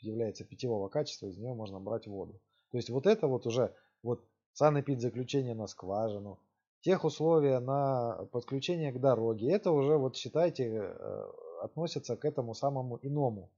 является 0.00 0.44
питьевого 0.44 0.88
качества, 0.88 1.26
из 1.26 1.36
нее 1.36 1.54
можно 1.54 1.80
брать 1.80 2.06
воду. 2.06 2.40
То 2.70 2.78
есть 2.78 2.90
вот 2.90 3.06
это 3.06 3.26
вот 3.26 3.46
уже 3.46 3.74
вот 4.02 4.24
санэпидзаключение 4.52 5.54
на 5.54 5.66
скважину, 5.66 6.38
тех 6.80 7.04
условия 7.04 7.58
на 7.58 8.26
подключение 8.32 8.92
к 8.92 9.00
дороге, 9.00 9.50
это 9.50 9.72
уже 9.72 9.96
вот 9.96 10.16
считайте 10.16 10.64
э, 10.66 11.30
относится 11.62 12.16
к 12.16 12.24
этому 12.24 12.54
самому 12.54 12.98
иному, 13.02 13.50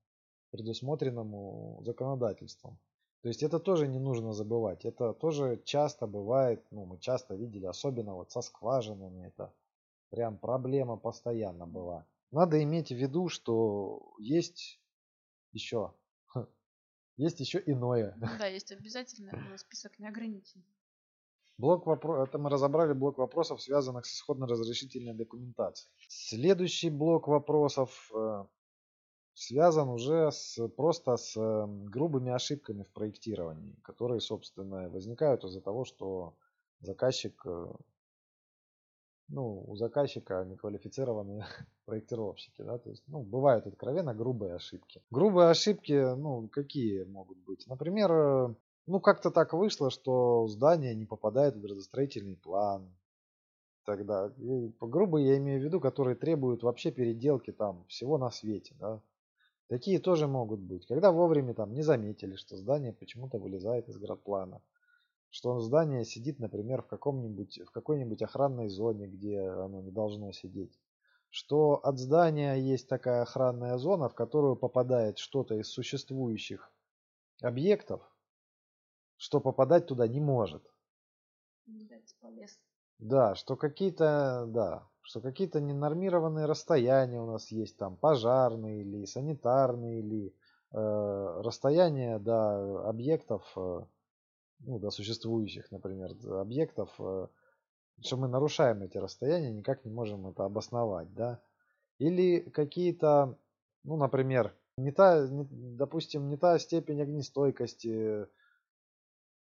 предусмотренному 0.51 1.83
законодательством. 1.85 2.79
То 3.23 3.29
есть 3.29 3.43
это 3.43 3.59
тоже 3.59 3.89
не 3.89 3.99
нужно 3.99 4.33
забывать. 4.33 4.85
Это 4.85 5.12
тоже 5.12 5.61
часто 5.64 6.07
бывает, 6.07 6.64
ну 6.71 6.85
мы 6.87 6.99
часто 6.99 7.35
видели, 7.35 7.66
особенно 7.66 8.14
вот 8.14 8.31
со 8.31 8.43
скважинами, 8.43 9.27
это 9.27 9.53
прям 10.11 10.39
проблема 10.39 10.97
постоянно 10.97 11.66
была. 11.66 12.07
Надо 12.31 12.62
иметь 12.62 12.91
в 12.91 12.97
виду, 12.97 13.29
что 13.29 14.14
есть 14.19 14.81
еще, 15.53 15.95
есть 17.16 17.41
еще 17.41 17.62
иное. 17.66 18.14
Да, 18.39 18.47
есть 18.47 18.71
обязательно 18.71 19.33
список 19.57 19.99
неограниченный. 19.99 20.64
Блок 21.59 21.87
вопро... 21.87 22.23
Это 22.23 22.39
мы 22.39 22.51
разобрали 22.51 22.93
блок 22.93 23.19
вопросов, 23.19 23.61
связанных 23.61 24.07
с 24.07 24.14
исходно-разрешительной 24.14 25.14
документацией. 25.14 25.93
Следующий 26.09 26.89
блок 26.89 27.27
вопросов 27.27 28.12
э, 28.14 28.45
связан 29.39 29.89
уже 29.89 30.32
с, 30.32 30.68
просто 30.70 31.16
с 31.16 31.36
э, 31.36 31.66
грубыми 31.89 32.32
ошибками 32.32 32.82
в 32.82 32.91
проектировании, 32.91 33.76
которые, 33.82 34.20
собственно, 34.20 34.89
возникают 34.89 35.45
из-за 35.45 35.61
того, 35.61 35.84
что 35.84 36.34
заказчик, 36.80 37.41
э, 37.47 37.72
ну, 39.28 39.64
у 39.64 39.76
заказчика 39.76 40.45
неквалифицированные 40.45 41.47
проектировщики, 41.84 42.62
да, 42.62 42.78
то 42.78 42.91
есть, 42.91 43.05
ну, 43.07 43.22
бывают 43.22 43.66
откровенно 43.66 44.12
грубые 44.12 44.55
ошибки. 44.55 45.03
Грубые 45.11 45.51
ошибки, 45.51 46.14
ну, 46.16 46.49
какие 46.49 47.05
могут 47.05 47.39
быть? 47.39 47.64
Например, 47.68 48.11
э, 48.12 48.55
ну, 48.89 49.01
как-то 49.01 49.30
так 49.30 49.53
вышло, 49.53 49.91
что 49.91 50.49
здание 50.49 50.97
не 50.97 51.07
попадает 51.07 51.55
в 51.55 51.61
градостроительный 51.61 52.36
план. 52.36 52.93
Тогда, 53.84 54.32
грубо 54.80 55.18
я 55.18 55.39
имею 55.39 55.61
в 55.61 55.64
виду, 55.64 55.80
которые 55.80 56.16
требуют 56.16 56.64
вообще 56.64 56.91
переделки 56.91 57.53
там 57.53 57.84
всего 57.86 58.18
на 58.18 58.30
свете, 58.30 58.74
да. 58.80 59.01
Такие 59.69 59.99
тоже 59.99 60.27
могут 60.27 60.61
быть. 60.61 60.87
Когда 60.87 61.12
вовремя 61.12 61.53
там 61.55 61.75
не 61.75 61.83
заметили, 61.83 62.37
что 62.37 62.57
здание 62.57 62.93
почему-то 62.93 63.39
вылезает 63.39 63.89
из 63.89 63.99
градплана. 63.99 64.62
Что 65.31 65.61
здание 65.61 66.07
сидит, 66.07 66.39
например, 66.39 66.83
в 66.83 66.87
каком-нибудь, 66.87 67.61
в 67.66 67.71
какой-нибудь 67.71 68.23
охранной 68.23 68.69
зоне, 68.69 69.07
где 69.09 69.41
оно 69.41 69.83
не 69.83 69.91
должно 69.91 70.33
сидеть. 70.33 70.79
Что 71.29 71.75
от 71.85 71.99
здания 71.99 72.55
есть 72.55 72.89
такая 72.89 73.21
охранная 73.21 73.77
зона, 73.77 74.09
в 74.09 74.14
которую 74.14 74.57
попадает 74.57 75.19
что-то 75.19 75.55
из 75.57 75.69
существующих 75.69 76.73
объектов, 77.43 78.01
что 79.19 79.39
попадать 79.39 79.87
туда 79.87 80.09
не 80.09 80.21
может. 80.21 80.64
Видать, 81.66 82.16
полез. 82.21 82.59
Да, 82.99 83.35
что 83.35 83.57
какие-то, 83.57 84.47
да, 84.49 84.89
что 85.09 85.23
какие-то 85.23 85.59
ненормированные 85.59 86.45
расстояния 86.45 87.19
у 87.19 87.27
нас 87.27 87.51
есть 87.51 87.79
там, 87.79 87.97
пожарные 87.97 88.83
или 88.83 89.07
санитарные 89.07 90.01
или 90.01 90.35
э, 90.73 91.41
расстояние 91.43 92.19
до 92.19 92.87
объектов, 92.87 93.43
э, 93.57 93.81
ну, 94.67 94.79
до 94.79 94.91
существующих, 94.91 95.71
например, 95.71 96.11
объектов, 96.31 96.91
э, 96.99 97.29
что 98.03 98.19
мы 98.19 98.29
нарушаем 98.29 98.83
эти 98.83 98.99
расстояния, 98.99 99.51
никак 99.51 99.83
не 99.87 99.91
можем 99.91 100.27
это 100.27 100.45
обосновать, 100.45 101.15
да. 101.15 101.41
Или 101.99 102.41
какие-то, 102.41 103.39
ну, 103.85 103.97
например, 103.97 104.55
не 104.77 104.93
та, 104.93 105.27
не- 105.27 105.49
допустим, 105.51 106.29
не 106.29 106.37
та 106.37 106.59
степень 106.59 107.01
огнестойкости, 107.01 108.27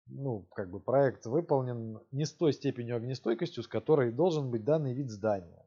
ну, 0.08 0.46
как 0.56 0.70
бы 0.70 0.80
проект 0.80 1.26
выполнен 1.26 2.00
не 2.12 2.26
с 2.26 2.34
той 2.34 2.54
степенью 2.54 2.98
огнестойкостью, 2.98 3.64
с 3.64 3.68
которой 3.68 4.12
должен 4.12 4.52
быть 4.52 4.64
данный 4.64 4.94
вид 4.94 5.10
здания. 5.10 5.66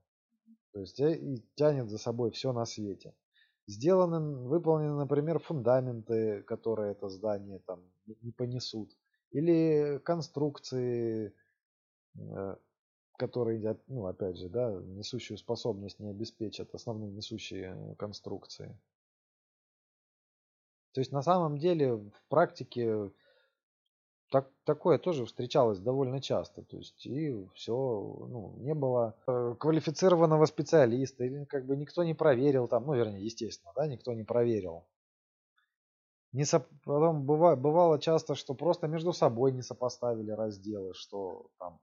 То 0.72 0.80
есть 0.80 1.00
э, 1.00 1.16
и 1.16 1.42
тянет 1.54 1.88
за 1.88 1.98
собой 1.98 2.30
все 2.30 2.52
на 2.52 2.66
свете. 2.66 3.14
Сделаны, 3.66 4.20
выполнены, 4.46 4.96
например, 4.96 5.38
фундаменты, 5.38 6.42
которые 6.42 6.92
это 6.92 7.08
здание 7.08 7.60
там 7.66 7.80
не 8.06 8.16
не 8.22 8.32
понесут. 8.32 8.92
Или 9.32 10.00
конструкции, 10.04 11.34
э, 12.18 12.56
которые, 13.18 13.68
от- 13.70 13.88
ну, 13.88 14.06
опять 14.06 14.36
же, 14.36 14.48
да, 14.48 14.70
несущую 14.70 15.38
способность 15.38 15.98
не 15.98 16.10
обеспечат, 16.10 16.74
основные 16.74 17.10
несущие 17.10 17.74
э, 17.76 17.94
конструкции. 17.96 18.78
То 20.92 21.00
есть 21.00 21.12
на 21.12 21.22
самом 21.22 21.58
деле 21.58 21.94
в 21.94 22.22
практике 22.28 23.10
так, 24.30 24.50
такое 24.64 24.98
тоже 24.98 25.24
встречалось 25.24 25.78
довольно 25.78 26.20
часто. 26.20 26.62
То 26.62 26.76
есть 26.78 27.06
и 27.06 27.48
все, 27.54 27.72
ну, 27.74 28.56
не 28.58 28.74
было 28.74 29.16
э, 29.26 29.54
квалифицированного 29.58 30.46
специалиста, 30.46 31.24
или 31.24 31.44
как 31.44 31.66
бы 31.66 31.76
никто 31.76 32.02
не 32.04 32.14
проверил 32.14 32.68
там, 32.68 32.86
ну, 32.86 32.94
вернее, 32.94 33.24
естественно, 33.24 33.72
да, 33.76 33.86
никто 33.86 34.12
не 34.14 34.24
проверил 34.24 34.86
Не 36.32 36.44
соп... 36.44 36.66
Потом 36.84 37.24
бывало, 37.24 37.56
бывало 37.56 38.00
часто, 38.00 38.34
что 38.34 38.54
просто 38.54 38.88
между 38.88 39.12
собой 39.12 39.52
не 39.52 39.62
сопоставили 39.62 40.30
разделы, 40.32 40.94
что 40.94 41.48
там 41.58 41.80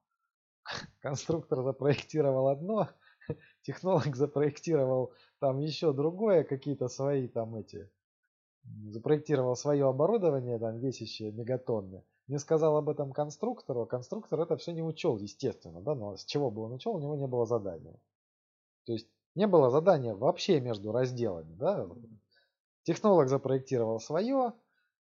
конструктор 1.02 1.64
запроектировал 1.64 2.50
одно, 2.50 2.90
технолог 3.64 4.16
запроектировал 4.16 5.14
там 5.40 5.60
еще 5.60 5.94
другое, 5.94 6.44
какие-то 6.44 6.90
свои 6.90 7.28
там 7.28 7.56
эти, 7.56 7.90
запроектировал 8.92 9.56
свое 9.56 9.88
оборудование, 9.88 10.60
там 10.60 10.80
весящее 10.80 11.32
мегатонны, 11.32 12.04
не 12.28 12.40
сказал 12.40 12.78
об 12.78 12.90
этом 12.90 13.12
конструктору, 13.12 13.82
а 13.82 13.86
конструктор 13.86 14.40
это 14.40 14.58
все 14.58 14.72
не 14.72 14.82
учел, 14.82 15.18
естественно, 15.18 15.82
да, 15.82 15.96
но 15.96 16.16
с 16.16 16.26
чего 16.26 16.50
бы 16.50 16.64
он 16.64 16.74
учел, 16.74 16.96
у 16.96 17.00
него 17.00 17.16
не 17.16 17.28
было 17.28 17.46
задания. 17.46 18.00
То 18.86 18.94
есть 18.94 19.08
не 19.36 19.48
было 19.48 19.70
задания 19.70 20.16
вообще 20.16 20.60
между 20.60 20.92
разделами, 20.92 21.54
да. 21.56 21.88
Технолог 22.84 23.30
запроектировал 23.30 24.00
свое, 24.00 24.54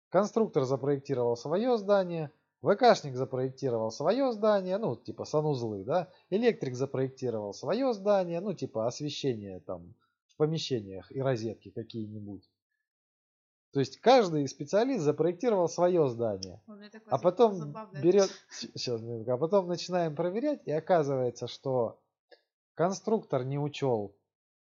конструктор 0.10 0.64
запроектировал 0.64 1.36
свое 1.36 1.78
здание, 1.78 2.32
ВКшник 2.62 3.16
запроектировал 3.16 3.92
свое 3.92 4.32
здание, 4.32 4.78
ну, 4.78 4.96
типа 4.96 5.26
санузлы, 5.26 5.84
да, 5.84 6.10
электрик 6.30 6.76
запроектировал 6.76 7.54
свое 7.54 7.94
здание, 7.94 8.40
ну, 8.40 8.54
типа 8.54 8.88
освещение 8.88 9.60
там 9.60 9.94
в 10.28 10.38
помещениях 10.38 11.12
и 11.12 11.22
розетки 11.22 11.70
какие-нибудь. 11.70 12.50
То 13.74 13.80
есть 13.80 14.00
каждый 14.02 14.48
специалист 14.48 15.04
запроектировал 15.04 15.68
свое 15.68 16.08
здание. 16.08 16.62
А 17.08 17.18
потом 17.18 17.76
берет, 18.04 18.30
сейчас, 18.52 19.02
а 19.02 19.38
потом 19.38 19.68
начинаем 19.68 20.16
проверять, 20.16 20.62
и 20.66 20.72
оказывается, 20.72 21.48
что 21.48 22.00
конструктор 22.76 23.44
не 23.44 23.58
учел 23.58 24.16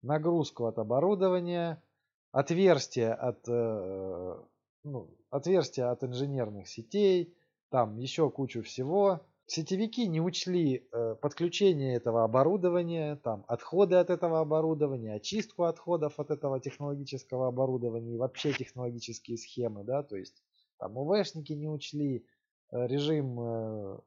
нагрузку 0.01 0.65
от 0.67 0.79
оборудования, 0.79 1.83
отверстия 2.31 3.13
от, 3.13 3.39
э, 3.49 4.37
ну, 4.85 5.09
отверстия 5.29 5.91
от 5.91 6.05
инженерных 6.05 6.69
сетей, 6.69 7.35
там 7.69 7.97
еще 7.97 8.29
кучу 8.29 8.63
всего. 8.63 9.19
Сетевики 9.47 10.07
не 10.07 10.21
учли 10.21 10.87
э, 10.91 11.15
подключение 11.21 11.95
этого 11.95 12.23
оборудования, 12.23 13.15
там, 13.17 13.45
отходы 13.47 13.95
от 13.95 14.09
этого 14.09 14.39
оборудования, 14.39 15.13
очистку 15.13 15.63
отходов 15.63 16.19
от 16.19 16.31
этого 16.31 16.59
технологического 16.59 17.47
оборудования 17.47 18.15
и 18.15 18.17
вообще 18.17 18.53
технологические 18.53 19.37
схемы, 19.37 19.83
да, 19.83 20.01
то 20.01 20.15
есть 20.15 20.41
там 20.79 20.97
УВшники 20.97 21.53
не 21.53 21.69
учли 21.69 22.25
э, 22.71 22.87
режим, 22.87 23.39
э, 23.39 23.99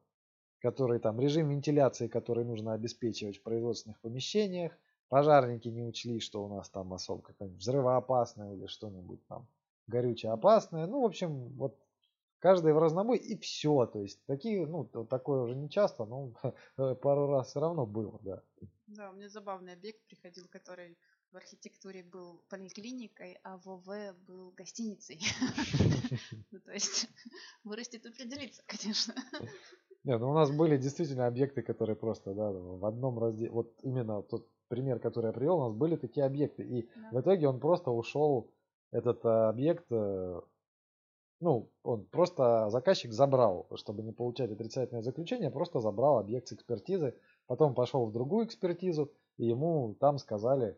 который 0.59 0.99
там, 0.99 1.21
режим 1.21 1.47
вентиляции, 1.49 2.09
который 2.09 2.43
нужно 2.43 2.73
обеспечивать 2.73 3.37
в 3.37 3.43
производственных 3.43 4.01
помещениях, 4.01 4.77
пожарники 5.07 5.69
не 5.69 5.83
учли, 5.83 6.19
что 6.19 6.43
у 6.43 6.49
нас 6.49 6.69
там 6.69 6.93
особо 6.93 7.21
какая-нибудь 7.21 7.61
взрывоопасная 7.61 8.55
или 8.55 8.67
что-нибудь 8.67 9.25
там 9.27 9.47
горючее 9.87 10.33
опасное, 10.33 10.85
ну, 10.85 11.01
в 11.01 11.05
общем, 11.05 11.47
вот 11.55 11.79
каждый 12.39 12.73
в 12.73 12.79
разнобой 12.79 13.17
и 13.17 13.37
все. 13.37 13.85
То 13.85 14.01
есть 14.01 14.19
такие, 14.25 14.65
ну, 14.65 14.85
такое 14.85 15.41
уже 15.41 15.55
не 15.55 15.69
часто, 15.69 16.05
но 16.05 16.33
пару 16.95 17.27
раз 17.27 17.49
все 17.49 17.59
равно 17.59 17.85
было, 17.85 18.19
да. 18.23 18.41
Да, 18.87 19.11
у 19.11 19.13
меня 19.13 19.29
забавный 19.29 19.73
объект 19.73 19.99
приходил, 20.07 20.47
который 20.49 20.97
в 21.31 21.37
архитектуре 21.37 22.03
был 22.03 22.41
поликлиникой, 22.49 23.39
а 23.43 23.57
в 23.57 23.69
ОВ 23.69 23.87
был 24.27 24.51
гостиницей. 24.51 25.19
Ну, 26.51 26.59
то 26.59 26.71
есть 26.71 27.07
вырастет 27.63 28.05
определиться, 28.05 28.63
конечно. 28.65 29.13
Нет, 30.03 30.19
ну 30.19 30.31
у 30.31 30.33
нас 30.33 30.49
были 30.49 30.77
действительно 30.77 31.27
объекты, 31.27 31.61
которые 31.61 31.95
просто, 31.95 32.33
да, 32.33 32.51
в 32.51 32.83
одном 32.83 33.19
разделе, 33.19 33.51
вот 33.51 33.75
именно 33.83 34.23
тот 34.23 34.49
пример, 34.69 34.99
который 34.99 35.27
я 35.27 35.33
привел, 35.33 35.57
у 35.57 35.67
нас 35.67 35.73
были 35.73 35.97
такие 35.97 36.25
объекты, 36.25 36.63
и 36.63 36.89
в 37.11 37.19
итоге 37.19 37.47
он 37.47 37.59
просто 37.59 37.91
ушел, 37.91 38.51
этот 38.91 39.23
э, 39.23 39.29
объект 39.29 39.85
э, 39.91 40.41
ну, 41.39 41.69
он 41.83 42.05
просто 42.05 42.69
заказчик 42.69 43.13
забрал, 43.13 43.67
чтобы 43.75 44.03
не 44.03 44.11
получать 44.11 44.51
отрицательное 44.51 45.01
заключение, 45.01 45.49
просто 45.49 45.79
забрал 45.79 46.17
объект 46.17 46.47
с 46.47 46.53
экспертизы, 46.53 47.15
потом 47.47 47.73
пошел 47.73 48.05
в 48.05 48.11
другую 48.11 48.45
экспертизу, 48.45 49.11
и 49.37 49.45
ему 49.45 49.95
там 49.99 50.17
сказали, 50.17 50.77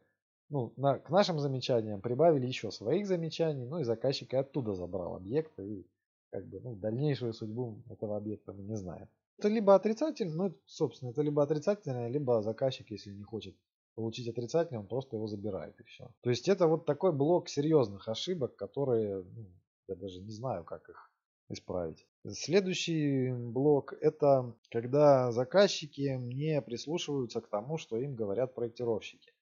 ну, 0.50 0.74
на, 0.78 1.00
к 1.00 1.10
нашим 1.10 1.40
замечаниям 1.40 2.02
прибавили 2.02 2.46
еще 2.46 2.72
своих 2.72 3.08
замечаний, 3.08 3.66
ну 3.66 3.80
и 3.80 3.84
заказчик 3.84 4.34
и 4.34 4.38
оттуда 4.38 4.74
забрал 4.74 5.16
объект, 5.16 5.60
и 5.60 5.86
как 6.30 6.46
бы, 6.46 6.60
ну, 6.60 6.76
дальнейшую 6.76 7.34
судьбу 7.34 7.82
этого 7.90 8.18
объекта 8.18 8.54
мы 8.54 8.64
не 8.64 8.76
знаем. 8.76 9.08
Это 9.38 9.48
либо 9.48 9.74
отрицательно, 9.74 10.36
ну, 10.36 10.56
собственно, 10.66 11.10
это 11.10 11.22
либо 11.24 11.42
отрицательное, 11.42 12.08
либо 12.10 12.42
заказчик, 12.42 12.92
если 12.92 13.12
не 13.12 13.24
хочет 13.24 13.56
получить 13.96 14.28
отрицательное, 14.28 14.82
он 14.82 14.88
просто 14.88 15.16
его 15.16 15.28
забирает 15.28 15.80
и 15.80 15.84
все. 15.84 16.10
То 16.22 16.30
есть 16.30 16.48
это 16.48 16.68
вот 16.68 16.86
такой 16.86 17.12
блок 17.12 17.50
серьезных 17.50 18.08
ошибок, 18.08 18.56
которые 18.56 19.24
ну, 19.24 19.48
я 19.92 19.96
даже 19.96 20.22
не 20.22 20.32
знаю, 20.32 20.64
как 20.64 20.90
их 20.90 21.12
исправить. 21.50 22.08
Следующий 22.30 23.32
блок 23.32 23.94
это 24.00 24.56
когда 24.70 25.32
заказчики 25.32 26.18
не 26.18 26.62
прислушиваются 26.62 27.42
к 27.42 27.48
тому, 27.48 27.78
что 27.78 27.98
им 27.98 28.16
говорят 28.16 28.56
проектировщики. 28.56 29.34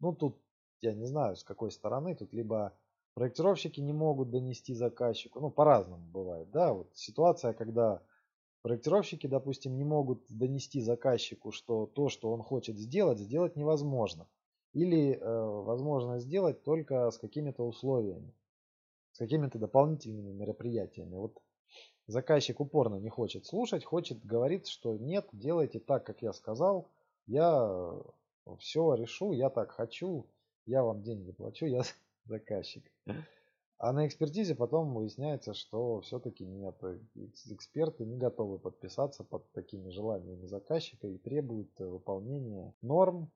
Ну 0.00 0.14
тут 0.14 0.38
я 0.80 0.94
не 0.94 1.06
знаю 1.06 1.36
с 1.36 1.44
какой 1.44 1.70
стороны, 1.70 2.14
тут 2.14 2.32
либо 2.32 2.76
проектировщики 3.14 3.80
не 3.80 3.92
могут 3.92 4.30
донести 4.30 4.74
заказчику, 4.74 5.40
ну 5.40 5.50
по-разному 5.50 6.06
бывает, 6.06 6.50
да, 6.50 6.72
вот 6.72 6.90
ситуация, 6.94 7.54
когда 7.54 8.02
проектировщики, 8.62 9.26
допустим, 9.26 9.76
не 9.76 9.84
могут 9.84 10.24
донести 10.28 10.80
заказчику, 10.80 11.50
что 11.50 11.86
то, 11.86 12.08
что 12.08 12.30
он 12.32 12.42
хочет 12.42 12.76
сделать, 12.76 13.18
сделать 13.18 13.56
невозможно. 13.56 14.28
Или 14.72 15.14
э, 15.14 15.44
возможно 15.62 16.18
сделать 16.18 16.62
только 16.62 17.10
с 17.10 17.16
какими-то 17.16 17.66
условиями 17.66 18.34
с 19.16 19.18
какими-то 19.18 19.58
дополнительными 19.58 20.30
мероприятиями. 20.30 21.14
Вот 21.16 21.42
заказчик 22.06 22.60
упорно 22.60 22.96
не 22.96 23.08
хочет 23.08 23.46
слушать, 23.46 23.82
хочет, 23.82 24.22
говорит, 24.22 24.66
что 24.66 24.98
нет, 24.98 25.26
делайте 25.32 25.80
так, 25.80 26.04
как 26.04 26.20
я 26.20 26.34
сказал, 26.34 26.90
я 27.26 27.94
все 28.58 28.94
решу, 28.94 29.32
я 29.32 29.48
так 29.48 29.70
хочу, 29.70 30.26
я 30.66 30.82
вам 30.82 31.02
деньги 31.02 31.32
плачу, 31.32 31.64
я 31.64 31.80
заказчик. 32.26 32.84
А 33.78 33.94
на 33.94 34.06
экспертизе 34.06 34.54
потом 34.54 34.94
выясняется, 34.94 35.54
что 35.54 36.02
все-таки 36.02 36.44
нет, 36.44 36.78
эксперты 37.46 38.04
не 38.04 38.18
готовы 38.18 38.58
подписаться 38.58 39.24
под 39.24 39.50
такими 39.52 39.88
желаниями 39.88 40.44
заказчика 40.44 41.06
и 41.06 41.16
требуют 41.16 41.70
выполнения 41.78 42.74
норм, 42.82 43.32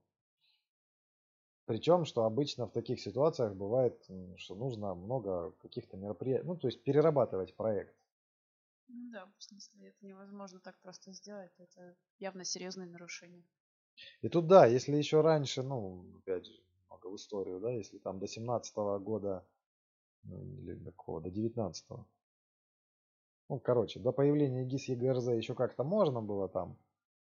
причем, 1.71 2.05
что 2.05 2.25
обычно 2.25 2.66
в 2.66 2.73
таких 2.73 3.01
ситуациях 3.01 3.55
бывает, 3.55 4.05
что 4.39 4.57
нужно 4.57 4.93
много 4.97 5.53
каких-то 5.62 5.97
мероприятий, 5.97 6.45
ну, 6.45 6.57
то 6.57 6.66
есть 6.66 6.83
перерабатывать 6.83 7.55
проект. 7.55 7.95
Ну 8.89 9.12
да, 9.12 9.33
в 9.39 9.45
смысле, 9.45 9.91
это 9.91 10.05
невозможно 10.05 10.59
так 10.59 10.77
просто 10.81 11.12
сделать, 11.12 11.53
это 11.59 11.95
явно 12.18 12.45
серьезное 12.45 12.87
нарушение. 12.87 13.45
И 14.21 14.29
тут 14.29 14.49
да, 14.49 14.66
если 14.66 14.97
еще 14.97 15.21
раньше, 15.21 15.62
ну, 15.62 16.05
опять 16.18 16.47
же, 16.47 16.61
много 16.89 17.07
в 17.07 17.14
историю, 17.14 17.61
да, 17.61 17.71
если 17.71 17.99
там 17.99 18.18
до 18.18 18.27
17 18.27 18.77
-го 18.77 18.99
года, 18.99 19.47
ну, 20.25 20.43
или 20.43 20.75
до 20.75 20.91
какого, 20.91 21.21
до 21.21 21.31
19 21.31 21.87
-го, 21.89 22.05
ну, 23.49 23.61
короче, 23.61 24.01
до 24.01 24.11
появления 24.11 24.64
ГИС 24.64 24.89
ЕГРЗ 24.89 25.29
еще 25.29 25.55
как-то 25.55 25.85
можно 25.85 26.21
было 26.21 26.49
там 26.49 26.77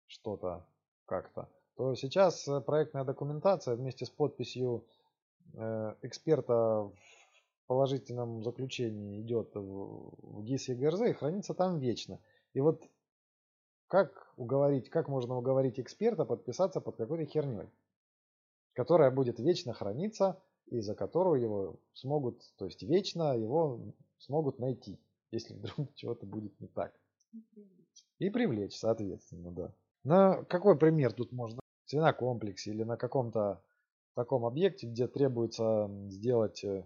что-то 0.08 0.66
как-то 1.06 1.50
то 1.78 1.94
сейчас 1.94 2.48
э, 2.48 2.60
проектная 2.60 3.04
документация 3.04 3.76
вместе 3.76 4.06
с 4.06 4.10
подписью 4.10 4.84
э, 5.54 5.96
эксперта 6.02 6.54
в 6.54 6.94
положительном 7.68 8.44
заключении 8.44 9.22
идет 9.22 9.52
в 9.54 10.44
ГИС 10.44 10.70
ЕГРЗ 10.70 11.02
и 11.02 11.14
хранится 11.14 11.54
там 11.54 11.78
вечно. 11.78 12.20
И 12.54 12.62
вот 12.62 12.84
как 13.88 14.34
уговорить, 14.38 14.90
как 14.90 15.08
можно 15.08 15.38
уговорить 15.38 15.80
эксперта 15.80 16.26
подписаться 16.26 16.82
под 16.82 16.98
какой-то 16.98 17.26
херней, 17.26 17.70
которая 18.74 19.12
будет 19.12 19.40
вечно 19.40 19.74
храниться 19.74 20.42
и 20.66 20.80
за 20.82 20.96
которую 20.96 21.42
его 21.42 21.76
смогут, 21.94 22.42
то 22.58 22.66
есть 22.66 22.82
вечно 22.82 23.38
его 23.38 23.80
смогут 24.18 24.58
найти, 24.58 25.00
если 25.30 25.54
вдруг 25.54 25.94
чего-то 25.96 26.26
будет 26.26 26.60
не 26.60 26.68
так. 26.68 26.92
И 27.32 27.40
привлечь. 27.54 28.06
И 28.18 28.30
привлечь, 28.32 28.80
соответственно, 28.80 29.52
да. 29.52 29.74
На 30.04 30.44
какой 30.46 30.78
пример 30.78 31.14
тут 31.14 31.32
можно 31.32 31.60
свинокомплексе 31.88 32.72
или 32.72 32.84
на 32.84 32.98
каком-то 32.98 33.62
таком 34.14 34.46
объекте, 34.46 34.88
где 34.88 35.08
требуется 35.08 35.90
сделать 36.10 36.64
э, 36.64 36.86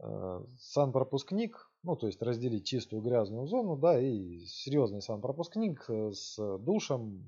э, 0.00 0.44
санпропускник, 0.58 1.70
ну 1.82 1.94
то 1.96 2.06
есть 2.06 2.22
разделить 2.22 2.66
чистую 2.66 3.02
грязную 3.02 3.46
зону, 3.46 3.76
да, 3.76 4.00
и 4.00 4.40
серьезный 4.46 5.02
санпропускник 5.02 5.84
э, 5.88 6.12
с 6.12 6.58
душем, 6.58 7.24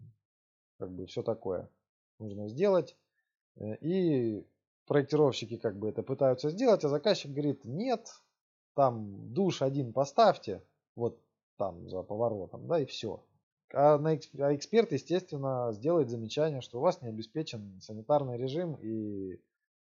как 0.79 0.91
бы 0.91 1.07
все 1.07 1.23
такое 1.23 1.69
нужно 2.19 2.49
сделать. 2.49 2.97
И 3.61 4.45
проектировщики 4.87 5.59
как 5.59 5.79
бы 5.79 5.89
это 5.89 6.03
пытаются 6.03 6.51
сделать, 6.51 6.85
а 6.85 6.89
заказчик 6.89 7.31
говорит, 7.31 7.65
нет, 7.65 8.09
там 8.75 9.33
душ 9.33 9.63
один 9.63 9.93
поставьте, 9.93 10.65
вот 10.97 11.21
там 11.57 11.89
за 11.89 12.03
поворотом, 12.03 12.67
да, 12.67 12.81
и 12.81 12.85
все. 12.85 13.23
А, 13.73 13.99
на, 13.99 14.11
а 14.11 14.55
эксперт, 14.55 14.93
естественно, 14.93 15.71
сделает 15.73 16.11
замечание, 16.11 16.61
что 16.61 16.79
у 16.79 16.83
вас 16.83 17.03
не 17.03 17.09
обеспечен 17.09 17.81
санитарный 17.81 18.37
режим 18.37 18.75
и 18.75 19.41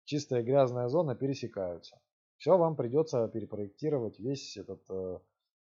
чистая 0.05 0.43
грязная 0.43 0.87
зона 0.87 1.15
пересекаются. 1.15 1.99
все, 2.37 2.57
вам 2.57 2.75
придется 2.75 3.27
перепроектировать 3.27 4.19
весь 4.19 4.57
этот 4.57 4.81
э, 4.89 5.19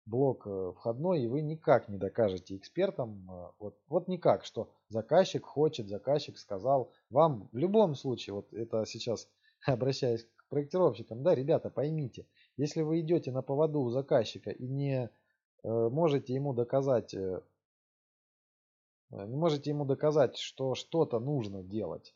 блок 0.06 0.46
э, 0.46 0.72
входной, 0.76 1.22
и 1.22 1.26
вы 1.26 1.42
никак 1.42 1.88
не 1.88 1.98
докажете 1.98 2.56
экспертам, 2.56 3.28
э, 3.30 3.50
вот, 3.58 3.78
вот 3.88 4.08
никак, 4.08 4.44
что 4.44 4.70
заказчик 4.88 5.44
хочет, 5.44 5.88
заказчик 5.88 6.38
сказал, 6.38 6.92
вам 7.10 7.48
в 7.52 7.56
любом 7.56 7.94
случае, 7.94 8.34
вот 8.34 8.52
это 8.52 8.86
сейчас 8.86 9.28
обращаясь 9.66 10.24
к 10.24 10.48
проектировщикам, 10.48 11.22
да, 11.22 11.34
ребята, 11.34 11.70
поймите, 11.70 12.26
если 12.56 12.82
вы 12.82 13.00
идете 13.00 13.30
на 13.30 13.42
поводу 13.42 13.80
у 13.80 13.90
заказчика 13.90 14.50
и 14.50 14.66
не 14.66 15.10
можете 15.62 16.32
ему 16.32 16.54
доказать, 16.54 17.14
не 19.10 19.36
можете 19.36 19.70
ему 19.70 19.84
доказать, 19.84 20.36
что 20.36 20.74
что-то 20.74 21.18
нужно 21.18 21.62
делать, 21.62 22.14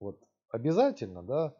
вот 0.00 0.18
обязательно, 0.50 1.22
да, 1.22 1.54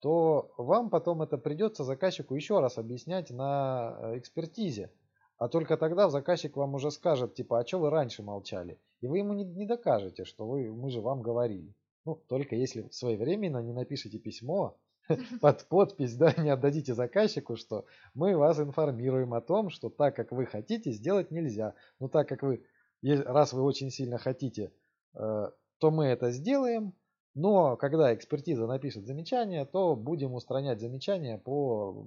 то 0.00 0.52
вам 0.56 0.90
потом 0.90 1.22
это 1.22 1.38
придется 1.38 1.84
заказчику 1.84 2.34
еще 2.34 2.60
раз 2.60 2.78
объяснять 2.78 3.30
на 3.30 3.96
э, 3.98 4.18
экспертизе. 4.18 4.90
А 5.38 5.48
только 5.48 5.76
тогда 5.76 6.08
заказчик 6.08 6.56
вам 6.56 6.74
уже 6.74 6.90
скажет, 6.90 7.34
типа, 7.34 7.60
а 7.60 7.66
что 7.66 7.78
вы 7.78 7.90
раньше 7.90 8.22
молчали? 8.22 8.80
И 9.00 9.06
вы 9.06 9.18
ему 9.18 9.32
не, 9.32 9.44
не 9.44 9.66
докажете, 9.66 10.24
что 10.24 10.46
вы, 10.46 10.72
мы 10.72 10.90
же 10.90 11.00
вам 11.00 11.22
говорили. 11.22 11.74
Ну, 12.04 12.16
только 12.28 12.56
если 12.56 12.88
своевременно 12.90 13.58
не 13.58 13.72
напишите 13.72 14.18
письмо 14.18 14.76
под 15.40 15.68
подпись, 15.68 16.16
да, 16.16 16.34
не 16.36 16.50
отдадите 16.50 16.94
заказчику, 16.94 17.56
что 17.56 17.84
мы 18.14 18.36
вас 18.36 18.58
информируем 18.58 19.34
о 19.34 19.40
том, 19.40 19.70
что 19.70 19.88
так, 19.88 20.16
как 20.16 20.32
вы 20.32 20.46
хотите, 20.46 20.90
сделать 20.90 21.30
нельзя. 21.30 21.74
Но 22.00 22.08
так 22.08 22.28
как 22.28 22.42
вы, 22.42 22.64
раз 23.02 23.52
вы 23.52 23.62
очень 23.62 23.90
сильно 23.90 24.18
хотите, 24.18 24.72
э, 25.14 25.50
то 25.78 25.90
мы 25.90 26.06
это 26.06 26.30
сделаем, 26.30 26.94
но 27.34 27.76
когда 27.76 28.14
экспертиза 28.14 28.66
напишет 28.66 29.06
замечание, 29.06 29.64
то 29.64 29.96
будем 29.96 30.34
устранять 30.34 30.80
замечания 30.80 31.38
по, 31.38 32.06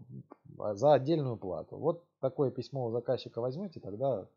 а, 0.60 0.76
за 0.76 0.94
отдельную 0.94 1.38
плату. 1.38 1.78
Вот 1.78 2.06
такое 2.20 2.52
письмо 2.52 2.86
у 2.86 2.92
заказчика 2.92 3.42
возьмете, 3.42 3.80
тогда 3.80 4.28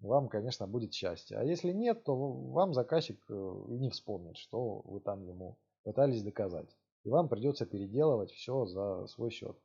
вам, 0.00 0.28
конечно, 0.28 0.66
будет 0.66 0.92
счастье. 0.92 1.38
А 1.38 1.44
если 1.44 1.72
нет, 1.72 2.04
то 2.04 2.14
вам 2.14 2.74
заказчик 2.74 3.18
э, 3.28 3.64
и 3.68 3.78
не 3.78 3.90
вспомнит, 3.90 4.36
что 4.36 4.82
вы 4.84 5.00
там 5.00 5.22
ему 5.22 5.58
пытались 5.84 6.22
доказать. 6.22 6.68
И 7.04 7.08
вам 7.08 7.28
придется 7.28 7.64
переделывать 7.64 8.30
все 8.30 8.66
за 8.66 9.06
свой 9.06 9.30
счет. 9.30 9.56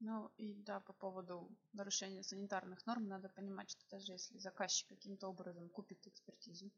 Ну 0.00 0.30
и 0.36 0.54
да, 0.54 0.80
по 0.80 0.92
поводу 0.92 1.50
нарушения 1.72 2.22
санитарных 2.22 2.84
норм 2.86 3.08
надо 3.08 3.28
понимать, 3.30 3.70
что 3.70 3.88
даже 3.88 4.12
если 4.12 4.38
заказчик 4.38 4.88
каким-то 4.88 5.28
образом 5.28 5.68
купит 5.70 6.06
экспертизу, 6.06 6.70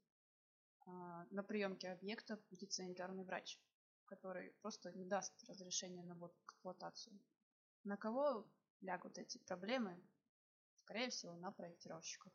а, 0.86 1.26
на 1.30 1.42
приемке 1.42 1.90
объекта 1.90 2.40
будет 2.50 2.72
санитарный 2.72 3.24
врач, 3.24 3.58
который 4.06 4.52
просто 4.62 4.92
не 4.92 5.04
даст 5.04 5.32
разрешения 5.48 6.04
на 6.04 6.14
ввод 6.14 6.32
в 6.34 6.44
эксплуатацию. 6.44 7.18
На 7.84 7.96
кого 7.96 8.46
лягут 8.80 9.18
эти 9.18 9.38
проблемы? 9.38 10.00
Скорее 10.84 11.10
всего, 11.10 11.34
на 11.34 11.50
проектировщиков. 11.50 12.32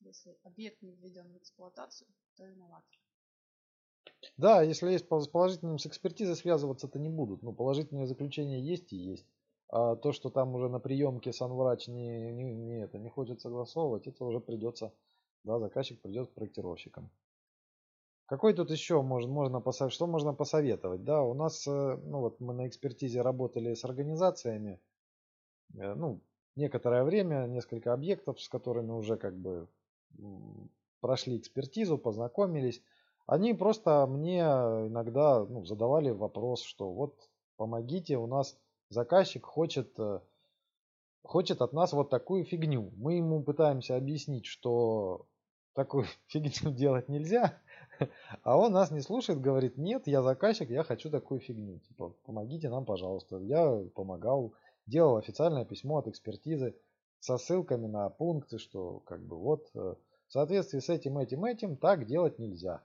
Если 0.00 0.38
объект 0.44 0.82
не 0.82 0.94
введен 0.94 1.32
в 1.32 1.38
эксплуатацию, 1.38 2.08
то 2.36 2.44
виноват. 2.44 2.84
Да, 4.36 4.62
если 4.62 4.90
есть 4.90 5.06
с 5.06 5.28
положительным 5.28 5.78
с 5.78 5.86
экспертизой 5.86 6.36
связываться-то 6.36 6.98
не 6.98 7.08
будут. 7.08 7.42
Но 7.42 7.52
положительное 7.52 8.06
заключение 8.06 8.60
есть 8.60 8.92
и 8.92 8.96
есть. 8.96 9.26
А 9.68 9.96
то, 9.96 10.12
что 10.12 10.30
там 10.30 10.54
уже 10.54 10.68
на 10.68 10.78
приемке 10.78 11.32
санврач 11.32 11.88
не, 11.88 12.32
не, 12.32 12.54
не, 12.54 12.84
это, 12.84 12.98
не 12.98 13.08
хочет 13.08 13.40
согласовывать, 13.40 14.06
это 14.06 14.24
уже 14.24 14.40
придется 14.40 14.92
да, 15.44 15.58
заказчик 15.58 16.00
придет 16.00 16.28
к 16.28 16.34
проектировщикам. 16.34 17.10
Какой 18.26 18.54
тут 18.54 18.70
еще 18.70 19.02
можно, 19.02 19.30
можно 19.30 19.60
посоветовать? 19.60 19.94
Что 19.94 20.06
можно 20.06 20.32
посоветовать? 20.32 21.04
Да, 21.04 21.22
у 21.22 21.34
нас, 21.34 21.66
э, 21.66 21.70
ну 21.70 22.20
вот 22.20 22.40
мы 22.40 22.54
на 22.54 22.66
экспертизе 22.66 23.20
работали 23.20 23.74
с 23.74 23.84
организациями, 23.84 24.80
э, 25.74 25.94
ну, 25.94 26.22
некоторое 26.56 27.04
время, 27.04 27.46
несколько 27.46 27.92
объектов, 27.92 28.40
с 28.40 28.48
которыми 28.48 28.92
уже 28.92 29.18
как 29.18 29.36
бы 29.36 29.68
прошли 31.00 31.36
экспертизу, 31.36 31.98
познакомились. 31.98 32.82
Они 33.26 33.54
просто 33.54 34.06
мне 34.06 34.40
иногда 34.40 35.44
ну, 35.44 35.64
задавали 35.64 36.10
вопрос, 36.10 36.62
что 36.62 36.92
вот 36.92 37.14
помогите, 37.56 38.18
у 38.18 38.26
нас 38.26 38.56
заказчик 38.90 39.44
хочет 39.46 39.98
э, 39.98 40.20
хочет 41.22 41.62
от 41.62 41.72
нас 41.72 41.92
вот 41.92 42.10
такую 42.10 42.44
фигню. 42.44 42.92
Мы 42.96 43.14
ему 43.14 43.42
пытаемся 43.42 43.96
объяснить, 43.96 44.46
что 44.46 45.26
такую 45.72 46.04
фигню 46.26 46.70
делать 46.72 47.08
нельзя, 47.08 47.58
а 48.42 48.58
он 48.58 48.72
нас 48.72 48.90
не 48.90 49.00
слушает, 49.00 49.40
говорит, 49.40 49.78
нет, 49.78 50.06
я 50.06 50.22
заказчик, 50.22 50.68
я 50.70 50.84
хочу 50.84 51.10
такую 51.10 51.40
фигню. 51.40 51.78
Типа, 51.78 52.14
помогите 52.24 52.68
нам, 52.68 52.84
пожалуйста. 52.84 53.38
Я 53.38 53.84
помогал, 53.94 54.52
делал 54.86 55.16
официальное 55.16 55.64
письмо 55.64 55.98
от 55.98 56.08
экспертизы 56.08 56.76
со 57.20 57.38
ссылками 57.38 57.86
на 57.86 58.10
пункты, 58.10 58.58
что 58.58 59.00
как 59.06 59.24
бы 59.24 59.38
вот 59.38 59.70
э, 59.74 59.94
в 60.28 60.32
соответствии 60.32 60.80
с 60.80 60.90
этим, 60.90 61.16
этим, 61.16 61.44
этим 61.46 61.76
так 61.76 62.06
делать 62.06 62.38
нельзя. 62.38 62.82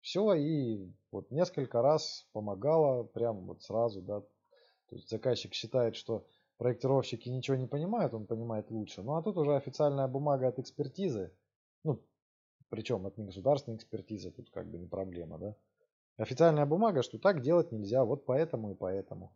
Все, 0.00 0.34
и 0.34 0.90
вот 1.12 1.30
несколько 1.30 1.82
раз 1.82 2.26
помогало, 2.32 3.04
прям 3.04 3.46
вот 3.46 3.62
сразу, 3.62 4.00
да. 4.00 4.20
То 4.20 4.96
есть 4.96 5.10
заказчик 5.10 5.52
считает, 5.54 5.94
что 5.94 6.26
проектировщики 6.56 7.28
ничего 7.28 7.56
не 7.56 7.66
понимают, 7.66 8.14
он 8.14 8.26
понимает 8.26 8.70
лучше. 8.70 9.02
Ну 9.02 9.16
а 9.16 9.22
тут 9.22 9.36
уже 9.36 9.54
официальная 9.54 10.08
бумага 10.08 10.48
от 10.48 10.58
экспертизы, 10.58 11.32
ну 11.84 12.02
причем 12.70 13.06
от 13.06 13.18
негосударственной 13.18 13.76
экспертизы, 13.76 14.30
тут 14.30 14.50
как 14.50 14.70
бы 14.70 14.78
не 14.78 14.86
проблема, 14.86 15.38
да. 15.38 15.56
Официальная 16.16 16.66
бумага, 16.66 17.02
что 17.02 17.18
так 17.18 17.40
делать 17.40 17.72
нельзя, 17.72 18.04
вот 18.04 18.24
поэтому 18.24 18.72
и 18.72 18.74
поэтому. 18.74 19.32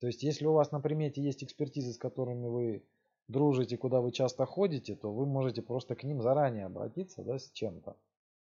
То 0.00 0.08
есть, 0.08 0.24
если 0.24 0.46
у 0.46 0.52
вас 0.52 0.72
на 0.72 0.80
примете 0.80 1.22
есть 1.22 1.44
экспертизы, 1.44 1.92
с 1.92 1.98
которыми 1.98 2.48
вы 2.48 2.84
дружите, 3.28 3.76
куда 3.76 4.00
вы 4.00 4.10
часто 4.10 4.44
ходите, 4.46 4.96
то 4.96 5.12
вы 5.12 5.26
можете 5.26 5.62
просто 5.62 5.94
к 5.94 6.02
ним 6.02 6.20
заранее 6.20 6.66
обратиться 6.66 7.22
да, 7.22 7.38
с 7.38 7.50
чем-то 7.52 7.96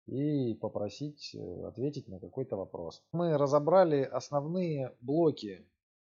и 0.07 0.55
попросить 0.55 1.35
э, 1.35 1.67
ответить 1.67 2.09
на 2.09 2.21
какой-то 2.21 2.57
вопрос. 2.57 3.03
Мы 3.13 3.37
разобрали 3.39 4.03
основные 4.03 4.95
блоки 5.01 5.67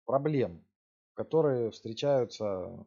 проблем, 0.06 0.64
которые 1.14 1.72
встречаются 1.72 2.86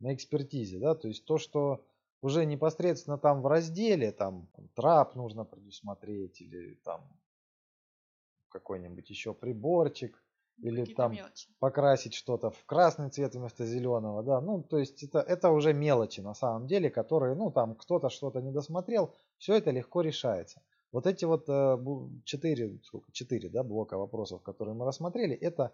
на 0.00 0.14
экспертизе. 0.14 0.78
Да? 0.78 0.94
То 0.94 1.08
есть 1.08 1.24
то, 1.24 1.38
что 1.38 1.84
уже 2.20 2.44
непосредственно 2.44 3.18
там 3.18 3.42
в 3.42 3.46
разделе, 3.46 4.10
там 4.12 4.48
трап 4.74 5.14
нужно 5.14 5.44
предусмотреть, 5.44 6.40
или 6.40 6.74
там 6.84 7.00
какой-нибудь 8.48 9.08
еще 9.10 9.34
приборчик, 9.34 10.20
или 10.60 10.84
там 10.94 11.12
мелочи. 11.12 11.48
покрасить 11.58 12.14
что-то 12.14 12.50
в 12.50 12.64
красный 12.64 13.10
цвет 13.10 13.34
вместо 13.34 13.64
зеленого, 13.64 14.22
да, 14.22 14.40
ну, 14.40 14.62
то 14.62 14.78
есть 14.78 15.02
это, 15.02 15.20
это 15.20 15.50
уже 15.50 15.72
мелочи 15.72 16.20
на 16.20 16.34
самом 16.34 16.66
деле, 16.66 16.90
которые, 16.90 17.34
ну, 17.34 17.50
там 17.50 17.74
кто-то 17.74 18.10
что-то 18.10 18.40
не 18.40 18.50
досмотрел, 18.50 19.14
все 19.38 19.54
это 19.54 19.70
легко 19.70 20.00
решается. 20.00 20.60
Вот 20.90 21.06
эти 21.06 21.24
вот 21.24 21.48
э, 21.48 21.78
четыре, 22.24 22.78
сколько, 22.82 23.12
четыре, 23.12 23.48
да, 23.50 23.62
блока 23.62 23.98
вопросов, 23.98 24.42
которые 24.42 24.74
мы 24.74 24.86
рассмотрели, 24.86 25.34
это 25.34 25.72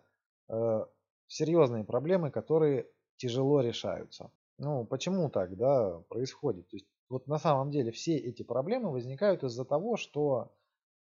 э, 0.48 0.84
серьезные 1.28 1.84
проблемы, 1.84 2.30
которые 2.30 2.86
тяжело 3.16 3.60
решаются. 3.60 4.30
Ну, 4.58 4.84
почему 4.84 5.30
так, 5.30 5.56
да, 5.56 6.00
происходит? 6.08 6.68
То 6.68 6.76
есть, 6.76 6.86
вот 7.08 7.26
на 7.26 7.38
самом 7.38 7.70
деле 7.70 7.92
все 7.92 8.16
эти 8.16 8.42
проблемы 8.42 8.90
возникают 8.90 9.44
из-за 9.44 9.64
того, 9.64 9.96
что 9.96 10.52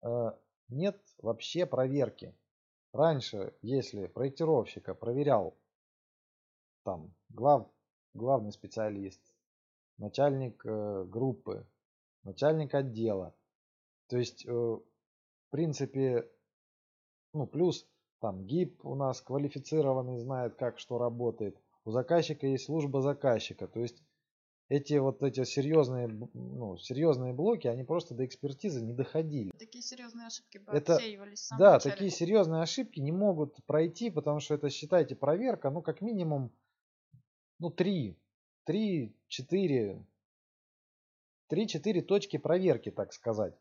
э, 0.02 0.32
нет 0.70 0.98
вообще 1.22 1.66
проверки. 1.66 2.34
Раньше, 2.98 3.54
если 3.62 4.08
проектировщика 4.08 4.96
проверял 4.96 5.56
там 6.82 7.14
глав, 7.30 7.70
главный 8.16 8.52
специалист, 8.52 9.22
начальник 10.00 10.66
э, 10.66 11.06
группы, 11.06 11.68
начальник 12.24 12.74
отдела, 12.74 13.36
то 14.08 14.18
есть, 14.18 14.48
э, 14.48 14.50
в 14.50 14.82
принципе, 15.52 16.28
ну, 17.34 17.46
плюс 17.46 17.88
там 18.20 18.48
ГИП 18.48 18.84
у 18.84 18.96
нас 18.96 19.22
квалифицированный, 19.22 20.18
знает, 20.18 20.56
как 20.56 20.80
что 20.80 20.98
работает. 20.98 21.56
У 21.86 21.92
заказчика 21.92 22.48
есть 22.48 22.66
служба 22.66 23.04
заказчика. 23.04 23.68
То 23.68 23.80
есть 23.80 24.02
эти 24.70 24.96
вот 24.96 25.24
эти 25.24 25.44
серьезные, 25.44 26.08
ну, 26.08 26.78
серьезные 26.78 27.34
блоки, 27.34 27.68
они 27.68 27.84
просто 27.84 28.16
до 28.16 28.26
экспертизы 28.26 28.84
не 28.84 28.94
доходили. 28.94 29.52
Такие 29.58 29.82
серьезные 29.82 30.28
ошибки 30.28 30.62
это, 30.68 31.00
Да, 31.58 31.74
начале. 31.74 31.94
такие 31.94 32.12
серьезные 32.12 32.62
ошибки 32.62 33.00
не 33.00 33.12
могут 33.12 33.56
пройти, 33.66 34.10
потому 34.10 34.40
что 34.40 34.56
это, 34.56 34.70
считайте, 34.70 35.16
проверка, 35.16 35.70
ну, 35.70 35.82
как 35.82 36.02
минимум, 36.02 36.52
ну, 37.60 37.70
три, 37.70 38.18
три, 38.66 39.16
четыре, 39.28 40.06
три-четыре 41.48 42.02
точки 42.02 42.38
проверки, 42.38 42.92
так 42.92 43.14
сказать 43.14 43.56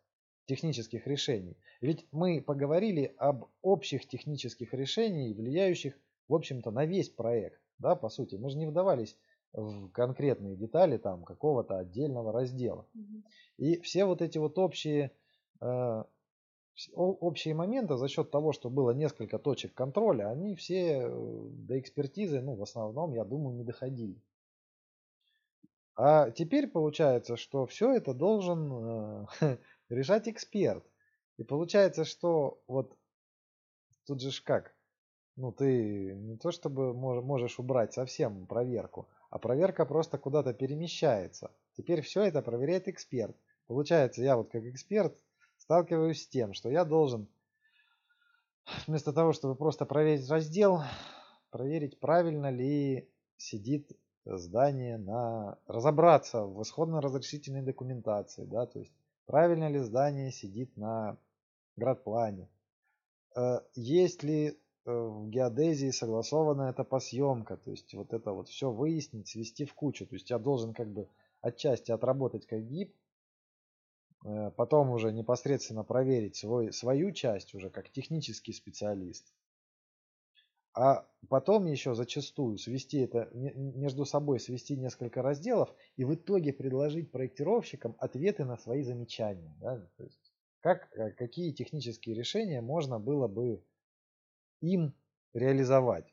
технических 0.46 1.06
решений. 1.06 1.56
Ведь 1.80 2.06
мы 2.12 2.40
поговорили 2.40 3.14
об 3.18 3.46
общих 3.62 4.06
технических 4.08 4.72
решениях, 4.74 5.36
влияющих, 5.36 5.98
в 6.28 6.34
общем-то, 6.34 6.70
на 6.70 6.84
весь 6.84 7.10
проект. 7.10 7.60
Да, 7.78 7.94
по 7.94 8.08
сути, 8.08 8.36
мы 8.36 8.50
же 8.50 8.56
не 8.56 8.66
вдавались 8.66 9.16
в 9.56 9.88
конкретные 9.90 10.54
детали 10.56 10.98
там 10.98 11.24
какого-то 11.24 11.78
отдельного 11.78 12.32
раздела. 12.32 12.86
Угу. 12.94 13.22
И 13.58 13.80
все 13.80 14.04
вот 14.04 14.22
эти 14.22 14.38
вот 14.38 14.58
общие 14.58 15.10
э, 15.60 16.04
общие 16.92 17.54
моменты 17.54 17.96
за 17.96 18.08
счет 18.08 18.30
того, 18.30 18.52
что 18.52 18.68
было 18.68 18.90
несколько 18.90 19.38
точек 19.38 19.74
контроля, 19.74 20.30
они 20.30 20.54
все 20.54 21.00
э, 21.00 21.48
до 21.50 21.78
экспертизы, 21.80 22.40
ну, 22.40 22.54
в 22.54 22.62
основном, 22.62 23.14
я 23.14 23.24
думаю, 23.24 23.56
не 23.56 23.64
доходили. 23.64 24.20
А 25.96 26.30
теперь 26.30 26.66
получается, 26.68 27.36
что 27.36 27.64
все 27.66 27.94
это 27.94 28.12
должен 28.12 29.26
э, 29.40 29.56
решать 29.88 30.28
эксперт. 30.28 30.84
И 31.38 31.44
получается, 31.44 32.04
что 32.04 32.60
вот 32.66 32.94
тут 34.06 34.20
же 34.20 34.30
ж 34.30 34.42
как, 34.42 34.74
ну 35.36 35.52
ты 35.52 36.14
не 36.14 36.36
то 36.36 36.50
чтобы 36.50 36.94
можешь 36.94 37.58
убрать 37.58 37.92
совсем 37.92 38.46
проверку, 38.46 39.08
а 39.30 39.38
проверка 39.38 39.84
просто 39.84 40.18
куда-то 40.18 40.54
перемещается. 40.54 41.50
Теперь 41.76 42.02
все 42.02 42.22
это 42.22 42.42
проверяет 42.42 42.88
эксперт. 42.88 43.36
Получается, 43.66 44.22
я 44.22 44.36
вот 44.36 44.50
как 44.50 44.64
эксперт 44.64 45.18
сталкиваюсь 45.58 46.22
с 46.22 46.28
тем, 46.28 46.52
что 46.52 46.70
я 46.70 46.84
должен 46.84 47.28
вместо 48.86 49.12
того, 49.12 49.32
чтобы 49.32 49.54
просто 49.54 49.84
проверить 49.84 50.28
раздел, 50.28 50.82
проверить, 51.50 51.98
правильно 51.98 52.50
ли 52.50 53.08
сидит 53.36 53.90
здание 54.24 54.98
на... 54.98 55.58
разобраться 55.66 56.44
в 56.44 56.62
исходно-разрешительной 56.62 57.62
документации, 57.62 58.44
да, 58.44 58.66
то 58.66 58.80
есть 58.80 58.92
правильно 59.26 59.68
ли 59.68 59.78
здание 59.80 60.32
сидит 60.32 60.76
на 60.76 61.16
градплане, 61.76 62.48
э, 63.36 63.60
есть 63.74 64.22
ли 64.22 64.58
в 64.90 65.28
геодезии 65.28 65.90
согласованная 65.90 66.70
эта 66.70 66.84
посъемка, 66.84 67.56
то 67.56 67.70
есть 67.70 67.92
вот 67.94 68.12
это 68.12 68.32
вот 68.32 68.48
все 68.48 68.70
выяснить, 68.70 69.28
свести 69.28 69.64
в 69.64 69.74
кучу, 69.74 70.06
то 70.06 70.14
есть 70.14 70.30
я 70.30 70.38
должен 70.38 70.72
как 70.72 70.88
бы 70.88 71.08
отчасти 71.40 71.90
отработать 71.92 72.46
как 72.46 72.66
гиб, 72.66 72.94
Э, 74.26 74.50
потом 74.56 74.90
уже 74.90 75.12
непосредственно 75.12 75.84
проверить 75.84 76.36
свой, 76.36 76.72
свою 76.72 77.12
часть 77.12 77.54
уже 77.54 77.70
как 77.70 77.90
технический 77.90 78.52
специалист. 78.52 79.32
А 80.74 81.08
потом 81.28 81.66
еще 81.66 81.94
зачастую 81.94 82.58
свести 82.58 82.98
это 82.98 83.30
между 83.32 84.04
собой, 84.04 84.40
свести 84.40 84.76
несколько 84.76 85.22
разделов 85.22 85.72
и 85.96 86.04
в 86.04 86.14
итоге 86.14 86.52
предложить 86.52 87.10
проектировщикам 87.10 87.96
ответы 87.98 88.44
на 88.44 88.58
свои 88.58 88.82
замечания. 88.82 89.54
Да? 89.58 89.78
То 89.96 90.04
есть 90.04 90.32
как, 90.60 90.88
э, 90.96 91.12
какие 91.12 91.52
технические 91.52 92.16
решения 92.16 92.60
можно 92.60 92.98
было 92.98 93.28
бы 93.28 93.62
им 94.60 94.94
реализовать. 95.32 96.06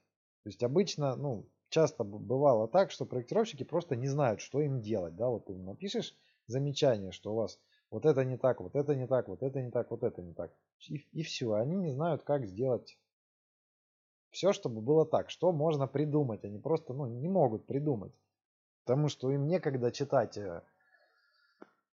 То 0.43 0.49
есть 0.49 0.63
обычно, 0.63 1.15
ну, 1.15 1.47
часто 1.69 2.03
бывало 2.03 2.67
так, 2.67 2.91
что 2.91 3.05
проектировщики 3.05 3.63
просто 3.63 3.95
не 3.95 4.07
знают, 4.07 4.41
что 4.41 4.61
им 4.61 4.81
делать. 4.81 5.15
Да? 5.15 5.29
Вот 5.29 5.45
ты 5.45 5.55
напишешь 5.55 6.15
замечание, 6.47 7.11
что 7.11 7.33
у 7.33 7.35
вас 7.35 7.59
вот 7.89 8.05
это 8.05 8.25
не 8.25 8.37
так, 8.37 8.59
вот 8.59 8.75
это 8.75 8.95
не 8.95 9.07
так, 9.07 9.27
вот 9.27 9.43
это 9.43 9.61
не 9.61 9.71
так, 9.71 9.91
вот 9.91 10.03
это 10.03 10.21
не 10.21 10.33
так. 10.33 10.51
И, 10.87 10.97
и 11.11 11.23
все, 11.23 11.53
они 11.53 11.75
не 11.75 11.91
знают, 11.91 12.23
как 12.23 12.45
сделать 12.45 12.97
все, 14.31 14.51
чтобы 14.51 14.81
было 14.81 15.05
так. 15.05 15.29
Что 15.29 15.51
можно 15.51 15.87
придумать, 15.87 16.43
они 16.43 16.59
просто 16.59 16.93
ну, 16.93 17.05
не 17.05 17.29
могут 17.29 17.65
придумать. 17.65 18.11
Потому 18.83 19.07
что 19.07 19.31
им 19.31 19.47
некогда 19.47 19.91
читать, 19.91 20.37
э, 20.37 20.61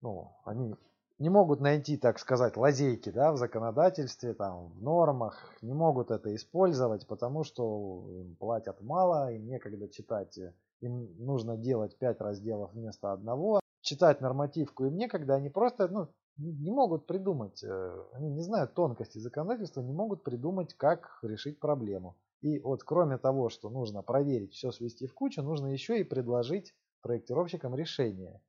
ну, 0.01 0.33
они 0.45 0.75
не 1.19 1.31
могут 1.31 1.61
найти, 1.61 1.97
так 1.97 2.19
сказать, 2.19 2.57
лазейки 2.57 3.11
да, 3.11 3.33
в 3.33 3.37
законодательстве, 3.37 4.35
там, 4.35 4.69
в 4.69 4.83
нормах, 4.83 5.53
не 5.63 5.75
могут 5.75 6.11
это 6.11 6.35
использовать, 6.35 7.07
потому 7.07 7.45
что 7.45 8.07
им 8.11 8.37
платят 8.37 8.81
мало, 8.81 9.33
им 9.33 9.47
некогда 9.47 9.89
читать, 9.89 10.39
э, 10.39 10.55
им 10.81 11.15
нужно 11.19 11.57
делать 11.57 11.97
5 11.99 12.21
разделов 12.21 12.73
вместо 12.73 13.13
одного 13.13 13.61
читать 13.81 14.21
нормативку 14.21 14.85
им 14.87 14.97
некогда, 14.97 15.35
они 15.35 15.49
просто 15.49 15.89
ну, 15.89 16.09
не 16.37 16.71
могут 16.71 17.07
придумать, 17.07 17.65
э, 17.65 18.05
они 18.13 18.31
не 18.31 18.43
знают 18.43 18.75
тонкости 18.75 19.19
законодательства, 19.19 19.81
не 19.81 19.93
могут 19.93 20.23
придумать, 20.23 20.75
как 20.75 21.19
решить 21.23 21.59
проблему. 21.59 22.17
И 22.41 22.61
вот 22.61 22.85
кроме 22.85 23.19
того, 23.19 23.49
что 23.49 23.71
нужно 23.71 24.03
проверить, 24.03 24.53
все 24.53 24.71
свести 24.71 25.07
в 25.07 25.15
кучу, 25.15 25.43
нужно 25.43 25.69
еще 25.69 25.99
и 25.99 26.05
предложить 26.05 26.75
проектировщикам 27.03 27.75
решение 27.75 28.41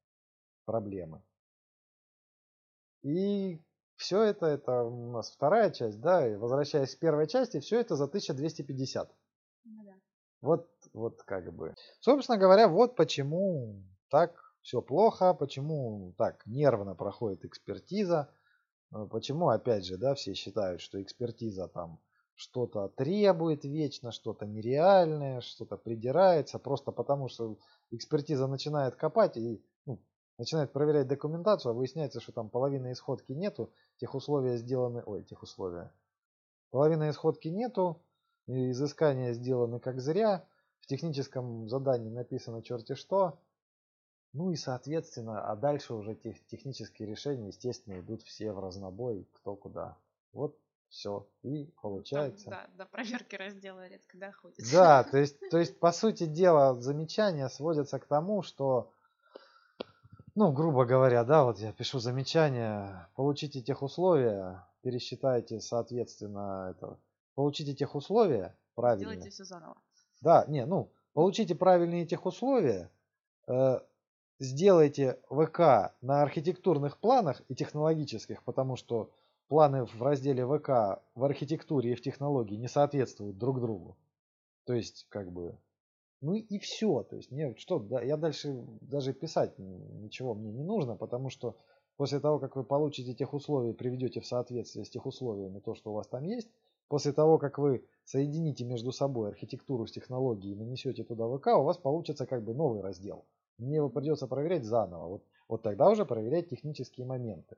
проблемы. 0.66 1.24
И 3.04 3.62
все 3.96 4.22
это, 4.24 4.46
это 4.46 4.84
у 4.84 5.12
нас 5.12 5.32
вторая 5.32 5.72
часть, 5.72 6.00
да, 6.00 6.28
и 6.28 6.36
возвращаясь 6.36 6.96
к 6.96 7.00
первой 7.00 7.28
части, 7.28 7.60
все 7.60 7.80
это 7.80 7.96
за 7.96 8.06
1250. 8.06 9.14
Ну, 9.66 9.84
да. 9.84 9.94
Вот, 10.42 10.70
вот 10.94 11.22
как 11.24 11.54
бы. 11.54 11.76
Собственно 12.00 12.38
говоря, 12.38 12.68
вот 12.68 12.96
почему 12.96 13.84
так 14.10 14.34
все 14.62 14.82
плохо, 14.82 15.34
почему 15.34 16.14
так 16.18 16.46
нервно 16.46 16.96
проходит 16.96 17.46
экспертиза, 17.46 18.34
э, 18.94 19.06
почему, 19.12 19.50
опять 19.50 19.86
же, 19.86 19.98
да, 19.98 20.16
все 20.16 20.34
считают, 20.34 20.82
что 20.82 21.02
экспертиза 21.02 21.68
там 21.68 22.00
что-то 22.36 22.88
требует 22.88 23.66
вечно, 23.66 24.14
что-то 24.14 24.46
нереальное, 24.46 25.42
что-то 25.42 25.76
придирается, 25.76 26.58
просто 26.58 26.94
потому 26.94 27.28
что 27.28 27.58
экспертиза 27.92 28.48
начинает 28.48 28.96
копать 28.96 29.36
и 29.36 29.62
начинает 30.40 30.72
проверять 30.72 31.08
документацию, 31.08 31.72
а 31.72 31.74
выясняется, 31.74 32.22
что 32.22 32.32
там 32.32 32.50
половины 32.50 32.94
исходки 32.94 33.34
нету, 33.34 33.72
тех 33.98 34.16
условия 34.16 34.58
сделаны, 34.58 35.04
ой, 35.06 35.24
тех 35.24 35.44
условия, 35.44 35.94
половины 36.72 37.10
исходки 37.12 37.50
нету, 37.50 38.02
изыскания 38.48 39.34
сделаны 39.34 39.80
как 39.80 40.00
зря, 40.00 40.44
в 40.80 40.88
техническом 40.88 41.68
задании 41.70 42.10
написано 42.10 42.64
черти 42.64 42.96
что, 42.96 43.38
ну 44.34 44.52
и 44.52 44.56
соответственно, 44.56 45.42
а 45.52 45.56
дальше 45.56 45.94
уже 45.94 46.16
тех, 46.16 46.44
технические 46.48 47.08
решения, 47.08 47.48
естественно, 47.48 48.00
идут 48.00 48.24
все 48.24 48.54
в 48.54 48.60
разнобой, 48.60 49.28
кто 49.34 49.56
куда. 49.56 49.98
Вот 50.32 50.58
все. 50.88 51.28
И 51.44 51.66
получается. 51.82 52.50
да, 52.50 52.68
до 52.78 52.86
проверки 52.86 53.36
раздела 53.36 53.88
редко 53.88 54.18
доходит. 54.18 54.58
Да, 54.72 55.04
то 55.04 55.18
есть, 55.20 55.38
то 55.50 55.58
есть, 55.58 55.80
по 55.80 55.92
сути 55.92 56.26
дела, 56.26 56.80
замечания 56.80 57.50
сводятся 57.50 58.00
к 58.00 58.06
тому, 58.06 58.42
что, 58.42 58.92
ну, 60.40 60.54
грубо 60.54 60.86
говоря, 60.86 61.26
да, 61.26 61.44
вот 61.44 61.60
я 61.60 61.74
пишу 61.74 62.00
замечание, 62.00 63.10
получите 63.18 63.62
тех 63.62 63.82
условия, 63.82 64.66
пересчитайте, 64.82 65.60
соответственно, 65.60 66.74
это, 66.74 66.98
получите 67.36 67.74
тех 67.74 67.94
условия, 67.94 68.58
правильно. 68.74 69.16
Делайте 69.16 69.32
все 69.32 69.44
заново. 69.44 69.76
Да, 70.22 70.46
не, 70.48 70.66
ну, 70.66 70.94
получите 71.12 71.56
правильные 71.56 72.06
тех 72.06 72.26
условия, 72.26 72.90
э, 73.50 73.80
сделайте 74.40 75.20
ВК 75.30 75.94
на 76.00 76.22
архитектурных 76.22 77.00
планах 77.00 77.42
и 77.50 77.54
технологических, 77.54 78.42
потому 78.44 78.78
что 78.78 79.12
планы 79.50 79.84
в 79.84 80.02
разделе 80.02 80.48
ВК 80.48 81.04
в 81.16 81.24
архитектуре 81.26 81.92
и 81.92 81.96
в 81.96 82.02
технологии 82.02 82.56
не 82.56 82.70
соответствуют 82.70 83.38
друг 83.38 83.60
другу. 83.60 83.98
То 84.64 84.74
есть, 84.74 85.06
как 85.10 85.34
бы, 85.34 85.58
ну 86.22 86.36
и 86.36 86.60
все. 86.60 87.04
То 87.04 87.16
есть, 87.16 87.32
мне 87.32 87.56
что, 87.58 87.80
да, 87.80 88.02
я 88.02 88.18
дальше 88.18 88.66
даже 88.82 89.14
писать 89.14 89.58
ничего 89.58 90.34
мне 90.34 90.52
не 90.52 90.64
нужно, 90.64 90.96
потому 90.96 91.30
что 91.30 91.58
после 91.98 92.20
того, 92.20 92.40
как 92.40 92.56
вы 92.56 92.64
получите 92.64 93.14
тех 93.14 93.34
условий, 93.34 93.74
приведете 93.74 94.22
в 94.22 94.26
соответствие 94.26 94.86
с 94.86 94.90
тех 94.90 95.06
условиями 95.06 95.60
то, 95.60 95.76
что 95.76 95.92
у 95.92 95.96
вас 95.96 96.08
там 96.08 96.24
есть, 96.24 96.50
после 96.88 97.14
того, 97.14 97.38
как 97.38 97.58
вы 97.58 97.86
соедините 98.06 98.66
между 98.66 98.92
собой 98.92 99.30
архитектуру 99.30 99.86
с 99.86 99.92
технологией 99.92 100.54
и 100.54 100.58
нанесете 100.58 101.04
туда 101.04 101.28
ВК, 101.28 101.48
у 101.48 101.64
вас 101.64 101.78
получится 101.78 102.26
как 102.26 102.44
бы 102.44 102.54
новый 102.54 102.82
раздел 102.82 103.26
мне 103.60 103.76
его 103.76 103.90
придется 103.90 104.28
проверять 104.28 104.64
заново. 104.64 105.08
Вот, 105.08 105.26
вот 105.48 105.62
тогда 105.62 105.90
уже 105.90 106.06
проверять 106.06 106.50
технические 106.50 107.06
моменты. 107.06 107.58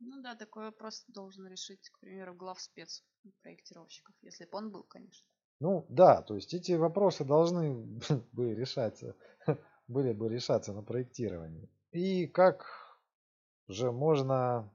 Ну 0.00 0.20
да, 0.20 0.36
такой 0.36 0.64
вопрос 0.64 1.04
должен 1.08 1.46
решить, 1.46 1.88
к 1.90 1.98
примеру, 2.00 2.34
главспец 2.34 3.04
проектировщиков, 3.42 4.14
если 4.22 4.44
бы 4.44 4.50
он 4.52 4.70
был, 4.70 4.84
конечно. 4.84 5.26
Ну 5.60 5.86
да, 5.88 6.22
то 6.22 6.34
есть 6.34 6.54
эти 6.54 6.72
вопросы 6.72 7.24
должны 7.24 7.74
бы 8.32 8.54
решаться, 8.54 9.16
были 9.88 10.12
бы 10.12 10.28
решаться 10.28 10.72
на 10.72 10.82
проектировании. 10.82 11.68
И 11.90 12.26
как 12.26 12.66
же 13.66 13.90
можно 13.90 14.70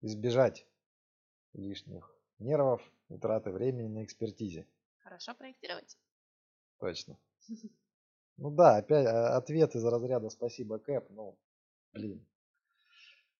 избежать 0.00 0.66
лишних 1.52 2.12
нервов 2.38 2.82
и 3.08 3.18
траты 3.18 3.50
времени 3.50 3.88
на 3.88 4.04
экспертизе? 4.04 4.66
Хорошо 4.98 5.34
проектировать. 5.34 5.96
Точно. 6.78 7.16
Ну 8.40 8.52
да, 8.52 8.76
опять 8.76 9.04
а, 9.04 9.36
ответ 9.36 9.74
из 9.74 9.84
разряда 9.84 10.30
спасибо, 10.30 10.78
Кэп. 10.78 11.10
Ну, 11.10 11.36
блин. 11.92 12.24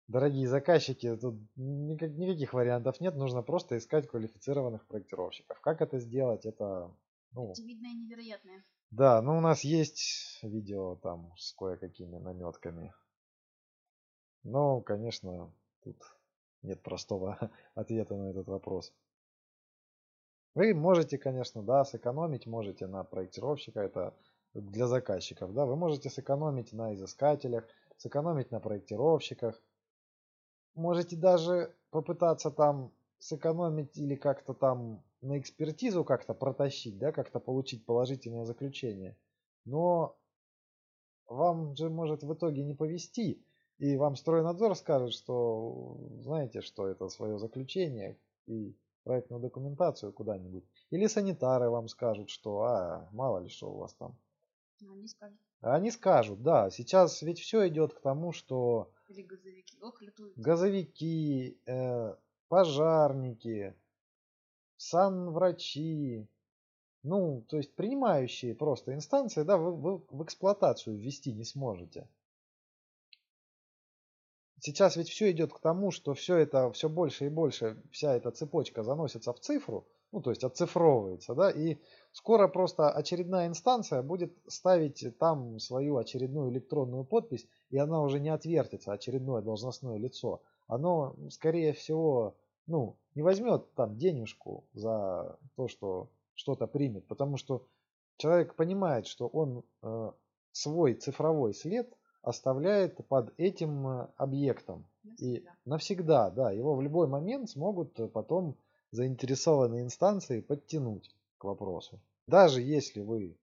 Дорогие 0.09 0.49
заказчики, 0.49 1.17
тут 1.17 1.37
никак, 1.57 2.11
никаких 2.13 2.55
вариантов 2.55 2.99
нет, 3.01 3.15
нужно 3.15 3.43
просто 3.43 3.77
искать 3.77 4.09
квалифицированных 4.09 4.87
проектировщиков. 4.87 5.61
Как 5.61 5.83
это 5.83 5.99
сделать, 5.99 6.47
это... 6.47 6.91
Ну, 7.33 7.53
Очевидное 7.53 7.91
и 7.91 7.95
невероятное. 7.95 8.65
Да, 8.91 9.21
ну 9.21 9.37
у 9.37 9.41
нас 9.43 9.65
есть 9.65 10.41
видео 10.43 10.97
там 10.97 11.35
с 11.37 11.53
кое-какими 11.53 12.17
наметками. 12.17 12.95
Но, 14.45 14.81
конечно, 14.81 15.53
тут 15.85 16.03
нет 16.63 16.83
простого 16.83 17.39
ответа 17.75 18.17
на 18.17 18.31
этот 18.31 18.49
вопрос. 18.49 18.95
Вы 20.55 20.75
можете, 20.75 21.19
конечно, 21.19 21.63
да, 21.63 21.85
сэкономить, 21.85 22.47
можете 22.47 22.87
на 22.87 23.05
проектировщика, 23.05 23.81
это 23.81 24.15
для 24.55 24.87
заказчиков. 24.87 25.53
Да? 25.53 25.67
Вы 25.67 25.77
можете 25.77 26.09
сэкономить 26.09 26.73
на 26.73 26.95
изыскателях, 26.95 27.69
сэкономить 27.99 28.51
на 28.51 28.59
проектировщиках. 28.59 29.61
Можете 30.79 31.17
даже 31.17 31.75
попытаться 31.91 32.53
там 32.53 32.93
сэкономить 33.19 33.99
или 33.99 34.15
как-то 34.15 34.55
там 34.55 35.03
на 35.23 35.41
экспертизу 35.41 36.05
как-то 36.05 36.35
протащить, 36.35 36.99
да, 36.99 37.11
как-то 37.11 37.41
получить 37.41 37.85
положительное 37.85 38.45
заключение. 38.45 39.17
Но 39.65 40.17
вам 41.27 41.75
же 41.75 41.91
может 41.91 42.23
в 42.23 42.33
итоге 42.33 42.63
не 42.63 42.75
повести, 42.75 43.45
и 43.79 43.97
вам 43.97 44.15
стройнадзор 44.15 44.77
скажет, 44.77 45.13
что 45.13 45.99
знаете, 46.21 46.61
что 46.61 46.87
это 46.87 47.09
свое 47.09 47.41
заключение 47.41 48.17
и 48.47 48.77
проектную 49.03 49.43
документацию 49.43 50.13
куда-нибудь. 50.13 50.65
Или 50.91 51.09
санитары 51.09 51.71
вам 51.71 51.89
скажут, 51.89 52.31
что 52.31 52.63
а, 52.63 53.09
мало 53.11 53.41
ли 53.41 53.49
что 53.49 53.69
у 53.69 53.79
вас 53.79 53.95
там. 53.95 54.17
Они 54.81 55.09
скажут. 55.09 55.39
Они 55.61 55.91
скажут, 55.91 56.43
да. 56.45 56.71
Сейчас 56.71 57.21
ведь 57.23 57.41
все 57.41 57.67
идет 57.67 57.95
к 57.95 58.01
тому, 58.01 58.31
что 58.31 58.93
Или 59.09 59.23
газовики. 59.23 59.79
Ох, 59.81 60.03
летуют. 60.03 60.37
газовики, 60.37 61.59
э, 61.67 62.15
пожарники, 62.49 63.75
санврачи, 64.77 66.29
ну, 67.03 67.45
то 67.49 67.57
есть 67.57 67.75
принимающие 67.75 68.55
просто 68.55 68.93
инстанции, 68.93 69.45
да, 69.45 69.57
вы, 69.57 69.75
вы 69.75 70.05
в 70.11 70.23
эксплуатацию 70.25 70.97
ввести 70.97 71.33
не 71.33 71.45
сможете. 71.45 72.09
Сейчас 74.61 74.97
ведь 74.97 75.09
все 75.09 75.31
идет 75.31 75.53
к 75.53 75.61
тому, 75.61 75.91
что 75.91 76.15
все 76.15 76.37
это, 76.37 76.71
все 76.73 76.89
больше 76.89 77.27
и 77.27 77.29
больше, 77.31 77.81
вся 77.93 78.15
эта 78.15 78.31
цепочка 78.33 78.83
заносится 78.83 79.33
в 79.33 79.39
цифру, 79.41 79.87
ну, 80.11 80.21
то 80.21 80.31
есть 80.31 80.43
оцифровывается, 80.43 81.35
да, 81.35 81.51
и 81.51 81.79
скоро 82.13 82.49
просто 82.49 82.91
очередная 82.91 83.47
инстанция 83.47 84.03
будет 84.03 84.37
ставить 84.49 85.17
там 85.19 85.61
свою 85.61 85.97
очередную 85.97 86.51
электронную 86.51 87.05
подпись, 87.05 87.47
и 87.71 87.79
она 87.79 88.03
уже 88.03 88.21
не 88.21 88.31
отвертится, 88.31 88.93
очередное 88.93 89.43
должностное 89.43 89.99
лицо. 89.99 90.43
Оно, 90.67 91.17
скорее 91.31 91.73
всего, 91.73 92.37
ну, 92.67 92.97
не 93.15 93.23
возьмет 93.23 93.75
там 93.75 93.97
денежку 93.97 94.65
за 94.73 95.39
то, 95.57 95.69
что 95.69 96.09
что-то 96.35 96.67
примет, 96.67 97.07
потому 97.07 97.37
что 97.37 97.67
человек 98.17 98.55
понимает, 98.55 99.07
что 99.07 99.27
он 99.27 99.65
э, 99.83 100.13
свой 100.53 100.95
цифровой 100.95 101.55
след 101.55 101.93
оставляет 102.23 103.07
под 103.09 103.33
этим 103.39 103.87
э, 103.87 104.09
объектом. 104.17 104.87
И 105.19 105.41
Навсегда. 105.41 105.57
навсегда, 105.65 106.31
да, 106.31 106.51
его 106.53 106.75
в 106.77 106.83
любой 106.83 107.09
момент 107.09 107.51
смогут 107.51 107.99
потом 108.13 108.57
заинтересованные 108.91 109.83
инстанции 109.83 110.41
подтянуть 110.41 111.11
к 111.39 111.45
вопросу. 111.45 112.01
Даже 112.27 112.61
если 112.61 113.01
вы 113.01 113.37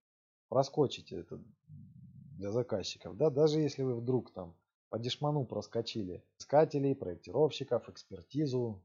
проскочите 0.50 1.20
это 1.20 1.40
для 2.38 2.52
заказчиков, 2.52 3.18
да, 3.18 3.30
даже 3.30 3.60
если 3.60 3.84
вы 3.84 3.96
вдруг 3.96 4.32
там 4.32 4.56
по 4.90 5.00
дешману 5.00 5.46
проскочили 5.46 6.24
искателей, 6.38 6.96
проектировщиков, 6.96 7.90
экспертизу, 7.90 8.82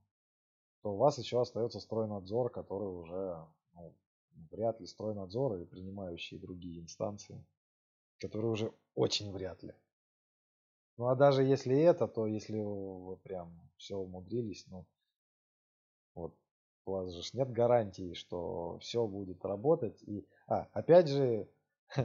то 0.83 0.95
у 0.95 0.97
вас 0.97 1.19
еще 1.19 1.41
остается 1.41 1.81
стройнадзор, 1.81 2.51
который 2.51 2.89
уже 2.89 3.47
ну, 3.75 3.95
вряд 4.51 4.81
ли 4.81 4.87
стройнадзор 4.87 5.57
и 5.57 5.67
принимающие 5.67 6.41
другие 6.41 6.81
инстанции, 6.81 7.45
которые 8.19 8.51
уже 8.51 8.73
очень 8.95 9.31
вряд 9.33 9.63
ли. 9.63 9.75
Ну 10.97 11.09
а 11.09 11.15
даже 11.15 11.43
если 11.43 11.79
это, 11.79 12.09
то 12.09 12.27
если 12.27 12.61
вы 12.61 13.17
прям 13.19 13.71
все 13.77 13.97
умудрились, 13.97 14.67
ну 14.69 14.87
вот 16.15 16.35
у 16.87 16.93
вас 16.93 17.13
же 17.13 17.23
нет 17.35 17.53
гарантии, 17.53 18.15
что 18.15 18.79
все 18.81 19.07
будет 19.07 19.45
работать. 19.45 20.03
И, 20.03 20.27
а, 20.47 20.69
опять 20.73 21.09
же, 21.09 21.49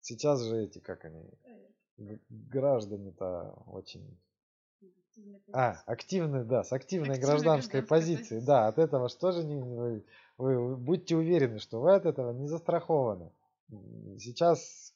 сейчас 0.00 0.42
же 0.42 0.64
эти, 0.64 0.78
как 0.78 1.04
они, 1.04 1.24
граждане-то 2.28 3.62
очень 3.66 4.18
а, 5.52 5.72
позиция. 5.72 5.84
активны, 5.86 6.44
да, 6.44 6.64
с 6.64 6.72
активной 6.72 7.10
Активной 7.10 7.26
гражданской 7.32 7.80
гражданской 7.80 7.82
позиции. 7.82 8.34
позиции. 8.34 8.46
Да, 8.46 8.68
от 8.68 8.78
этого 8.78 9.08
что 9.08 9.32
же 9.32 9.44
не, 9.44 9.56
вы, 9.56 10.04
вы- 10.36 10.76
будьте 10.76 11.16
уверены, 11.16 11.58
что 11.58 11.80
вы 11.80 11.94
от 11.94 12.06
этого 12.06 12.32
не 12.32 12.46
застрахованы. 12.46 13.32
Сейчас 14.18 14.94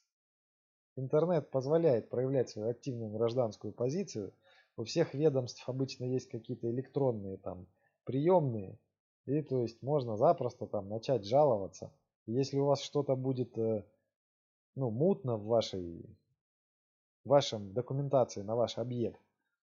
интернет 0.95 1.49
позволяет 1.51 2.09
проявлять 2.09 2.49
свою 2.49 2.69
активную 2.69 3.11
гражданскую 3.11 3.73
позицию. 3.73 4.33
У 4.77 4.83
всех 4.83 5.13
ведомств 5.13 5.63
обычно 5.67 6.05
есть 6.05 6.29
какие-то 6.29 6.69
электронные 6.69 7.37
там 7.37 7.67
приемные. 8.05 8.79
И 9.25 9.41
то 9.41 9.61
есть 9.61 9.81
можно 9.81 10.17
запросто 10.17 10.65
там 10.67 10.89
начать 10.89 11.25
жаловаться. 11.25 11.91
Если 12.25 12.57
у 12.57 12.65
вас 12.65 12.81
что-то 12.81 13.15
будет 13.15 13.57
э, 13.57 13.83
ну, 14.75 14.89
мутно 14.91 15.37
в 15.37 15.45
вашей 15.45 16.05
в 17.23 17.29
вашем 17.29 17.73
документации 17.73 18.41
на 18.41 18.55
ваш 18.55 18.77
объект, 18.77 19.19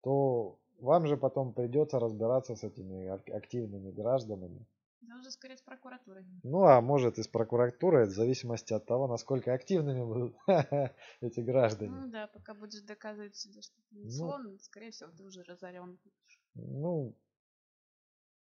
то 0.02 0.58
вам 0.80 1.06
же 1.06 1.16
потом 1.16 1.52
придется 1.52 1.98
разбираться 2.00 2.56
с 2.56 2.64
этими 2.64 3.06
ак- 3.06 3.30
активными 3.30 3.92
гражданами. 3.92 4.66
Да 5.02 5.16
уже 5.18 5.30
скорее 5.30 5.56
с 5.56 5.62
прокуратурой. 5.62 6.24
Ну, 6.42 6.64
а 6.64 6.80
может 6.80 7.18
и 7.18 7.22
с 7.22 7.28
прокуратурой, 7.28 8.06
в 8.06 8.10
зависимости 8.10 8.72
от 8.72 8.86
того, 8.86 9.06
насколько 9.06 9.52
активными 9.52 10.02
будут 10.02 10.36
эти 11.20 11.40
граждане. 11.40 11.90
Ну 11.92 12.10
да, 12.10 12.26
пока 12.26 12.54
будешь 12.54 12.80
доказывать 12.82 13.36
себе, 13.36 13.60
что 13.60 13.76
ты 13.90 13.96
не 13.96 14.04
Ну. 14.04 14.10
слон, 14.10 14.58
скорее 14.60 14.90
всего, 14.90 15.10
ты 15.10 15.22
уже 15.22 15.42
разорен. 15.42 15.98
Ну, 16.54 17.14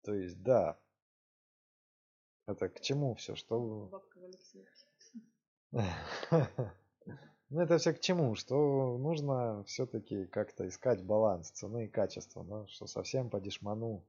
то 0.04 0.14
есть, 0.14 0.42
да. 0.42 0.80
Это 2.48 2.70
к 2.70 2.80
чему 2.80 3.14
все? 3.16 3.36
Что... 3.36 3.90
Бабка 3.92 4.20
в 4.20 4.24
Алексеевке. 4.24 4.86
Ну, 7.50 7.62
это 7.62 7.78
все 7.78 7.94
к 7.94 8.02
чему? 8.02 8.36
Что 8.36 8.98
нужно 8.98 9.64
все-таки 9.68 10.26
как-то 10.26 10.68
искать 10.68 11.02
баланс 11.06 11.50
цены 11.52 11.86
и 11.86 11.88
качества, 11.88 12.44
да? 12.44 12.68
что 12.68 12.88
совсем 12.88 13.30
по 13.30 13.40
дешману. 13.40 14.06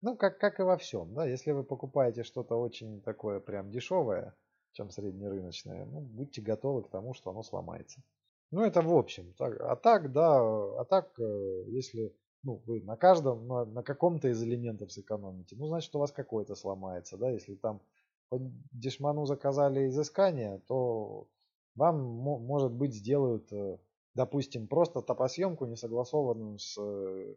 Ну, 0.00 0.16
как, 0.16 0.38
как 0.38 0.60
и 0.60 0.62
во 0.62 0.78
всем, 0.78 1.12
да, 1.12 1.26
если 1.26 1.52
вы 1.52 1.62
покупаете 1.62 2.22
что-то 2.24 2.56
очень 2.56 3.02
такое 3.02 3.38
прям 3.38 3.70
дешевое, 3.70 4.34
чем 4.72 4.90
среднерыночное, 4.90 5.84
ну, 5.84 6.00
будьте 6.00 6.40
готовы 6.40 6.84
к 6.84 6.90
тому, 6.90 7.12
что 7.12 7.30
оно 7.30 7.42
сломается. 7.42 8.02
Ну, 8.50 8.62
это 8.62 8.80
в 8.80 8.94
общем. 8.94 9.34
Так, 9.34 9.60
а 9.60 9.76
так, 9.76 10.12
да, 10.12 10.38
а 10.38 10.84
так, 10.88 11.18
э, 11.18 11.64
если 11.68 12.14
ну, 12.42 12.62
вы 12.66 12.82
на 12.82 12.96
каждом, 12.96 13.46
на, 13.46 13.64
на 13.64 13.82
каком-то 13.82 14.28
из 14.28 14.42
элементов 14.42 14.92
сэкономите, 14.92 15.56
ну, 15.56 15.66
значит, 15.66 15.94
у 15.94 15.98
вас 15.98 16.12
какой-то 16.12 16.54
сломается, 16.54 17.16
да, 17.16 17.30
если 17.30 17.54
там 17.54 17.82
по 18.28 18.40
дешману 18.72 19.26
заказали 19.26 19.88
изыскание, 19.88 20.60
то 20.66 21.28
вам, 21.74 22.00
мо- 22.02 22.38
может 22.38 22.72
быть, 22.72 22.94
сделают, 22.94 23.52
э, 23.52 23.78
допустим, 24.14 24.68
просто 24.68 25.02
топосъемку, 25.02 25.66
не 25.66 25.76
согласованную 25.76 26.58
с 26.58 26.76
э, 26.80 27.36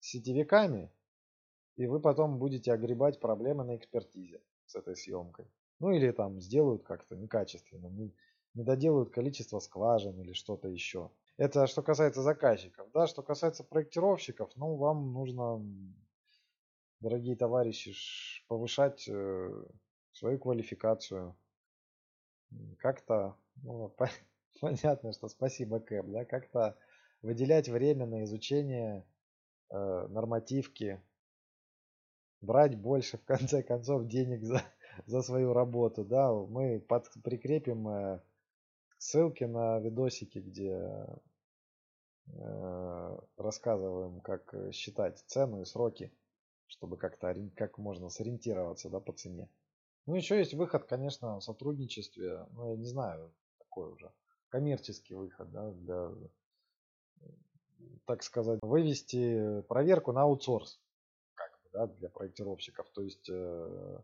сетевиками, 0.00 0.90
и 1.76 1.86
вы 1.86 2.00
потом 2.00 2.38
будете 2.38 2.72
огребать 2.72 3.20
проблемы 3.20 3.64
на 3.64 3.76
экспертизе 3.76 4.42
с 4.66 4.76
этой 4.76 4.96
съемкой. 4.96 5.46
Ну 5.80 5.90
или 5.90 6.10
там 6.12 6.40
сделают 6.40 6.84
как-то 6.84 7.16
некачественно, 7.16 7.88
не, 7.88 8.14
не 8.54 8.64
доделают 8.64 9.10
количество 9.10 9.58
скважин 9.58 10.20
или 10.20 10.32
что-то 10.32 10.68
еще. 10.68 11.12
Это 11.38 11.66
что 11.66 11.82
касается 11.82 12.22
заказчиков. 12.22 12.90
Да, 12.92 13.06
что 13.06 13.22
касается 13.22 13.64
проектировщиков, 13.64 14.52
ну 14.56 14.76
вам 14.76 15.12
нужно, 15.12 15.64
дорогие 17.02 17.34
товарищи, 17.36 17.92
повышать 18.46 19.08
э, 19.08 19.64
свою 20.12 20.38
квалификацию. 20.38 21.36
Как-то, 22.78 23.36
ну, 23.62 23.88
по- 23.98 24.08
понятно, 24.60 25.12
что 25.12 25.28
спасибо, 25.28 25.80
Кэп, 25.80 26.06
да, 26.06 26.24
как-то 26.24 26.78
выделять 27.20 27.68
время 27.68 28.06
на 28.06 28.22
изучение 28.24 29.04
э, 29.70 30.06
нормативки, 30.08 31.02
брать 32.40 32.78
больше, 32.78 33.18
в 33.22 33.24
конце 33.24 33.62
концов, 33.64 34.06
денег 34.06 34.44
за, 34.44 34.62
за 35.06 35.22
свою 35.22 35.52
работу. 35.52 36.04
Да, 36.04 36.32
мы 36.32 36.78
под, 36.78 37.10
прикрепим 37.24 37.88
э, 37.88 38.20
ссылки 38.98 39.42
на 39.42 39.80
видосики, 39.80 40.38
где 40.38 41.06
э, 42.28 43.18
рассказываем, 43.36 44.20
как 44.20 44.54
считать 44.72 45.18
цену 45.26 45.62
и 45.62 45.64
сроки, 45.64 46.12
чтобы 46.72 46.96
как-то 46.96 47.34
как 47.54 47.78
можно 47.78 48.08
сориентироваться 48.08 48.88
да, 48.88 48.98
по 48.98 49.12
цене. 49.12 49.48
Ну, 50.06 50.14
еще 50.16 50.38
есть 50.38 50.54
выход, 50.54 50.84
конечно, 50.84 51.38
в 51.38 51.44
сотрудничестве, 51.44 52.46
ну, 52.52 52.70
я 52.70 52.76
не 52.76 52.86
знаю, 52.86 53.32
такой 53.58 53.92
уже 53.92 54.10
коммерческий 54.48 55.14
выход, 55.14 55.50
да, 55.52 55.70
для, 55.70 56.10
так 58.06 58.22
сказать, 58.22 58.58
вывести 58.62 59.62
проверку 59.68 60.12
на 60.12 60.22
аутсорс, 60.22 60.80
как 61.34 61.52
бы, 61.62 61.70
да, 61.72 61.86
для 61.86 62.08
проектировщиков. 62.08 62.88
То 62.90 63.02
есть 63.02 63.28
э, 63.30 63.98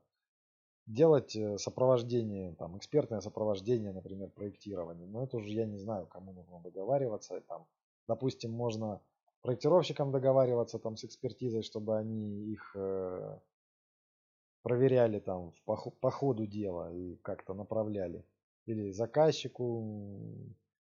делать 0.87 1.35
э, 1.35 1.57
сопровождение, 1.59 2.55
там, 2.57 2.77
экспертное 2.77 3.21
сопровождение, 3.21 3.93
например, 3.93 4.31
проектирования. 4.31 5.07
Но 5.07 5.25
это 5.25 5.39
уже 5.39 5.53
я 5.53 5.65
не 5.65 5.79
знаю, 5.79 6.07
кому 6.07 6.33
нужно 6.33 6.61
договариваться. 6.61 7.41
Там, 7.49 7.67
допустим, 8.07 8.53
можно 8.53 9.01
проектировщикам 9.43 10.11
договариваться 10.11 10.79
там 10.79 10.97
с 10.97 11.05
экспертизой, 11.05 11.63
чтобы 11.63 11.97
они 11.97 12.53
их 12.53 12.73
э, 12.75 13.39
проверяли 14.63 15.21
там 15.21 15.53
в 15.53 15.63
пох- 15.65 15.97
по 16.01 16.11
ходу 16.11 16.47
дела 16.47 16.93
и 16.93 17.17
как-то 17.17 17.55
направляли. 17.55 18.25
Или 18.67 18.91
заказчику 18.91 20.27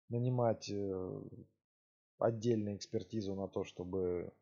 нанимать 0.08 0.70
э, 0.70 1.22
отдельную 2.18 2.76
экспертизу 2.76 3.34
на 3.34 3.48
то, 3.48 3.64
чтобы 3.64 4.32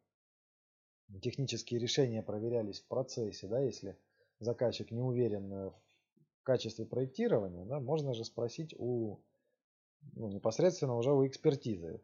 технические 1.23 1.81
решения 1.81 2.23
проверялись 2.23 2.81
в 2.81 2.87
процессе, 2.87 3.49
да, 3.49 3.61
если 3.61 3.97
заказчик 4.39 4.91
не 4.91 5.03
уверен 5.03 5.71
в 5.71 6.43
качестве 6.43 6.85
проектирования, 6.85 7.65
да, 7.65 7.81
можно 7.81 8.15
же 8.15 8.25
спросить 8.25 8.75
у 8.79 9.19
ну, 10.15 10.29
непосредственно 10.29 10.97
уже 10.97 11.13
у 11.13 11.27
экспертизы, 11.27 12.01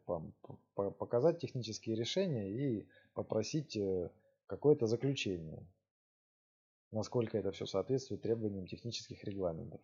показать 0.75 1.39
технические 1.39 1.95
решения 1.95 2.49
и 2.49 2.87
попросить 3.13 3.75
э, 3.75 4.09
какое-то 4.47 4.87
заключение, 4.87 5.65
насколько 6.91 7.37
это 7.37 7.51
все 7.51 7.65
соответствует 7.65 8.21
требованиям 8.21 8.67
технических 8.67 9.23
регламентов. 9.23 9.81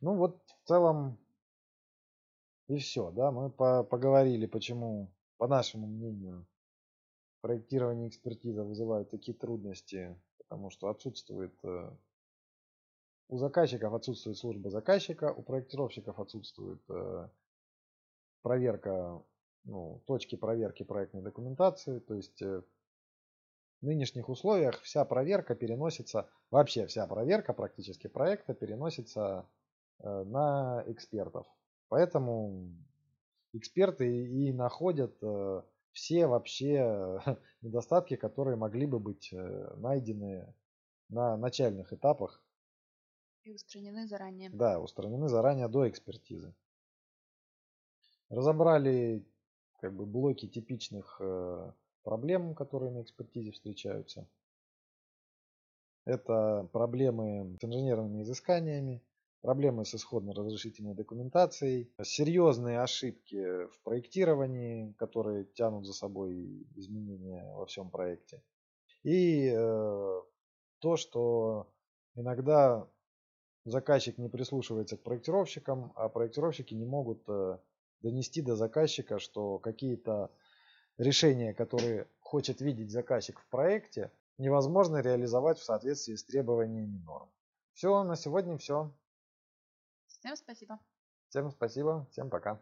Ну 0.00 0.16
вот 0.16 0.42
в 0.64 0.68
целом 0.68 1.18
и 2.68 2.78
все, 2.78 3.10
да, 3.10 3.30
мы 3.30 3.50
по 3.50 3.82
поговорили, 3.82 4.46
почему, 4.46 5.10
по 5.38 5.48
нашему 5.48 5.86
мнению, 5.86 6.46
проектирование 7.40 8.08
экспертиза 8.08 8.64
вызывают 8.64 9.10
такие 9.10 9.36
трудности, 9.36 10.16
потому 10.38 10.70
что 10.70 10.88
отсутствует 10.88 11.52
э, 11.64 11.90
у 13.28 13.38
заказчиков 13.38 13.94
отсутствует 13.94 14.36
служба 14.36 14.70
заказчика, 14.70 15.32
у 15.32 15.42
проектировщиков 15.42 16.18
отсутствует 16.18 16.82
э, 16.88 17.28
проверка, 18.42 19.22
ну, 19.64 20.02
точки 20.06 20.36
проверки 20.36 20.82
проектной 20.82 21.22
документации. 21.22 21.98
То 22.00 22.14
есть 22.14 22.40
э, 22.42 22.62
в 23.80 23.86
нынешних 23.86 24.28
условиях 24.28 24.80
вся 24.82 25.04
проверка 25.04 25.54
переносится, 25.54 26.28
вообще 26.50 26.86
вся 26.86 27.06
проверка 27.06 27.52
практически 27.52 28.06
проекта 28.06 28.54
переносится 28.54 29.48
э, 29.98 30.24
на 30.24 30.84
экспертов. 30.86 31.46
Поэтому 31.88 32.72
эксперты 33.52 34.26
и 34.26 34.52
находят 34.52 35.16
все 35.92 36.26
вообще 36.28 37.20
недостатки, 37.62 38.14
которые 38.14 38.56
могли 38.56 38.86
бы 38.86 39.00
быть 39.00 39.34
найдены 39.76 40.54
на 41.08 41.36
начальных 41.36 41.92
этапах 41.92 42.40
и 43.42 43.52
устранены 43.52 44.06
заранее. 44.06 44.50
Да, 44.50 44.80
устранены 44.80 45.28
заранее 45.28 45.68
до 45.68 45.88
экспертизы. 45.88 46.54
Разобрали 48.30 49.24
как 49.80 49.94
бы 49.94 50.06
блоки 50.06 50.46
типичных 50.46 51.16
э, 51.20 51.72
проблем, 52.02 52.54
которые 52.54 52.90
на 52.92 53.02
экспертизе 53.02 53.50
встречаются. 53.50 54.26
Это 56.06 56.68
проблемы 56.72 57.56
с 57.60 57.64
инженерными 57.64 58.22
изысканиями, 58.22 59.02
проблемы 59.42 59.84
с 59.84 59.94
исходно-разрешительной 59.94 60.94
документацией, 60.94 61.92
серьезные 62.02 62.80
ошибки 62.80 63.66
в 63.66 63.80
проектировании, 63.82 64.92
которые 64.92 65.44
тянут 65.44 65.86
за 65.86 65.92
собой 65.92 66.66
изменения 66.76 67.52
во 67.54 67.66
всем 67.66 67.90
проекте. 67.90 68.42
И 69.02 69.50
э, 69.52 70.20
то, 70.78 70.96
что 70.96 71.72
иногда 72.14 72.86
заказчик 73.64 74.18
не 74.18 74.28
прислушивается 74.28 74.96
к 74.96 75.02
проектировщикам, 75.02 75.92
а 75.96 76.08
проектировщики 76.08 76.74
не 76.74 76.84
могут 76.84 77.22
э, 77.28 77.58
донести 78.02 78.42
до 78.42 78.56
заказчика, 78.56 79.18
что 79.18 79.58
какие-то 79.58 80.30
решения, 80.98 81.54
которые 81.54 82.08
хочет 82.20 82.60
видеть 82.60 82.90
заказчик 82.90 83.40
в 83.40 83.46
проекте, 83.48 84.12
невозможно 84.38 84.98
реализовать 84.98 85.58
в 85.58 85.64
соответствии 85.64 86.14
с 86.14 86.24
требованиями 86.24 86.98
норм. 86.98 87.30
Все, 87.72 88.02
на 88.02 88.16
сегодня 88.16 88.56
все. 88.58 88.92
Всем 90.06 90.36
спасибо. 90.36 90.78
Всем 91.28 91.50
спасибо, 91.50 92.06
всем 92.10 92.30
пока. 92.30 92.60